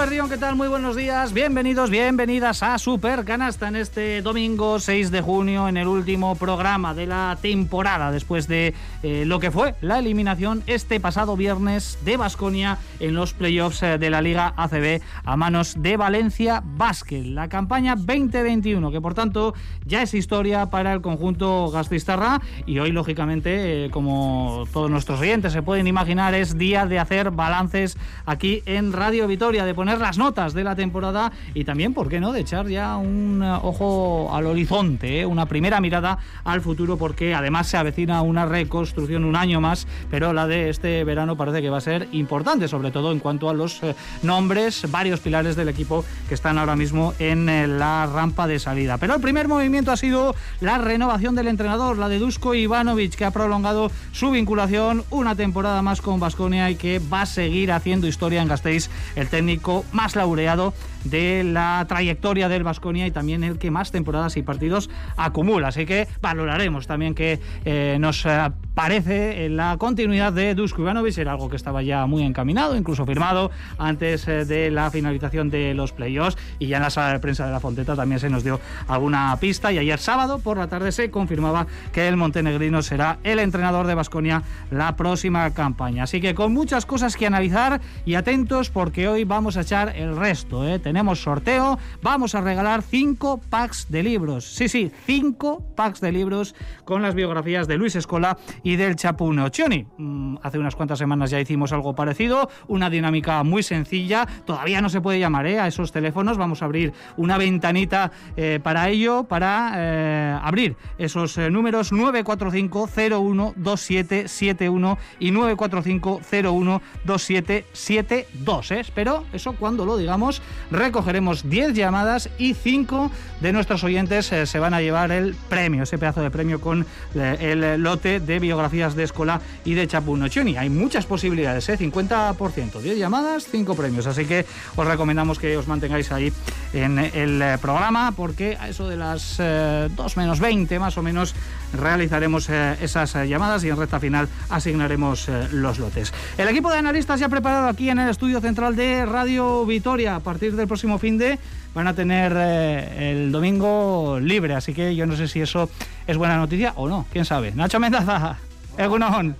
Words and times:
Eguardión, 0.00 0.30
¿qué 0.30 0.38
tal? 0.38 0.56
Muy 0.56 0.68
buenos 0.68 0.96
días. 0.96 1.34
Bienvenidos, 1.34 1.90
bienvenidas 1.90 2.62
a 2.62 2.78
Super 2.78 3.26
Canasta 3.26 3.68
en 3.68 3.76
este 3.76 4.22
domingo 4.22 4.80
6 4.80 5.10
de 5.10 5.20
junio, 5.20 5.68
en 5.68 5.76
el 5.76 5.86
último 5.88 6.36
programa 6.36 6.94
de 6.94 7.04
la 7.04 7.36
temporada, 7.42 8.10
después 8.10 8.48
de 8.48 8.72
eh, 9.02 9.24
lo 9.26 9.40
que 9.40 9.50
fue 9.50 9.74
la 9.82 9.98
eliminación 9.98 10.62
este 10.66 11.00
pasado 11.00 11.36
viernes 11.36 11.98
de 12.02 12.16
Basconia 12.16 12.78
en 12.98 13.14
los 13.14 13.34
playoffs 13.34 13.82
eh, 13.82 13.98
de 13.98 14.08
la 14.08 14.22
Liga 14.22 14.54
ACB 14.56 15.02
a 15.22 15.36
manos 15.36 15.74
de 15.82 15.98
Valencia 15.98 16.62
Basket. 16.64 17.24
La 17.24 17.50
campaña 17.50 17.94
2021, 17.94 18.90
que 18.90 19.02
por 19.02 19.12
tanto 19.12 19.52
ya 19.84 20.00
es 20.00 20.14
historia 20.14 20.70
para 20.70 20.94
el 20.94 21.02
conjunto 21.02 21.70
gastistarra 21.70 22.40
y 22.64 22.78
hoy, 22.78 22.90
lógicamente, 22.90 23.84
eh, 23.84 23.90
como 23.90 24.64
todos 24.72 24.90
nuestros 24.90 25.20
oyentes 25.20 25.52
se 25.52 25.60
pueden 25.60 25.86
imaginar, 25.86 26.34
es 26.34 26.56
día 26.56 26.86
de 26.86 26.98
hacer 26.98 27.32
balances 27.32 27.98
aquí 28.24 28.62
en 28.64 28.94
Radio 28.94 29.28
Vitoria 29.28 29.66
de 29.66 29.74
poner 29.74 29.90
las 30.00 30.18
notas 30.18 30.54
de 30.54 30.64
la 30.64 30.74
temporada 30.74 31.32
y 31.54 31.64
también, 31.64 31.94
¿por 31.94 32.08
qué 32.08 32.20
no?, 32.20 32.32
de 32.32 32.40
echar 32.40 32.66
ya 32.68 32.96
un 32.96 33.42
eh, 33.42 33.58
ojo 33.62 34.30
al 34.32 34.46
horizonte, 34.46 35.20
¿eh? 35.20 35.26
una 35.26 35.46
primera 35.46 35.80
mirada 35.80 36.18
al 36.44 36.60
futuro, 36.60 36.96
porque 36.96 37.34
además 37.34 37.68
se 37.68 37.76
avecina 37.76 38.22
una 38.22 38.46
reconstrucción 38.46 39.24
un 39.24 39.36
año 39.36 39.60
más, 39.60 39.86
pero 40.10 40.32
la 40.32 40.46
de 40.46 40.70
este 40.70 41.04
verano 41.04 41.36
parece 41.36 41.62
que 41.62 41.70
va 41.70 41.78
a 41.78 41.82
ser 41.82 42.08
importante, 42.12 42.68
sobre 42.68 42.90
todo 42.90 43.12
en 43.12 43.18
cuanto 43.18 43.48
a 43.48 43.54
los 43.54 43.82
eh, 43.82 43.94
nombres, 44.22 44.90
varios 44.90 45.20
pilares 45.20 45.56
del 45.56 45.68
equipo 45.68 46.04
que 46.28 46.34
están 46.34 46.58
ahora 46.58 46.76
mismo 46.76 47.14
en 47.18 47.46
la 47.78 48.06
rampa 48.06 48.46
de 48.46 48.58
salida. 48.58 48.98
Pero 48.98 49.14
el 49.14 49.20
primer 49.20 49.48
movimiento 49.48 49.92
ha 49.92 49.96
sido 49.96 50.34
la 50.60 50.78
renovación 50.78 51.34
del 51.34 51.48
entrenador, 51.48 51.98
la 51.98 52.08
de 52.08 52.18
Dusko 52.18 52.54
Ivanovic, 52.54 53.14
que 53.14 53.24
ha 53.24 53.30
prolongado 53.30 53.90
su 54.12 54.30
vinculación 54.30 55.04
una 55.10 55.34
temporada 55.34 55.82
más 55.82 56.00
con 56.00 56.20
Basconia 56.20 56.70
y 56.70 56.76
que 56.76 56.98
va 56.98 57.22
a 57.22 57.26
seguir 57.26 57.72
haciendo 57.72 58.06
historia 58.06 58.42
en 58.42 58.48
Gasteiz 58.48 58.90
el 59.16 59.28
técnico 59.28 59.79
más 59.92 60.16
laureado 60.16 60.72
de 61.04 61.44
la 61.44 61.84
trayectoria 61.88 62.48
del 62.48 62.64
Vasconia 62.64 63.06
y 63.06 63.10
también 63.10 63.44
el 63.44 63.58
que 63.58 63.70
más 63.70 63.90
temporadas 63.90 64.36
y 64.36 64.42
partidos 64.42 64.90
acumula. 65.16 65.68
Así 65.68 65.86
que 65.86 66.08
valoraremos 66.20 66.86
también 66.86 67.14
que 67.14 67.40
eh, 67.64 67.96
nos 68.00 68.24
eh, 68.26 68.50
parece 68.74 69.48
la 69.48 69.76
continuidad 69.78 70.32
de 70.32 70.54
Dusko 70.54 70.82
Ivanovic, 70.82 71.18
era 71.18 71.32
algo 71.32 71.50
que 71.50 71.56
estaba 71.56 71.82
ya 71.82 72.06
muy 72.06 72.22
encaminado, 72.22 72.76
incluso 72.76 73.04
firmado 73.06 73.50
antes 73.78 74.26
eh, 74.28 74.44
de 74.44 74.70
la 74.70 74.90
finalización 74.90 75.50
de 75.50 75.74
los 75.74 75.92
playoffs 75.92 76.36
y 76.58 76.66
ya 76.66 76.78
en 76.78 76.84
la 76.84 76.90
sala 76.90 77.12
de 77.12 77.18
prensa 77.18 77.46
de 77.46 77.52
la 77.52 77.60
Fonteta 77.60 77.96
también 77.96 78.20
se 78.20 78.30
nos 78.30 78.44
dio 78.44 78.60
alguna 78.88 79.36
pista 79.40 79.72
y 79.72 79.78
ayer 79.78 79.98
sábado 79.98 80.38
por 80.38 80.56
la 80.56 80.68
tarde 80.68 80.92
se 80.92 81.10
confirmaba 81.10 81.66
que 81.92 82.08
el 82.08 82.16
montenegrino 82.16 82.82
será 82.82 83.18
el 83.24 83.38
entrenador 83.38 83.86
de 83.86 83.94
Vasconia 83.94 84.42
la 84.70 84.96
próxima 84.96 85.50
campaña. 85.52 86.04
Así 86.04 86.20
que 86.20 86.34
con 86.34 86.52
muchas 86.52 86.86
cosas 86.86 87.16
que 87.16 87.26
analizar 87.26 87.80
y 88.04 88.14
atentos 88.14 88.70
porque 88.70 89.08
hoy 89.08 89.24
vamos 89.24 89.56
a 89.56 89.62
echar 89.62 89.96
el 89.96 90.16
resto. 90.16 90.66
¿eh? 90.66 90.78
Tenemos 90.90 91.22
sorteo, 91.22 91.78
vamos 92.02 92.34
a 92.34 92.40
regalar 92.40 92.82
cinco 92.82 93.40
packs 93.48 93.86
de 93.90 94.02
libros. 94.02 94.44
Sí, 94.44 94.68
sí, 94.68 94.90
cinco 95.06 95.64
packs 95.76 96.00
de 96.00 96.10
libros 96.10 96.56
con 96.84 97.00
las 97.00 97.14
biografías 97.14 97.68
de 97.68 97.78
Luis 97.78 97.94
Escola 97.94 98.36
y 98.64 98.74
del 98.74 98.96
Chapuno 98.96 99.48
Chioni. 99.50 99.86
Mm, 99.98 100.38
hace 100.42 100.58
unas 100.58 100.74
cuantas 100.74 100.98
semanas 100.98 101.30
ya 101.30 101.38
hicimos 101.38 101.70
algo 101.72 101.94
parecido, 101.94 102.50
una 102.66 102.90
dinámica 102.90 103.44
muy 103.44 103.62
sencilla. 103.62 104.26
Todavía 104.44 104.80
no 104.80 104.88
se 104.88 105.00
puede 105.00 105.20
llamar 105.20 105.46
¿eh? 105.46 105.60
a 105.60 105.68
esos 105.68 105.92
teléfonos. 105.92 106.38
Vamos 106.38 106.60
a 106.60 106.64
abrir 106.64 106.92
una 107.16 107.38
ventanita 107.38 108.10
eh, 108.36 108.58
para 108.60 108.88
ello, 108.88 109.22
para 109.22 110.40
abrir 110.44 110.76
esos 110.98 111.38
números 111.38 111.92
945 111.92 112.90
01 112.96 113.54
2771 113.54 114.98
y 115.20 115.30
945 115.30 116.20
01 116.42 116.82
2772. 117.04 118.72
Espero 118.72 119.22
eso 119.32 119.52
cuando 119.52 119.84
lo 119.84 120.00
digamos, 120.00 120.42
recogeremos 120.80 121.48
10 121.48 121.74
llamadas 121.74 122.30
y 122.38 122.54
5 122.54 123.10
de 123.40 123.52
nuestros 123.52 123.84
oyentes 123.84 124.32
eh, 124.32 124.46
se 124.46 124.58
van 124.58 124.72
a 124.72 124.80
llevar 124.80 125.12
el 125.12 125.34
premio, 125.34 125.82
ese 125.82 125.98
pedazo 125.98 126.22
de 126.22 126.30
premio 126.30 126.58
con 126.58 126.86
eh, 127.14 127.36
el 127.40 127.82
lote 127.82 128.18
de 128.18 128.38
biografías 128.38 128.94
de 128.94 129.04
Escola 129.04 129.42
y 129.64 129.74
de 129.74 129.86
Chapuno 129.86 130.28
Chuni. 130.28 130.56
Hay 130.56 130.70
muchas 130.70 131.04
posibilidades, 131.04 131.68
¿eh? 131.68 131.78
50%, 131.78 132.80
10 132.80 132.98
llamadas, 132.98 133.46
5 133.50 133.74
premios, 133.74 134.06
así 134.06 134.24
que 134.24 134.46
os 134.74 134.86
recomendamos 134.86 135.38
que 135.38 135.54
os 135.56 135.68
mantengáis 135.68 136.10
ahí 136.12 136.32
en 136.72 136.98
el 136.98 137.42
eh, 137.42 137.58
programa 137.60 138.12
porque 138.12 138.56
a 138.58 138.68
eso 138.70 138.88
de 138.88 138.96
las 138.96 139.36
2 139.36 140.16
menos 140.16 140.40
20 140.40 140.78
más 140.78 140.96
o 140.96 141.02
menos 141.02 141.34
realizaremos 141.74 142.48
esas 142.48 143.14
llamadas 143.28 143.64
y 143.64 143.68
en 143.68 143.76
recta 143.76 144.00
final 144.00 144.28
asignaremos 144.48 145.28
los 145.52 145.78
lotes. 145.78 146.12
El 146.38 146.48
equipo 146.48 146.70
de 146.70 146.78
analistas 146.78 147.20
ya 147.20 147.28
preparado 147.28 147.68
aquí 147.68 147.90
en 147.90 147.98
el 147.98 148.08
estudio 148.08 148.40
central 148.40 148.76
de 148.76 149.04
Radio 149.06 149.66
Vitoria. 149.66 150.16
A 150.16 150.20
partir 150.20 150.56
del 150.56 150.69
próximo 150.70 150.98
fin 150.98 151.18
de 151.18 151.36
van 151.74 151.88
a 151.88 151.94
tener 151.94 152.32
eh, 152.36 153.10
el 153.10 153.32
domingo 153.32 154.20
libre, 154.20 154.54
así 154.54 154.72
que 154.72 154.94
yo 154.94 155.04
no 155.04 155.16
sé 155.16 155.26
si 155.26 155.40
eso 155.40 155.68
es 156.06 156.16
buena 156.16 156.36
noticia 156.36 156.74
o 156.76 156.88
no, 156.88 157.06
quién 157.12 157.24
sabe. 157.24 157.50
Nacho 157.50 157.80
Mendaza, 157.80 158.36
Egunon. 158.78 159.34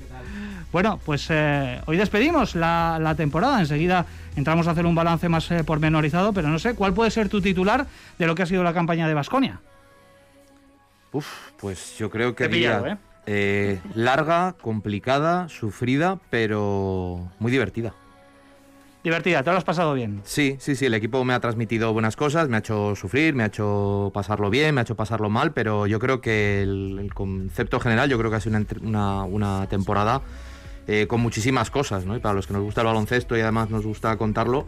Bueno, 0.73 0.99
pues 1.05 1.29
eh, 1.31 1.81
hoy 1.87 1.97
despedimos 1.97 2.57
la, 2.57 3.15
temporada. 3.17 3.61
Enseguida 3.61 4.07
entramos 4.35 4.67
a 4.67 4.73
hacer 4.73 4.87
un 4.87 4.97
balance 4.97 5.29
más 5.29 5.49
eh, 5.53 5.63
pormenorizado, 5.63 6.33
pero 6.33 6.49
no 6.49 6.59
sé, 6.59 6.75
¿cuál 6.75 6.95
puede 6.95 7.13
ser 7.13 7.29
tu 7.29 7.41
titular 7.41 7.87
de 8.19 8.27
lo 8.27 8.35
que 8.35 8.43
ha 8.43 8.47
sido 8.47 8.65
la 8.65 8.75
campaña 8.75 9.07
de 9.07 9.15
Basconia? 9.15 9.61
Uf, 11.13 11.27
pues 11.61 11.97
yo 11.97 12.11
creo 12.11 12.35
que 12.35 13.79
larga, 13.95 14.57
complicada, 14.61 15.49
sufrida, 15.49 16.19
pero 16.29 17.31
muy 17.39 17.53
divertida 17.53 17.95
divertida, 19.03 19.43
¿te 19.43 19.51
lo 19.51 19.57
has 19.57 19.65
pasado 19.65 19.95
bien? 19.95 20.21
Sí, 20.25 20.57
sí, 20.59 20.75
sí, 20.75 20.87
el 20.87 20.95
equipo 20.95 21.25
me 21.25 21.35
ha 21.35 21.41
transmitido 21.41 21.93
buenas 21.93 22.17
cosas, 22.17 22.49
me 22.49 22.57
ha 22.57 22.59
hecho 22.61 22.95
sufrir, 22.97 23.35
me 23.35 23.43
ha 23.43 23.47
hecho 23.47 24.11
pasarlo 24.13 24.51
bien, 24.51 24.75
me 24.75 24.81
ha 24.81 24.83
hecho 24.83 24.97
pasarlo 24.97 25.31
mal, 25.31 25.53
pero 25.53 25.87
yo 25.87 25.99
creo 25.99 26.21
que 26.21 26.63
el, 26.63 27.11
concepto 27.15 27.81
general, 27.81 28.09
yo 28.11 28.19
creo 28.19 28.31
que 28.31 28.37
ha 28.37 28.41
sido 28.41 28.59
una, 28.83 29.67
temporada 29.69 30.23
eh, 30.87 31.07
con 31.09 31.21
muchísimas 31.21 31.71
cosas, 31.71 32.05
¿no? 32.05 32.17
Y 32.17 32.21
para 32.21 32.35
los 32.35 32.47
que 32.47 32.53
nos 32.53 32.63
gusta 32.63 32.83
el 32.83 32.87
baloncesto 32.87 33.37
y 33.37 33.41
además 33.41 33.71
nos 33.71 33.87
gusta 33.87 34.17
contarlo, 34.17 34.67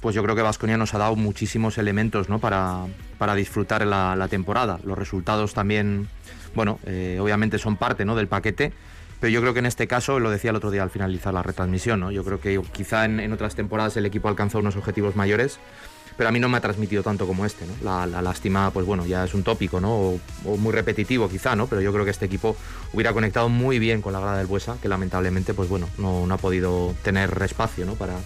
pues 0.00 0.14
yo 0.14 0.22
creo 0.22 0.34
que 0.34 0.42
Vasconia 0.42 0.76
nos 0.76 0.94
ha 0.94 0.98
dado 0.98 1.16
muchísimos 1.16 1.78
elementos, 1.78 2.28
¿no? 2.28 2.40
Para, 2.40 2.86
para 3.18 3.34
disfrutar 3.34 3.86
la, 3.86 4.28
temporada. 4.28 4.80
Los 4.84 4.98
resultados 4.98 5.54
también, 5.54 6.08
bueno, 6.54 6.78
eh, 6.86 7.18
obviamente 7.20 7.58
son 7.58 7.76
parte, 7.76 8.04
¿no? 8.04 8.16
Del 8.16 8.26
paquete 8.26 8.72
pero 9.22 9.30
yo 9.30 9.40
creo 9.40 9.52
que 9.52 9.60
en 9.60 9.66
este 9.66 9.86
caso, 9.86 10.18
lo 10.18 10.30
decía 10.30 10.50
el 10.50 10.56
otro 10.56 10.72
día 10.72 10.82
al 10.82 10.90
finalizar 10.90 11.32
la 11.32 11.44
retransmisión, 11.44 12.00
¿no? 12.00 12.10
yo 12.10 12.24
creo 12.24 12.40
que 12.40 12.60
quizá 12.72 13.04
en, 13.04 13.32
otras 13.32 13.54
temporadas 13.54 13.96
el 13.96 14.04
equipo 14.04 14.26
alcanzó 14.26 14.58
unos 14.58 14.74
objetivos 14.74 15.14
mayores, 15.14 15.60
pero 16.16 16.28
a 16.28 16.32
mí 16.32 16.40
no 16.40 16.48
me 16.48 16.56
ha 16.56 16.60
transmitido 16.60 17.04
tanto 17.04 17.24
como 17.24 17.46
este. 17.46 17.64
¿no? 17.64 17.72
La, 17.84 18.20
lástima, 18.20 18.72
pues 18.72 18.84
bueno, 18.84 19.06
ya 19.06 19.22
es 19.22 19.32
un 19.32 19.44
tópico, 19.44 19.80
¿no? 19.80 20.18
O, 20.44 20.56
muy 20.56 20.72
repetitivo 20.72 21.28
quizá, 21.28 21.54
¿no? 21.54 21.68
Pero 21.68 21.80
yo 21.80 21.92
creo 21.92 22.04
que 22.04 22.10
este 22.10 22.26
equipo 22.26 22.56
hubiera 22.92 23.12
conectado 23.12 23.48
muy 23.48 23.78
bien 23.78 24.02
con 24.02 24.12
la 24.12 24.18
grada 24.18 24.38
del 24.38 24.48
Buesa, 24.48 24.76
que 24.82 24.88
lamentablemente, 24.88 25.54
pues 25.54 25.68
bueno, 25.68 25.88
no, 25.98 26.26
no 26.26 26.34
ha 26.34 26.38
podido 26.38 26.92
tener 27.04 27.30
espacio, 27.44 27.86
¿no? 27.86 27.94
Para, 27.94 28.16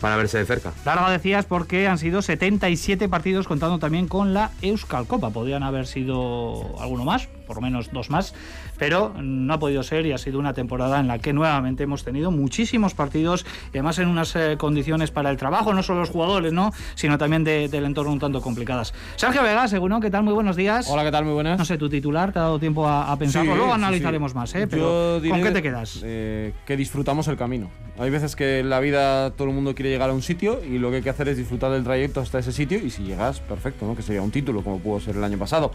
para 0.00 0.16
verse 0.16 0.38
de 0.38 0.46
cerca. 0.46 0.72
Larga 0.84 1.10
decías 1.10 1.44
porque 1.44 1.88
han 1.88 1.98
sido 1.98 2.22
77 2.22 3.08
partidos 3.08 3.48
contando 3.48 3.80
también 3.80 4.06
con 4.06 4.32
la 4.32 4.52
Euskal 4.62 5.08
Copa. 5.08 5.30
Podrían 5.30 5.64
haber 5.64 5.88
sido 5.88 6.80
alguno 6.80 7.04
más, 7.04 7.28
por 7.50 7.56
lo 7.56 7.62
menos 7.62 7.90
dos 7.90 8.10
más, 8.10 8.32
pero 8.78 9.12
no 9.20 9.54
ha 9.54 9.58
podido 9.58 9.82
ser 9.82 10.06
y 10.06 10.12
ha 10.12 10.18
sido 10.18 10.38
una 10.38 10.54
temporada 10.54 11.00
en 11.00 11.08
la 11.08 11.18
que 11.18 11.32
nuevamente 11.32 11.82
hemos 11.82 12.04
tenido 12.04 12.30
muchísimos 12.30 12.94
partidos 12.94 13.44
y 13.74 13.78
además 13.78 13.98
en 13.98 14.06
unas 14.06 14.36
eh, 14.36 14.54
condiciones 14.56 15.10
para 15.10 15.30
el 15.30 15.36
trabajo, 15.36 15.74
no 15.74 15.82
solo 15.82 15.98
los 15.98 16.10
jugadores, 16.10 16.52
¿no? 16.52 16.72
sino 16.94 17.18
también 17.18 17.42
del 17.42 17.84
entorno 17.84 18.12
un 18.12 18.20
tanto 18.20 18.40
complicadas. 18.40 18.94
Sergio 19.16 19.42
Vega, 19.42 19.66
según 19.66 20.00
¿qué 20.00 20.12
tal? 20.12 20.22
Muy 20.22 20.32
buenos 20.32 20.54
días. 20.54 20.86
Hola, 20.88 21.02
¿qué 21.02 21.10
tal? 21.10 21.24
Muy 21.24 21.34
buenas. 21.34 21.58
No 21.58 21.64
sé, 21.64 21.76
tu 21.76 21.88
titular, 21.88 22.32
te 22.32 22.38
ha 22.38 22.42
dado 22.42 22.60
tiempo 22.60 22.86
a, 22.86 23.16
pensarlo, 23.18 23.56
luego 23.56 23.74
analizaremos 23.74 24.32
más, 24.32 24.54
¿eh? 24.54 24.68
pero 24.68 25.20
¿con 25.28 25.42
qué 25.42 25.50
te 25.50 25.60
quedas? 25.60 26.02
Eh, 26.04 26.52
que 26.64 26.76
disfrutamos 26.76 27.26
el 27.26 27.36
camino. 27.36 27.68
Hay 27.98 28.10
veces 28.10 28.36
que 28.36 28.60
en 28.60 28.70
la 28.70 28.78
vida 28.78 29.32
todo 29.32 29.48
el 29.48 29.54
mundo 29.54 29.74
quiere 29.74 29.90
llegar 29.90 30.10
a 30.10 30.12
un 30.12 30.22
sitio 30.22 30.62
y 30.64 30.78
lo 30.78 30.90
que 30.90 30.98
hay 30.98 31.02
que 31.02 31.10
hacer 31.10 31.28
es 31.28 31.36
disfrutar 31.36 31.72
del 31.72 31.82
trayecto 31.82 32.20
hasta 32.20 32.38
ese 32.38 32.52
sitio 32.52 32.78
y 32.78 32.90
si 32.90 33.02
llegas, 33.02 33.40
perfecto, 33.40 33.86
¿no? 33.86 33.96
que 33.96 34.02
sería 34.02 34.22
un 34.22 34.30
título 34.30 34.62
como 34.62 34.78
pudo 34.78 35.00
ser 35.00 35.16
el 35.16 35.24
año 35.24 35.36
pasado. 35.36 35.72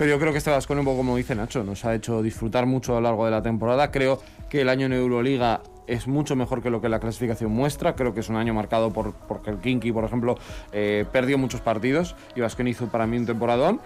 Pero 0.00 0.12
yo 0.12 0.18
creo 0.18 0.32
que 0.32 0.38
este 0.38 0.48
Vasco, 0.48 0.72
un 0.72 0.82
poco 0.82 0.96
como 0.96 1.14
dice 1.18 1.34
Nacho, 1.34 1.62
nos 1.62 1.84
ha 1.84 1.94
hecho 1.94 2.22
disfrutar 2.22 2.64
mucho 2.64 2.92
a 2.92 3.02
lo 3.02 3.02
largo 3.02 3.26
de 3.26 3.32
la 3.32 3.42
temporada. 3.42 3.90
Creo 3.90 4.18
que 4.48 4.62
el 4.62 4.70
año 4.70 4.86
en 4.86 4.94
Euroliga 4.94 5.60
es 5.86 6.08
mucho 6.08 6.34
mejor 6.36 6.62
que 6.62 6.70
lo 6.70 6.80
que 6.80 6.88
la 6.88 7.00
clasificación 7.00 7.52
muestra. 7.52 7.94
Creo 7.96 8.14
que 8.14 8.20
es 8.20 8.30
un 8.30 8.36
año 8.36 8.54
marcado 8.54 8.94
por 8.94 9.12
porque 9.12 9.50
el 9.50 9.58
Kinky, 9.58 9.92
por 9.92 10.04
ejemplo, 10.04 10.38
eh, 10.72 11.04
perdió 11.12 11.36
muchos 11.36 11.60
partidos 11.60 12.16
y 12.34 12.40
Vasco 12.40 12.62
hizo 12.62 12.88
para 12.88 13.06
mí 13.06 13.18
un 13.18 13.26
temporadón. 13.26 13.82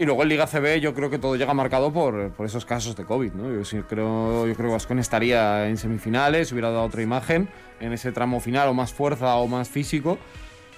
Y 0.00 0.04
luego 0.04 0.24
en 0.24 0.30
Liga 0.30 0.48
CB 0.48 0.80
yo 0.80 0.94
creo 0.94 1.10
que 1.10 1.20
todo 1.20 1.36
llega 1.36 1.54
marcado 1.54 1.92
por, 1.92 2.32
por 2.32 2.44
esos 2.44 2.64
casos 2.64 2.96
de 2.96 3.04
COVID. 3.04 3.32
¿no? 3.34 3.62
Yo, 3.62 3.86
creo, 3.86 4.48
yo 4.48 4.54
creo 4.56 4.68
que 4.68 4.72
Vascon 4.72 4.98
estaría 4.98 5.68
en 5.68 5.76
semifinales, 5.76 6.50
hubiera 6.50 6.70
dado 6.70 6.82
otra 6.82 7.02
imagen 7.02 7.48
en 7.78 7.92
ese 7.92 8.10
tramo 8.10 8.40
final 8.40 8.68
o 8.68 8.74
más 8.74 8.92
fuerza 8.92 9.36
o 9.36 9.46
más 9.46 9.68
físico. 9.68 10.18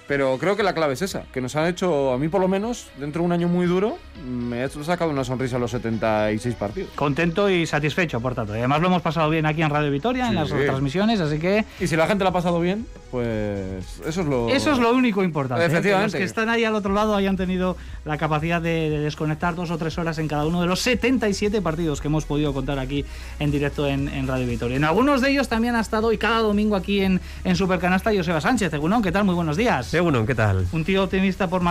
Pero 0.07 0.37
creo 0.37 0.55
que 0.55 0.63
la 0.63 0.73
clave 0.73 0.93
es 0.93 1.01
esa, 1.01 1.23
que 1.33 1.41
nos 1.41 1.55
han 1.55 1.67
hecho, 1.67 2.13
a 2.13 2.17
mí 2.17 2.27
por 2.27 2.41
lo 2.41 2.47
menos, 2.47 2.87
dentro 2.97 3.21
de 3.21 3.25
un 3.25 3.31
año 3.31 3.47
muy 3.47 3.65
duro, 3.65 3.97
me 4.23 4.63
ha 4.63 4.69
sacado 4.69 5.09
una 5.09 5.23
sonrisa 5.23 5.55
a 5.55 5.59
los 5.59 5.71
76 5.71 6.55
partidos. 6.55 6.91
Contento 6.95 7.49
y 7.49 7.65
satisfecho, 7.65 8.19
por 8.19 8.35
tanto. 8.35 8.55
Y 8.55 8.59
además 8.59 8.81
lo 8.81 8.87
hemos 8.87 9.01
pasado 9.01 9.29
bien 9.29 9.45
aquí 9.45 9.63
en 9.63 9.69
Radio 9.69 9.91
Vitoria, 9.91 10.27
en 10.27 10.35
las 10.35 10.49
transmisiones, 10.49 11.19
así 11.19 11.39
que... 11.39 11.65
Y 11.79 11.87
si 11.87 11.95
la 11.95 12.07
gente 12.07 12.23
la 12.23 12.29
ha 12.29 12.33
pasado 12.33 12.59
bien, 12.59 12.85
pues 13.15 14.01
eso 14.05 14.21
es 14.21 14.27
lo... 14.27 14.49
Eso 14.49 14.73
es 14.73 14.77
lo 14.77 14.91
único 14.91 15.23
importante. 15.23 15.63
¿eh? 15.63 15.67
Efectivamente. 15.67 16.11
Que 16.11 16.19
los 16.19 16.19
que 16.19 16.23
están 16.25 16.49
ahí 16.49 16.65
al 16.65 16.75
otro 16.75 16.93
lado 16.93 17.15
hayan 17.15 17.37
tenido 17.37 17.77
la 18.03 18.17
capacidad 18.17 18.61
de, 18.61 18.89
de 18.89 18.99
desconectar 18.99 19.55
dos 19.55 19.71
o 19.71 19.77
tres 19.77 19.97
horas 19.97 20.17
en 20.17 20.27
cada 20.27 20.45
uno 20.45 20.59
de 20.59 20.67
los 20.67 20.81
77 20.81 21.61
partidos 21.61 22.01
que 22.01 22.09
hemos 22.09 22.25
podido 22.25 22.53
contar 22.53 22.77
aquí 22.77 23.05
en 23.39 23.51
directo 23.51 23.87
en, 23.87 24.09
en 24.09 24.27
Radio 24.27 24.45
Vitoria. 24.45 24.75
En 24.75 24.83
algunos 24.83 25.21
de 25.21 25.31
ellos 25.31 25.47
también 25.47 25.75
ha 25.75 25.79
estado 25.79 26.11
y 26.11 26.17
cada 26.17 26.39
domingo 26.39 26.75
aquí 26.75 26.99
en, 26.99 27.21
en 27.45 27.55
Supercanasta 27.55 28.11
Joseba 28.13 28.41
Sánchez. 28.41 28.73
Egunon, 28.73 29.01
¿qué 29.01 29.13
tal? 29.13 29.23
Muy 29.23 29.35
buenos 29.35 29.55
días. 29.55 29.93
Egunon, 29.93 30.27
¿qué 30.27 30.35
tal? 30.35 30.67
Un 30.73 30.83
tío 30.83 31.05
optimista 31.05 31.47
por, 31.47 31.63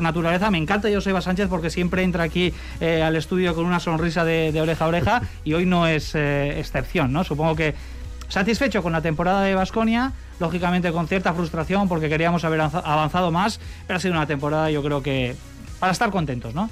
naturaleza. 0.00 0.52
Me 0.52 0.58
encanta 0.58 0.88
Joseba 0.92 1.20
Sánchez 1.22 1.48
porque 1.48 1.70
siempre 1.70 2.04
entra 2.04 2.22
aquí 2.22 2.54
eh, 2.80 3.02
al 3.02 3.16
estudio 3.16 3.52
con 3.56 3.64
una 3.64 3.80
sonrisa 3.80 4.24
de, 4.24 4.52
de 4.52 4.60
oreja 4.60 4.84
a 4.84 4.88
oreja 4.88 5.22
y 5.44 5.54
hoy 5.54 5.66
no 5.66 5.88
es 5.88 6.14
eh, 6.14 6.60
excepción, 6.60 7.12
¿no? 7.12 7.24
Supongo 7.24 7.56
que 7.56 7.74
satisfecho 8.28 8.80
con 8.80 8.92
la 8.92 9.00
temporada 9.00 9.42
de 9.42 9.54
Basconia, 9.54 10.12
lógicamente 10.40 10.90
con 10.92 11.06
cierta 11.08 11.32
frustración 11.34 11.88
porque 11.88 12.08
queríamos 12.08 12.44
haber 12.44 12.60
avanza- 12.60 12.82
avanzado 12.84 13.30
más, 13.30 13.60
pero 13.86 13.96
ha 13.96 14.00
sido 14.00 14.14
una 14.14 14.26
temporada 14.26 14.70
yo 14.70 14.82
creo 14.82 15.02
que 15.02 15.34
para 15.80 15.92
estar 15.92 16.10
contentos, 16.10 16.54
¿no? 16.54 16.70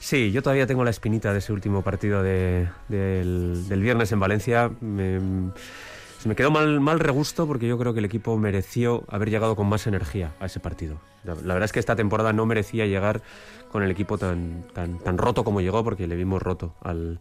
Sí, 0.00 0.30
yo 0.30 0.42
todavía 0.42 0.66
tengo 0.66 0.84
la 0.84 0.90
espinita 0.90 1.32
de 1.32 1.40
ese 1.40 1.52
último 1.52 1.82
partido 1.82 2.22
de- 2.22 2.68
del, 2.88 3.64
viernes 3.80 4.12
en 4.12 4.20
Valencia. 4.20 4.70
Me- 4.80 5.18
me 6.24 6.34
quedó 6.34 6.50
mal, 6.50 6.80
mal 6.80 6.98
regusto 7.00 7.46
porque 7.46 7.66
yo 7.68 7.78
creo 7.78 7.92
que 7.94 7.98
el 8.00 8.04
equipo 8.04 8.36
mereció 8.38 9.04
haber 9.08 9.30
llegado 9.30 9.54
con 9.56 9.68
más 9.68 9.86
energía 9.86 10.32
a 10.40 10.46
ese 10.46 10.60
partido. 10.60 10.98
La, 11.24 11.34
verdad 11.34 11.64
es 11.64 11.72
que 11.72 11.80
esta 11.80 11.94
temporada 11.96 12.32
no 12.32 12.46
merecía 12.46 12.86
llegar 12.86 13.22
con 13.70 13.82
el 13.82 13.90
equipo 13.90 14.18
tan, 14.18 14.64
tan 14.72 15.18
roto 15.18 15.44
como 15.44 15.60
llegó 15.60 15.84
porque 15.84 16.06
le 16.06 16.16
vimos 16.16 16.40
roto 16.42 16.74
al, 16.82 17.18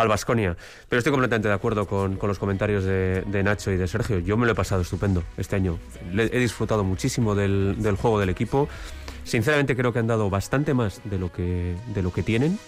al 0.00 0.08
Basconia. 0.08 0.56
Pero 0.88 0.98
estoy 0.98 1.10
completamente 1.12 1.48
de 1.48 1.54
acuerdo 1.54 1.86
con, 1.86 2.16
con 2.16 2.28
los 2.28 2.38
comentarios 2.38 2.84
de, 2.84 3.22
de 3.26 3.42
Nacho 3.42 3.70
y 3.70 3.76
de 3.76 3.86
Sergio. 3.88 4.18
Yo 4.18 4.36
me 4.36 4.46
lo 4.46 4.52
he 4.52 4.54
pasado 4.54 4.82
estupendo 4.82 5.22
este 5.36 5.56
año. 5.56 5.78
Le- 6.12 6.30
he 6.32 6.38
disfrutado 6.38 6.84
muchísimo 6.84 7.34
del, 7.34 7.76
del 7.78 7.96
juego 7.96 8.18
del 8.20 8.28
equipo. 8.28 8.68
Sinceramente 9.24 9.76
creo 9.76 9.92
que 9.92 9.98
han 9.98 10.06
dado 10.06 10.30
bastante 10.30 10.74
más 10.74 11.00
de 11.04 11.18
lo 11.18 11.30
que, 11.32 11.76
de 11.94 12.02
lo 12.02 12.12
que 12.12 12.22
tienen. 12.22 12.58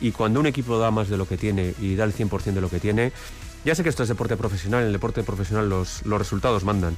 Y 0.00 0.12
cuando 0.12 0.40
un 0.40 0.46
equipo 0.46 0.78
da 0.78 0.90
más 0.90 1.08
de 1.08 1.16
lo 1.16 1.26
que 1.26 1.36
tiene 1.36 1.74
y 1.80 1.94
da 1.96 2.04
el 2.04 2.12
100% 2.14 2.52
de 2.52 2.60
lo 2.60 2.68
que 2.68 2.80
tiene, 2.80 3.12
ya 3.64 3.74
sé 3.74 3.82
que 3.82 3.88
esto 3.88 4.02
es 4.02 4.08
deporte 4.08 4.36
profesional, 4.36 4.80
en 4.82 4.86
el 4.88 4.92
deporte 4.92 5.22
profesional 5.22 5.68
los, 5.68 6.04
los 6.04 6.18
resultados 6.18 6.64
mandan. 6.64 6.94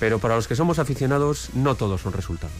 Pero 0.00 0.18
para 0.18 0.36
los 0.36 0.48
que 0.48 0.56
somos 0.56 0.78
aficionados, 0.78 1.50
no 1.54 1.74
todos 1.74 2.00
son 2.00 2.12
resultados. 2.12 2.54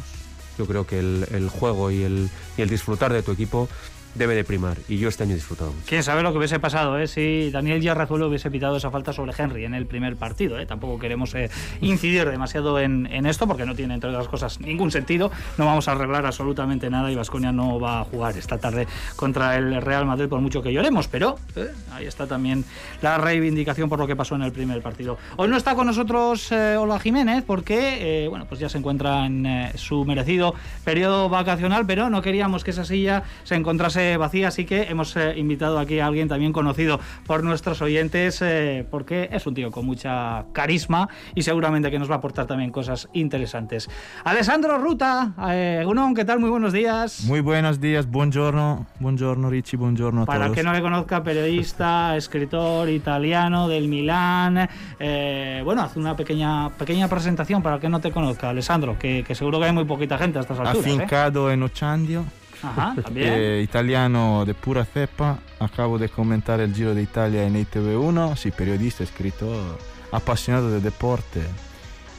Yo 0.59 0.67
creo 0.67 0.87
que 0.87 0.99
el, 1.01 1.27
el 1.33 1.49
juego 1.49 1.91
y 1.91 2.03
el, 2.03 2.31
y 2.57 2.63
el 2.63 2.69
disfrutar 2.69 3.13
de 3.13 3.23
tu 3.23 3.33
equipo 3.33 3.69
debe 4.15 4.35
de 4.35 4.45
primar. 4.45 4.79
Y 4.89 4.99
yo 4.99 5.09
este 5.09 5.23
año 5.25 5.33
he 5.33 5.37
disfrutado 5.37 5.73
mucho. 5.73 5.87
Quién 5.87 6.03
sabe 6.03 6.23
lo 6.23 6.33
que 6.33 6.39
hubiese 6.39 6.61
pasado 6.61 6.99
¿eh? 6.99 7.07
si 7.07 7.51
Daniel 7.51 7.81
Yarrazuelo 7.81 8.29
hubiese 8.29 8.51
pitado 8.51 8.77
esa 8.77 8.91
falta 8.91 9.13
sobre 9.13 9.33
Henry 9.37 9.65
en 9.65 9.75
el 9.75 9.87
primer 9.87 10.17
partido. 10.17 10.59
¿eh? 10.59 10.67
Tampoco 10.67 10.99
queremos 10.99 11.35
eh, 11.35 11.51
incidir 11.81 12.29
demasiado 12.31 12.79
en, 12.79 13.07
en 13.07 13.27
esto 13.27 13.47
porque 13.47 13.67
no 13.67 13.75
tiene, 13.75 13.95
entre 13.95 14.11
otras 14.11 14.29
cosas, 14.29 14.61
ningún 14.61 14.91
sentido. 14.91 15.31
No 15.59 15.67
vamos 15.67 15.89
a 15.89 15.93
arreglar 15.93 16.27
absolutamente 16.27 16.91
nada 16.91 17.11
y 17.11 17.15
Vasconia 17.15 17.53
no 17.53 17.81
va 17.81 18.01
a 18.01 18.05
jugar 18.05 18.37
esta 18.37 18.59
tarde 18.59 18.87
contra 19.17 19.57
el 19.57 19.81
Real 19.81 20.07
Madrid 20.07 20.29
por 20.29 20.41
mucho 20.41 20.63
que 20.63 20.73
lloremos. 20.73 21.09
Pero 21.09 21.39
¿eh? 21.57 21.69
ahí 21.93 22.07
está 22.07 22.27
también 22.27 22.65
la 23.03 23.19
reivindicación 23.19 23.89
por 23.89 23.99
lo 23.99 24.07
que 24.07 24.17
pasó 24.17 24.35
en 24.35 24.43
el 24.43 24.53
primer 24.53 24.83
partido. 24.83 25.19
Hoy 25.37 25.49
no 25.49 25.57
está 25.57 25.75
con 25.75 25.87
nosotros 25.87 26.51
eh, 26.53 26.77
Ola 26.77 26.99
Jiménez 26.99 27.45
porque 27.47 28.25
eh, 28.25 28.29
bueno, 28.29 28.47
pues 28.47 28.61
ya 28.61 28.69
se 28.69 28.79
encuentra 28.79 29.27
en 29.27 29.73
su 29.77 30.05
merecido 30.05 30.55
periodo 30.85 31.29
vacacional, 31.29 31.87
pero 31.87 32.11
no 32.11 32.23
queríamos 32.23 32.65
que 32.65 32.71
esa 32.71 32.85
silla 32.85 33.23
se 33.45 33.55
encontrase 33.55 34.04
vacía, 34.19 34.49
así 34.49 34.65
que 34.65 34.83
hemos 34.83 35.17
eh, 35.17 35.35
invitado 35.37 35.79
aquí 35.79 35.99
a 36.01 36.07
alguien 36.07 36.29
también 36.29 36.53
conocido 36.53 37.01
por 37.27 37.43
nuestros 37.45 37.83
oyentes, 37.83 38.41
eh, 38.43 38.87
porque 38.91 39.29
es 39.33 39.47
un 39.47 39.55
tío 39.55 39.71
con 39.71 39.87
mucha 39.87 40.45
carisma 40.53 41.09
y 41.35 41.43
seguramente 41.43 41.91
que 41.91 41.99
nos 41.99 42.11
va 42.11 42.15
a 42.15 42.19
aportar 42.19 42.47
también 42.47 42.71
cosas 42.71 43.09
interesantes. 43.13 43.89
Alessandro 44.25 44.79
Ruta, 44.79 45.35
eh, 45.51 45.81
Egunon, 45.83 46.15
¿qué 46.15 46.25
tal? 46.25 46.41
Muy 46.41 46.51
buenos 46.51 46.73
días. 46.73 47.25
Muy 47.25 47.41
buenos 47.41 47.81
días, 47.81 48.07
buongiorno, 48.07 48.87
buongiorno 49.01 49.51
Richie, 49.51 49.77
buongiorno 49.77 50.23
a 50.23 50.27
Para 50.27 50.45
todos. 50.47 50.57
que 50.57 50.63
no 50.63 50.73
le 50.73 50.83
conozca, 50.83 51.23
periodista, 51.23 52.17
escritor 52.17 52.89
italiano 52.89 53.69
del 53.69 53.89
Milán. 53.89 54.69
Eh, 54.99 55.63
bueno, 55.65 55.83
haz 55.83 55.97
una 55.97 56.17
pequeña 56.17 56.71
pequeña 56.71 57.09
presentación 57.09 57.63
para 57.63 57.79
que 57.79 57.89
no 57.89 58.01
te 58.01 58.11
conozca, 58.11 58.51
Alessandro, 58.51 58.97
que, 58.99 59.25
que 59.27 59.35
seguro 59.35 59.59
que 59.59 59.67
hay 59.67 59.73
muy 59.73 59.85
poquita 59.85 60.19
gente 60.19 60.39
a 60.39 60.43
estas 60.43 60.59
alturas. 60.59 60.87
¿eh? 60.87 60.95
Afincado 60.95 61.51
en 61.51 61.63
Ochandio, 61.63 62.25
Ajá, 62.69 62.95
también. 63.03 63.29
eh, 63.33 63.61
italiano 63.63 64.45
de 64.47 64.55
pura 64.55 64.85
cepa, 64.85 65.39
acabo 65.59 65.99
de 65.99 66.09
comentar 66.09 66.61
el 66.61 66.75
Giro 66.75 66.95
de 66.95 67.03
Italia 67.03 67.45
en 67.45 67.55
ITV1, 67.55 68.37
sí, 68.37 68.51
periodista, 68.51 69.05
escritor, 69.05 69.79
apasionado 70.13 70.71
de 70.71 70.81
deporte, 70.81 71.43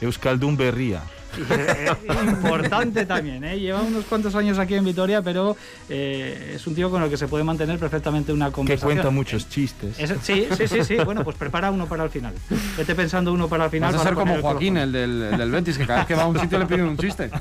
Euskaldun 0.00 0.56
Berría. 0.56 1.02
Eh, 1.50 1.90
importante 2.28 3.04
también, 3.04 3.44
¿eh? 3.44 3.58
lleva 3.58 3.82
unos 3.82 4.04
cuantos 4.06 4.34
años 4.36 4.58
aquí 4.58 4.74
en 4.74 4.84
Vitoria, 4.86 5.20
pero 5.20 5.54
eh, 5.88 6.52
es 6.54 6.66
un 6.66 6.74
tío 6.74 6.90
con 6.90 7.02
el 7.02 7.10
que 7.10 7.18
se 7.18 7.28
puede 7.28 7.44
mantener 7.44 7.78
perfectamente 7.78 8.32
una 8.32 8.46
que 8.46 8.52
conversación. 8.52 8.94
cuenta 8.94 9.10
muchos 9.10 9.46
chistes. 9.50 9.98
Es- 9.98 10.14
sí, 10.22 10.46
sí, 10.56 10.66
sí, 10.66 10.82
sí. 10.84 10.96
Bueno, 11.04 11.24
pues 11.24 11.36
prepara 11.36 11.70
uno 11.70 11.84
para 11.86 12.04
el 12.04 12.10
final. 12.10 12.32
Vete 12.78 12.94
pensando 12.94 13.34
uno 13.34 13.48
para 13.48 13.64
el 13.66 13.70
final. 13.70 13.92
Vas 13.92 14.00
a 14.00 14.04
ser 14.04 14.14
como 14.14 14.34
el 14.34 14.40
Joaquín, 14.40 14.74
colofón. 14.74 14.76
el 14.88 14.92
del, 14.92 15.22
el 15.32 15.38
del 15.38 15.50
Betis, 15.50 15.76
que 15.76 15.86
cada 15.86 15.98
vez 16.00 16.06
que 16.08 16.14
va 16.14 16.22
a 16.22 16.26
un 16.26 16.40
sitio 16.40 16.58
le 16.58 16.66
piden 16.66 16.84
un 16.86 16.96
chiste. 16.96 17.30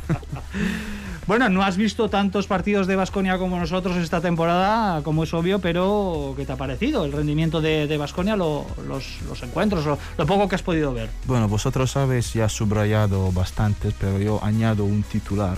Bueno, 1.28 1.50
no 1.50 1.64
has 1.64 1.76
visto 1.76 2.08
tantos 2.08 2.46
partidos 2.46 2.86
de 2.86 2.96
Basconia 2.96 3.40
como 3.40 3.60
nosotros 3.60 3.98
esta 3.98 4.22
temporada, 4.22 5.02
como 5.02 5.24
es 5.24 5.34
obvio, 5.34 5.58
pero 5.58 6.36
¿qué 6.38 6.46
te 6.46 6.52
ha 6.52 6.56
parecido 6.56 7.04
el 7.04 7.12
rendimiento 7.12 7.62
de 7.62 7.98
Basconia, 7.98 8.36
los, 8.36 8.66
los 8.88 9.42
encuentros, 9.42 9.86
lo, 9.86 9.98
lo 10.18 10.26
poco 10.28 10.48
que 10.48 10.56
has 10.56 10.62
podido 10.62 10.94
ver? 10.94 11.10
Bueno, 11.26 11.48
vosotros 11.48 11.92
sabéis, 11.92 12.34
ya 12.34 12.48
subrayado 12.48 13.32
bastantes, 13.32 13.96
pero 14.00 14.20
yo 14.20 14.40
añado 14.44 14.86
un 14.86 15.02
titular. 15.02 15.58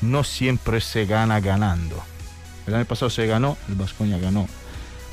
No 0.00 0.22
siempre 0.22 0.80
se 0.80 1.06
gana 1.06 1.40
ganando. 1.40 1.96
El 2.68 2.74
año 2.76 2.84
pasado 2.84 3.10
se 3.10 3.26
ganó, 3.26 3.56
el 3.68 3.74
Vasconia 3.74 4.18
ganó 4.18 4.46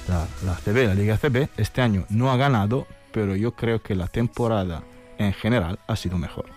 la, 0.08 0.28
la 0.46 0.54
CB, 0.56 0.88
la 0.88 0.94
Liga 0.94 1.18
CB. 1.18 1.50
Este 1.58 1.82
año 1.82 2.06
no 2.10 2.32
ha 2.32 2.38
ganado, 2.38 2.86
pero 3.12 3.36
yo 3.36 3.54
creo 3.54 3.82
que 3.82 3.96
la 3.96 4.08
temporada 4.08 4.84
en 5.18 5.34
general 5.34 5.80
ha 5.88 5.96
sido 5.96 6.20
mejor. 6.20 6.57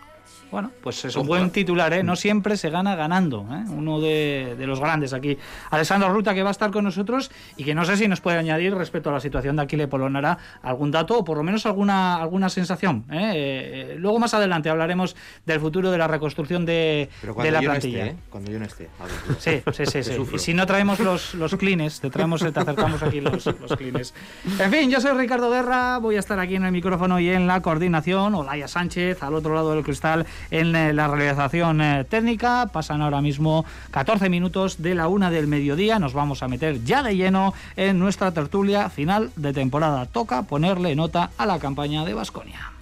Bueno, 0.51 0.71
pues 0.83 1.05
es 1.05 1.15
un 1.17 1.27
buen 1.27 1.51
titular, 1.51 1.93
¿eh? 1.93 2.03
No 2.03 2.17
siempre 2.17 2.57
se 2.57 2.71
gana 2.71 2.97
ganando, 2.97 3.47
¿eh? 3.53 3.65
Uno 3.71 4.01
de, 4.01 4.57
de, 4.59 4.67
los 4.67 4.81
grandes 4.81 5.13
aquí. 5.13 5.39
Alessandro 5.71 6.13
Ruta, 6.13 6.35
que 6.35 6.43
va 6.43 6.49
a 6.49 6.53
estar 6.53 6.71
con 6.71 6.85
nosotros 6.85 7.31
y 7.57 7.65
que 7.65 7.75
no 7.75 7.85
sé 7.85 7.97
si 7.97 8.09
nos 8.09 8.21
puede 8.21 8.39
añadir 8.39 8.75
respecto 8.75 9.11
a 9.11 9.13
la 9.13 9.21
situación 9.21 9.57
de 9.57 9.63
Aquile 9.63 9.87
Polonara 9.87 10.39
algún 10.63 10.91
dato 10.91 11.19
o 11.19 11.25
por 11.25 11.37
lo 11.37 11.43
menos 11.45 11.67
alguna, 11.67 12.17
alguna 12.17 12.49
sensación. 12.49 13.05
¿eh? 13.11 13.33
Eh, 13.35 13.95
luego 13.99 14.19
más 14.19 14.35
adelante 14.35 14.71
hablaremos 14.71 15.15
del 15.47 15.61
futuro 15.61 15.91
de 15.91 15.99
la 15.99 16.09
reconstrucción 16.09 16.67
de, 16.67 17.09
de 17.23 17.51
la 17.51 17.61
plantilla. 17.61 17.99
No 17.99 18.05
esté, 18.05 18.17
¿eh? 18.17 18.23
Cuando 18.31 18.51
yo 18.51 18.59
no 18.59 18.65
esté. 18.65 18.89
Sí, 19.39 19.63
sí, 19.73 19.87
sí. 19.87 20.03
sí. 20.03 20.23
Y 20.35 20.39
si 20.39 20.55
no 20.55 20.67
traemos 20.67 20.99
los, 21.01 21.35
los 21.35 21.55
clines, 21.57 22.01
te, 22.01 22.11
traemos, 22.11 22.41
te 22.41 22.59
acercamos 22.59 23.03
aquí 23.03 23.21
los, 23.21 23.47
los 23.47 23.77
clines. 23.77 24.15
En 24.59 24.71
fin, 24.71 24.91
yo 24.91 25.01
soy 25.01 25.13
Ricardo 25.17 25.51
Guerra, 25.51 25.99
voy 25.99 26.17
a 26.17 26.19
estar 26.19 26.39
aquí 26.41 26.57
en 26.57 26.65
el 26.65 26.73
micrófono 26.73 27.21
y 27.21 27.31
en 27.31 27.47
la 27.47 27.63
coordinación. 27.63 28.35
Olaya 28.35 28.67
Sánchez, 28.67 29.23
al 29.23 29.35
otro 29.35 29.55
lado 29.55 29.75
del 29.75 29.85
cristal 29.85 30.27
en 30.51 30.73
la 30.73 31.09
realización 31.09 31.81
eh, 31.81 32.05
técnica. 32.09 32.69
Pasan 32.73 33.03
ahora 33.03 33.21
mismo 33.21 33.65
14 33.91 34.29
minutos 34.29 34.83
de 34.83 34.95
la 34.95 35.09
una 35.09 35.31
del 35.31 35.47
mediodía. 35.47 35.99
Nos 35.99 36.13
vamos 36.13 36.43
a 36.43 36.49
meter 36.49 36.85
ya 36.85 37.03
de 37.03 37.17
lleno 37.17 37.55
en 37.77 37.99
nuestra 37.99 38.33
tertulia 38.33 38.89
final 38.91 39.31
de 39.37 39.53
temporada. 39.53 40.07
Toca 40.07 40.43
ponerle 40.43 40.95
nota 40.95 41.31
a 41.37 41.47
la 41.47 41.59
campaña 41.59 42.05
de 42.05 42.15
Basconia. 42.15 42.73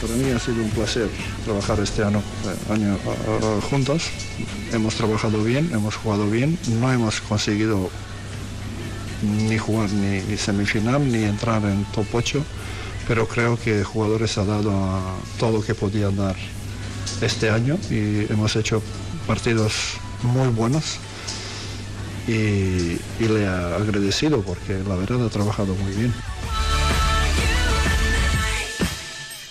Para 0.00 0.16
mí 0.16 0.30
ha 0.32 0.38
sido 0.38 0.62
un 0.62 0.70
placer 0.70 1.08
trabajar 1.44 1.80
este 1.80 2.04
año, 2.04 2.22
año 2.70 2.94
uh, 2.94 3.60
juntos. 3.62 4.10
Hemos 4.72 4.96
trabajado 4.96 5.42
bien, 5.42 5.70
hemos 5.72 5.96
jugado 5.96 6.28
bien. 6.28 6.58
No 6.80 6.92
hemos 6.92 7.22
conseguido 7.22 7.88
ni 9.22 9.58
jugar 9.58 9.90
ni, 9.90 10.36
semifinal 10.36 11.10
ni 11.10 11.24
entrar 11.24 11.64
en 11.64 11.84
top 11.86 12.06
8, 12.12 12.42
pero 13.06 13.26
creo 13.26 13.58
que 13.58 13.84
jugadores 13.84 14.36
ha 14.38 14.44
dado 14.44 14.72
todo 15.38 15.58
lo 15.58 15.62
que 15.62 15.74
podían 15.74 16.16
dar 16.16 16.36
este 17.20 17.50
año 17.50 17.78
y 17.90 18.30
hemos 18.32 18.56
hecho 18.56 18.82
partidos 19.26 19.72
muy 20.22 20.48
buenos 20.48 20.98
y, 22.26 22.32
y 22.32 23.28
le 23.28 23.42
he 23.42 23.48
agradecido 23.48 24.40
porque 24.42 24.82
la 24.86 24.96
verdad 24.96 25.26
ha 25.26 25.30
trabajado 25.30 25.74
muy 25.74 25.92
bien. 25.92 26.14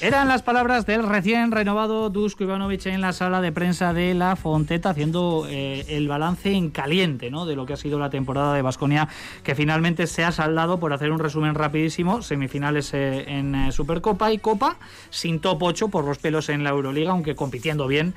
Eran 0.04 0.28
las 0.28 0.42
palabras 0.42 0.86
del 0.86 1.08
recién 1.08 1.54
renovado 1.54 2.10
Dusko 2.10 2.44
Ivanovic 2.44 2.88
en 2.88 3.00
la 3.00 3.14
sala 3.14 3.40
de 3.40 3.54
prensa 3.54 3.94
de 3.94 4.14
La 4.14 4.36
Fonteta, 4.36 4.90
haciendo 4.90 5.48
eh, 5.50 5.86
el 5.88 6.10
balance 6.10 6.52
en 6.52 6.72
caliente 6.72 7.32
¿no? 7.32 7.46
de 7.46 7.56
lo 7.56 7.66
que 7.66 7.72
ha 7.72 7.78
sido 7.78 8.00
la 8.00 8.10
temporada 8.10 8.54
de 8.54 8.62
Basconia, 8.62 9.08
que 9.44 9.56
finalmente 9.56 10.06
se 10.08 10.26
ha 10.26 10.34
saldado, 10.34 10.78
por 10.78 10.92
hacer 10.92 11.10
un 11.14 11.20
resumen 11.20 11.56
rapidísimo, 11.56 12.22
semifinales 12.22 12.94
eh, 12.94 13.24
en 13.30 13.56
eh, 13.56 13.72
Supercopa 13.72 14.34
y 14.34 14.40
Copa, 14.40 14.76
sin 15.10 15.40
top 15.40 15.64
8 15.64 15.88
por 15.88 16.04
los 16.04 16.18
pelos 16.18 16.50
en 16.50 16.66
la 16.66 16.72
Euroliga, 16.72 17.12
aunque 17.12 17.38
compitiendo 17.38 17.88
bien 17.88 18.14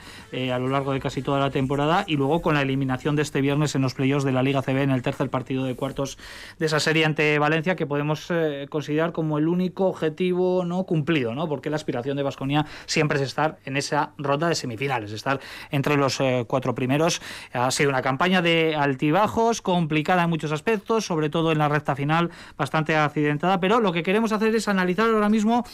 a 0.53 0.59
lo 0.59 0.69
largo 0.69 0.93
de 0.93 0.99
casi 0.99 1.23
toda 1.23 1.39
la 1.39 1.51
temporada, 1.51 2.05
y 2.09 2.17
luego 2.17 2.43
con 2.43 2.55
la 2.55 2.63
eliminación 2.63 3.15
de 3.15 3.23
este 3.23 3.41
viernes 3.41 3.77
en 3.77 3.83
los 3.83 3.95
playoffs 3.95 4.25
de 4.25 4.33
la 4.33 4.43
Liga 4.43 4.61
CB 4.61 4.83
en 4.83 4.91
el 4.91 5.03
tercer 5.03 5.31
partido 5.31 5.63
de 5.63 5.77
cuartos 5.77 6.19
de 6.59 6.67
esa 6.67 6.81
serie 6.81 7.05
ante 7.05 7.39
Valencia, 7.39 7.77
que 7.77 7.87
podemos 7.87 8.29
considerar 8.69 9.13
como 9.13 9.39
el 9.39 9.47
único 9.47 9.87
objetivo 9.87 10.65
no 10.65 10.83
cumplido, 10.83 11.35
¿no? 11.35 11.49
porque 11.49 11.71
la 11.71 11.76
aspiración 11.77 12.17
de 12.17 12.23
Basconia 12.23 12.67
siempre 12.87 13.19
es 13.19 13.25
estar 13.25 13.59
en 13.65 13.77
esa 13.77 14.13
ronda 14.19 14.49
de 14.49 14.55
semifinales, 14.55 15.13
estar 15.13 15.41
entre 15.71 15.97
los 15.97 16.21
eh, 16.21 16.45
cuatro 16.47 16.75
primeros. 16.75 17.21
Ha 17.53 17.71
sido 17.71 17.91
una 17.91 18.03
campaña 18.03 18.43
de 18.43 18.75
altibajos, 18.77 19.63
complicada 19.63 20.25
en 20.25 20.31
muchos 20.31 20.53
aspectos, 20.53 21.05
sobre 21.05 21.31
todo 21.31 21.53
en 21.53 21.59
la 21.59 21.69
recta 21.69 21.95
final, 21.97 22.31
bastante 22.57 22.97
accidentada, 22.97 23.61
pero 23.61 23.81
lo 23.81 23.93
que 23.93 24.03
queremos 24.03 24.33
hacer 24.33 24.55
es 24.55 24.69
analizar 24.69 25.09
ahora 25.09 25.29
mismo 25.29 25.65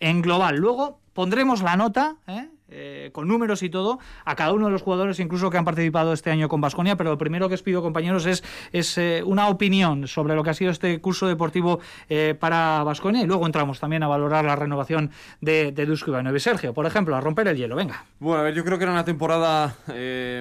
en 0.00 0.22
global. 0.22 0.56
Luego 0.56 1.00
pondremos 1.12 1.62
la 1.62 1.76
nota, 1.76 2.16
¿eh? 2.26 2.48
Eh, 2.70 3.10
con 3.12 3.28
números 3.28 3.62
y 3.62 3.68
todo, 3.68 3.98
a 4.24 4.34
cada 4.34 4.52
uno 4.52 4.66
de 4.66 4.72
los 4.72 4.80
jugadores, 4.80 5.20
incluso 5.20 5.50
que 5.50 5.58
han 5.58 5.66
participado 5.66 6.14
este 6.14 6.30
año 6.30 6.48
con 6.48 6.62
Basconia. 6.62 6.96
Pero 6.96 7.10
lo 7.10 7.18
primero 7.18 7.48
que 7.48 7.54
os 7.54 7.62
pido, 7.62 7.82
compañeros, 7.82 8.24
es, 8.24 8.42
es 8.72 8.96
eh, 8.96 9.22
una 9.24 9.48
opinión 9.48 10.08
sobre 10.08 10.34
lo 10.34 10.42
que 10.42 10.50
ha 10.50 10.54
sido 10.54 10.70
este 10.70 10.98
curso 11.00 11.26
deportivo 11.26 11.80
eh, 12.08 12.34
para 12.38 12.82
Basconia. 12.82 13.22
Y 13.22 13.26
luego 13.26 13.44
entramos 13.44 13.80
también 13.80 14.02
a 14.02 14.08
valorar 14.08 14.46
la 14.46 14.56
renovación 14.56 15.10
de, 15.40 15.72
de 15.72 15.86
Dusko. 15.86 16.14
Sergio, 16.38 16.72
por 16.72 16.86
ejemplo, 16.86 17.14
a 17.14 17.20
romper 17.20 17.48
el 17.48 17.56
hielo, 17.56 17.76
venga. 17.76 18.04
Bueno, 18.18 18.40
a 18.40 18.44
ver, 18.44 18.54
yo 18.54 18.64
creo 18.64 18.78
que 18.78 18.84
era 18.84 18.92
una 18.92 19.04
temporada 19.04 19.76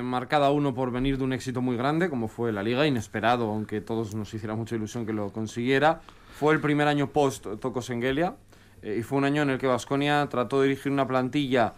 marcada 0.03 0.51
uno 0.51 0.73
por 0.73 0.91
venir 0.91 1.17
de 1.17 1.23
un 1.23 1.33
éxito 1.33 1.61
muy 1.61 1.75
grande, 1.75 2.09
como 2.09 2.27
fue 2.27 2.51
la 2.51 2.63
Liga, 2.63 2.87
inesperado, 2.87 3.49
aunque 3.49 3.81
todos 3.81 4.15
nos 4.15 4.33
hiciera 4.33 4.55
mucha 4.55 4.75
ilusión 4.75 5.05
que 5.05 5.13
lo 5.13 5.31
consiguiera. 5.31 6.01
Fue 6.39 6.53
el 6.53 6.61
primer 6.61 6.87
año 6.87 7.07
post 7.07 7.47
Tocos 7.59 7.89
Engelia. 7.89 8.35
y 8.81 9.01
fue 9.03 9.17
un 9.17 9.25
año 9.25 9.41
en 9.41 9.51
el 9.51 9.57
que 9.57 9.67
Basconia 9.67 10.27
trató 10.29 10.61
de 10.61 10.69
dirigir 10.69 10.91
una 10.91 11.07
plantilla 11.07 11.73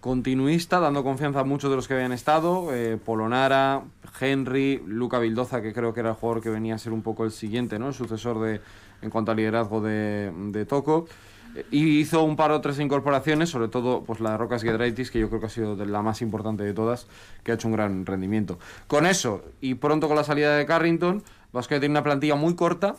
continuista, 0.00 0.80
dando 0.80 1.04
confianza 1.04 1.40
a 1.40 1.44
muchos 1.44 1.70
de 1.70 1.76
los 1.76 1.86
que 1.86 1.94
habían 1.94 2.12
estado, 2.12 2.74
eh, 2.74 2.98
Polonara, 3.04 3.82
Henry, 4.18 4.82
Luca 4.86 5.18
Vildoza, 5.18 5.60
que 5.60 5.72
creo 5.72 5.92
que 5.92 6.00
era 6.00 6.10
el 6.10 6.16
jugador 6.16 6.42
que 6.42 6.50
venía 6.50 6.74
a 6.74 6.78
ser 6.78 6.92
un 6.92 7.02
poco 7.02 7.24
el 7.24 7.30
siguiente, 7.30 7.78
¿no? 7.78 7.88
el 7.88 7.94
sucesor 7.94 8.40
de, 8.40 8.60
en 9.02 9.10
cuanto 9.10 9.30
al 9.30 9.36
liderazgo 9.36 9.80
de, 9.80 10.32
de 10.52 10.64
Toco. 10.64 11.06
Eh, 11.54 11.66
y 11.70 11.98
hizo 11.98 12.22
un 12.22 12.36
par 12.36 12.50
o 12.52 12.60
tres 12.60 12.78
incorporaciones, 12.78 13.50
sobre 13.50 13.68
todo 13.68 14.02
pues 14.02 14.20
la 14.20 14.36
Rocas 14.36 14.62
Giedraitis, 14.62 15.10
que 15.10 15.20
yo 15.20 15.28
creo 15.28 15.40
que 15.40 15.46
ha 15.46 15.50
sido 15.50 15.76
de 15.76 15.86
la 15.86 16.00
más 16.00 16.22
importante 16.22 16.62
de 16.64 16.72
todas, 16.72 17.06
que 17.44 17.52
ha 17.52 17.54
hecho 17.56 17.68
un 17.68 17.74
gran 17.74 18.06
rendimiento. 18.06 18.58
Con 18.86 19.06
eso, 19.06 19.42
y 19.60 19.74
pronto 19.74 20.08
con 20.08 20.16
la 20.16 20.24
salida 20.24 20.56
de 20.56 20.64
Carrington, 20.64 21.22
Vasco 21.52 21.78
tiene 21.78 21.92
una 21.92 22.02
plantilla 22.02 22.36
muy 22.36 22.54
corta, 22.54 22.96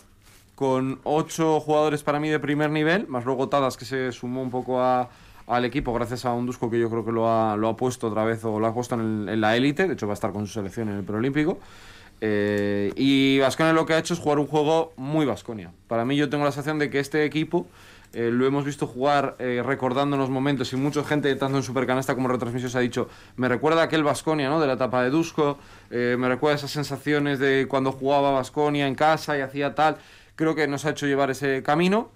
con 0.56 1.00
ocho 1.04 1.60
jugadores 1.60 2.04
para 2.04 2.20
mí 2.20 2.30
de 2.30 2.40
primer 2.40 2.70
nivel, 2.70 3.08
más 3.08 3.26
luego 3.26 3.50
Tadas, 3.50 3.78
que 3.78 3.86
se 3.86 4.12
sumó 4.12 4.44
un 4.44 4.52
poco 4.52 4.82
a, 4.82 5.10
al 5.48 5.66
equipo 5.66 5.94
gracias 5.94 6.26
a 6.26 6.34
un 6.34 6.46
Dusko 6.46 6.70
que 6.70 6.80
yo 6.80 6.90
creo 6.90 7.06
que 7.06 7.12
lo 7.12 7.30
ha, 7.30 7.56
lo 7.58 7.70
ha 7.70 7.76
puesto 7.76 8.08
otra 8.08 8.24
vez 8.24 8.44
o 8.46 8.60
lo 8.60 8.68
ha 8.68 8.74
puesto 8.74 8.96
en, 8.96 9.42
la 9.42 9.56
élite, 9.56 9.88
de 9.88 9.94
hecho 9.94 10.08
va 10.08 10.14
a 10.14 10.16
estar 10.16 10.32
con 10.32 10.48
su 10.48 10.54
selección 10.54 10.90
en 10.90 10.98
el 10.98 11.04
preolímpico. 11.04 11.60
Eh, 12.24 12.94
y 12.96 13.40
Vasconia 13.40 13.74
lo 13.74 13.86
que 13.86 13.94
ha 13.94 13.98
hecho 13.98 14.14
es 14.14 14.20
jugar 14.20 14.40
un 14.40 14.48
juego 14.48 14.94
muy 14.96 15.26
Vasconia. 15.26 15.72
Para 15.88 16.06
mí 16.06 16.16
yo 16.16 16.30
tengo 16.30 16.44
la 16.46 16.52
sensación 16.52 16.78
de 16.80 16.90
que 16.90 17.00
este 17.00 17.26
equipo 17.26 17.68
eh, 18.14 18.30
lo 18.30 18.46
hemos 18.46 18.66
visto 18.66 18.88
jugar 18.88 19.38
eh, 19.40 19.64
recordando 19.66 20.18
los 20.18 20.30
momentos 20.30 20.74
y 20.74 20.76
mucha 20.76 21.02
gente, 21.06 21.34
tanto 21.36 21.58
en 21.58 21.64
Supercanasta 21.64 22.14
como 22.14 22.28
en 22.28 22.34
retransmisiones, 22.34 22.76
ha 22.76 22.82
dicho, 22.82 23.08
me 23.38 23.48
recuerda 23.48 23.84
aquel 23.84 24.04
Vasconia, 24.04 24.50
¿no? 24.50 24.60
De 24.60 24.68
la 24.68 24.74
etapa 24.74 25.02
de 25.02 25.10
Dusko, 25.10 25.58
eh, 25.90 26.18
me 26.20 26.28
recuerda 26.28 26.58
esas 26.58 26.72
sensaciones 26.72 27.40
de 27.40 27.68
cuando 27.70 27.94
jugaba 27.94 28.32
Vasconia 28.32 28.88
en 28.88 28.96
casa 28.96 29.38
y 29.38 29.42
hacía 29.42 29.76
tal. 29.76 29.98
Creo 30.36 30.56
que 30.56 30.68
nos 30.68 30.84
ha 30.86 30.90
hecho 30.90 31.08
llevar 31.08 31.32
ese 31.32 31.64
camino. 31.64 32.12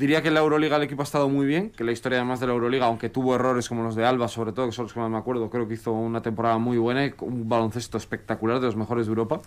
Diría 0.00 0.22
que 0.22 0.28
en 0.28 0.34
la 0.34 0.40
Euroliga 0.40 0.76
el 0.76 0.82
equipo 0.84 1.02
ha 1.02 1.04
estado 1.04 1.28
muy 1.28 1.44
bien, 1.44 1.68
que 1.68 1.84
la 1.84 1.92
historia 1.92 2.20
además 2.20 2.40
de 2.40 2.46
la 2.46 2.54
Euroliga, 2.54 2.86
aunque 2.86 3.10
tuvo 3.10 3.34
errores 3.34 3.68
como 3.68 3.82
los 3.82 3.94
de 3.94 4.06
Alba, 4.06 4.28
sobre 4.28 4.52
todo, 4.52 4.64
que 4.64 4.72
son 4.72 4.86
los 4.86 4.94
que 4.94 4.98
más 4.98 5.10
me 5.10 5.18
acuerdo, 5.18 5.50
creo 5.50 5.68
que 5.68 5.74
hizo 5.74 5.92
una 5.92 6.22
temporada 6.22 6.56
muy 6.56 6.78
buena 6.78 7.04
y 7.04 7.12
un 7.18 7.50
baloncesto 7.50 7.98
espectacular 7.98 8.60
de 8.60 8.66
los 8.66 8.76
mejores 8.76 9.04
de 9.04 9.10
Europa 9.10 9.42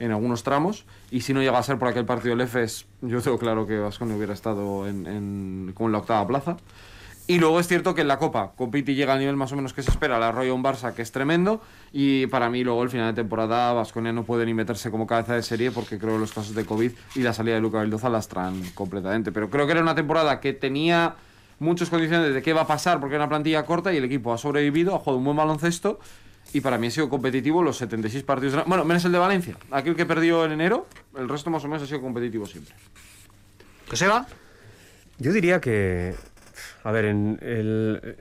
en 0.00 0.10
algunos 0.10 0.42
tramos. 0.42 0.86
Y 1.12 1.20
si 1.20 1.32
no 1.32 1.40
llega 1.40 1.56
a 1.56 1.62
ser 1.62 1.78
por 1.78 1.86
aquel 1.86 2.04
partido 2.04 2.34
del 2.34 2.40
EFES, 2.40 2.86
yo 3.02 3.22
tengo 3.22 3.38
claro 3.38 3.64
que 3.64 3.78
Vasconi 3.78 4.12
hubiera 4.14 4.32
estado 4.32 4.88
en, 4.88 5.06
en, 5.06 5.72
con 5.72 5.92
la 5.92 5.98
octava 5.98 6.26
plaza. 6.26 6.56
Y 7.28 7.38
luego 7.38 7.60
es 7.60 7.68
cierto 7.68 7.94
que 7.94 8.00
en 8.00 8.08
la 8.08 8.18
Copa 8.18 8.52
compite 8.56 8.92
y 8.92 8.94
llega 8.96 9.12
al 9.12 9.20
nivel 9.20 9.36
más 9.36 9.52
o 9.52 9.56
menos 9.56 9.72
que 9.72 9.82
se 9.82 9.90
espera, 9.90 10.18
la 10.18 10.30
un 10.30 10.62
Barça 10.62 10.92
que 10.92 11.02
es 11.02 11.12
tremendo 11.12 11.62
y 11.92 12.26
para 12.26 12.50
mí 12.50 12.64
luego 12.64 12.82
el 12.82 12.90
final 12.90 13.14
de 13.14 13.22
temporada 13.22 13.72
Vasconia 13.72 14.12
no 14.12 14.24
puede 14.24 14.44
ni 14.44 14.54
meterse 14.54 14.90
como 14.90 15.06
cabeza 15.06 15.34
de 15.34 15.42
serie 15.42 15.70
porque 15.70 15.98
creo 15.98 16.14
que 16.14 16.18
los 16.18 16.32
casos 16.32 16.54
de 16.54 16.64
COVID 16.64 16.90
y 17.14 17.20
la 17.20 17.32
salida 17.32 17.54
de 17.54 17.60
Luca 17.60 17.80
Vildoza 17.80 18.08
las 18.08 18.26
traen 18.26 18.60
completamente. 18.74 19.30
Pero 19.30 19.50
creo 19.50 19.66
que 19.66 19.72
era 19.72 19.80
una 19.80 19.94
temporada 19.94 20.40
que 20.40 20.52
tenía 20.52 21.14
muchas 21.60 21.90
condiciones 21.90 22.34
de 22.34 22.42
qué 22.42 22.52
va 22.52 22.62
a 22.62 22.66
pasar 22.66 22.98
porque 22.98 23.14
era 23.14 23.24
una 23.24 23.28
plantilla 23.28 23.64
corta 23.64 23.92
y 23.92 23.98
el 23.98 24.04
equipo 24.04 24.32
ha 24.32 24.38
sobrevivido, 24.38 24.96
ha 24.96 24.98
jugado 24.98 25.18
un 25.18 25.24
buen 25.24 25.36
baloncesto 25.36 26.00
y 26.52 26.60
para 26.60 26.76
mí 26.76 26.88
ha 26.88 26.90
sido 26.90 27.08
competitivo 27.08 27.62
los 27.62 27.76
76 27.76 28.24
partidos. 28.24 28.64
Bueno, 28.66 28.84
menos 28.84 29.04
el 29.04 29.12
de 29.12 29.18
Valencia, 29.18 29.56
aquel 29.70 29.94
que 29.94 30.06
perdió 30.06 30.44
en 30.44 30.52
enero, 30.52 30.88
el 31.16 31.28
resto 31.28 31.50
más 31.50 31.64
o 31.64 31.68
menos 31.68 31.84
ha 31.84 31.86
sido 31.86 32.00
competitivo 32.00 32.46
siempre. 32.46 32.74
¿Qué 33.88 33.96
se 33.96 34.08
va? 34.08 34.26
Yo 35.18 35.32
diría 35.32 35.60
que 35.60 36.14
a 36.84 36.92
ver, 36.92 37.06
en 37.06 37.38
el, 37.42 38.16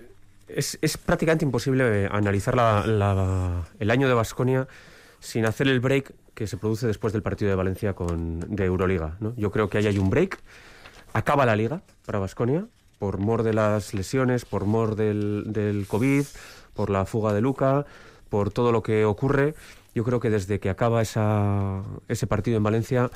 es, 0.48 0.98
prácticamente 0.98 1.46
imposible 1.46 2.08
analizar 2.12 2.56
la, 2.56 2.86
la, 2.86 3.68
el 3.80 3.91
año 3.91 4.08
de 4.08 4.13
Basconia 4.13 4.68
sin 5.20 5.46
hacer 5.46 5.68
el 5.68 5.80
break 5.80 6.13
que 6.34 6.48
se 6.48 6.58
produce 6.58 6.88
después 6.88 7.13
del 7.13 7.22
partido 7.22 7.50
de 7.50 7.56
Valencia 7.56 7.94
con, 7.94 8.39
de 8.39 8.65
Euroliga. 8.65 9.18
¿no? 9.20 9.34
Yo 9.36 9.51
creo 9.51 9.70
que 9.70 9.77
ahí 9.77 9.88
hay 9.88 9.98
un 9.98 10.10
break. 10.10 10.39
Acaba 11.13 11.46
la 11.46 11.56
liga 11.56 11.82
para 12.06 12.20
Basconia 12.20 12.65
por 12.98 13.18
mor 13.18 13.44
de 13.44 13.53
las 13.53 13.94
lesiones, 13.94 14.46
por 14.46 14.65
mor 14.65 14.96
del, 14.96 15.46
del 15.48 15.88
COVID, 15.88 16.24
por 16.74 16.89
la 16.89 17.06
fuga 17.06 17.34
de 17.34 17.41
Luca, 17.41 17.86
por 18.30 18.51
todo 18.51 18.72
lo 18.72 18.84
que 18.84 19.06
ocurre. 19.06 19.56
Yo 19.94 20.03
creo 20.03 20.20
que 20.20 20.30
desde 20.30 20.60
que 20.60 20.70
acaba 20.70 21.01
esa, 21.01 21.82
ese 22.08 22.27
partido 22.27 22.58
en 22.58 22.63
Valencia 22.63 23.10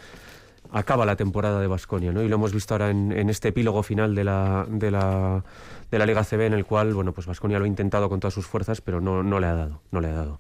acaba 0.76 1.06
la 1.06 1.16
temporada 1.16 1.62
de 1.62 1.68
Basconia, 1.68 2.12
¿no? 2.12 2.22
Y 2.22 2.28
lo 2.28 2.36
hemos 2.36 2.54
visto 2.54 2.74
ahora 2.74 2.90
en, 2.90 3.30
este 3.30 3.48
epílogo 3.48 3.82
final 3.82 4.14
de 4.14 4.26
la, 4.26 4.66
de 4.70 4.92
la, 4.92 6.06
Liga 6.06 6.24
CB, 6.26 6.42
en 6.42 6.54
el 6.54 6.66
cual, 6.66 6.94
bueno, 6.94 7.14
pues 7.14 7.28
Basconia 7.28 7.60
lo 7.60 7.64
ha 7.64 7.68
intentado 7.68 8.10
con 8.10 8.20
todas 8.20 8.34
sus 8.34 8.46
fuerzas, 8.46 8.82
pero 8.82 9.00
no, 9.00 9.24
no 9.24 9.40
le 9.40 9.48
ha 9.48 9.56
dado, 9.56 9.82
no 9.92 10.02
le 10.02 10.10
ha 10.10 10.14
dado. 10.14 10.38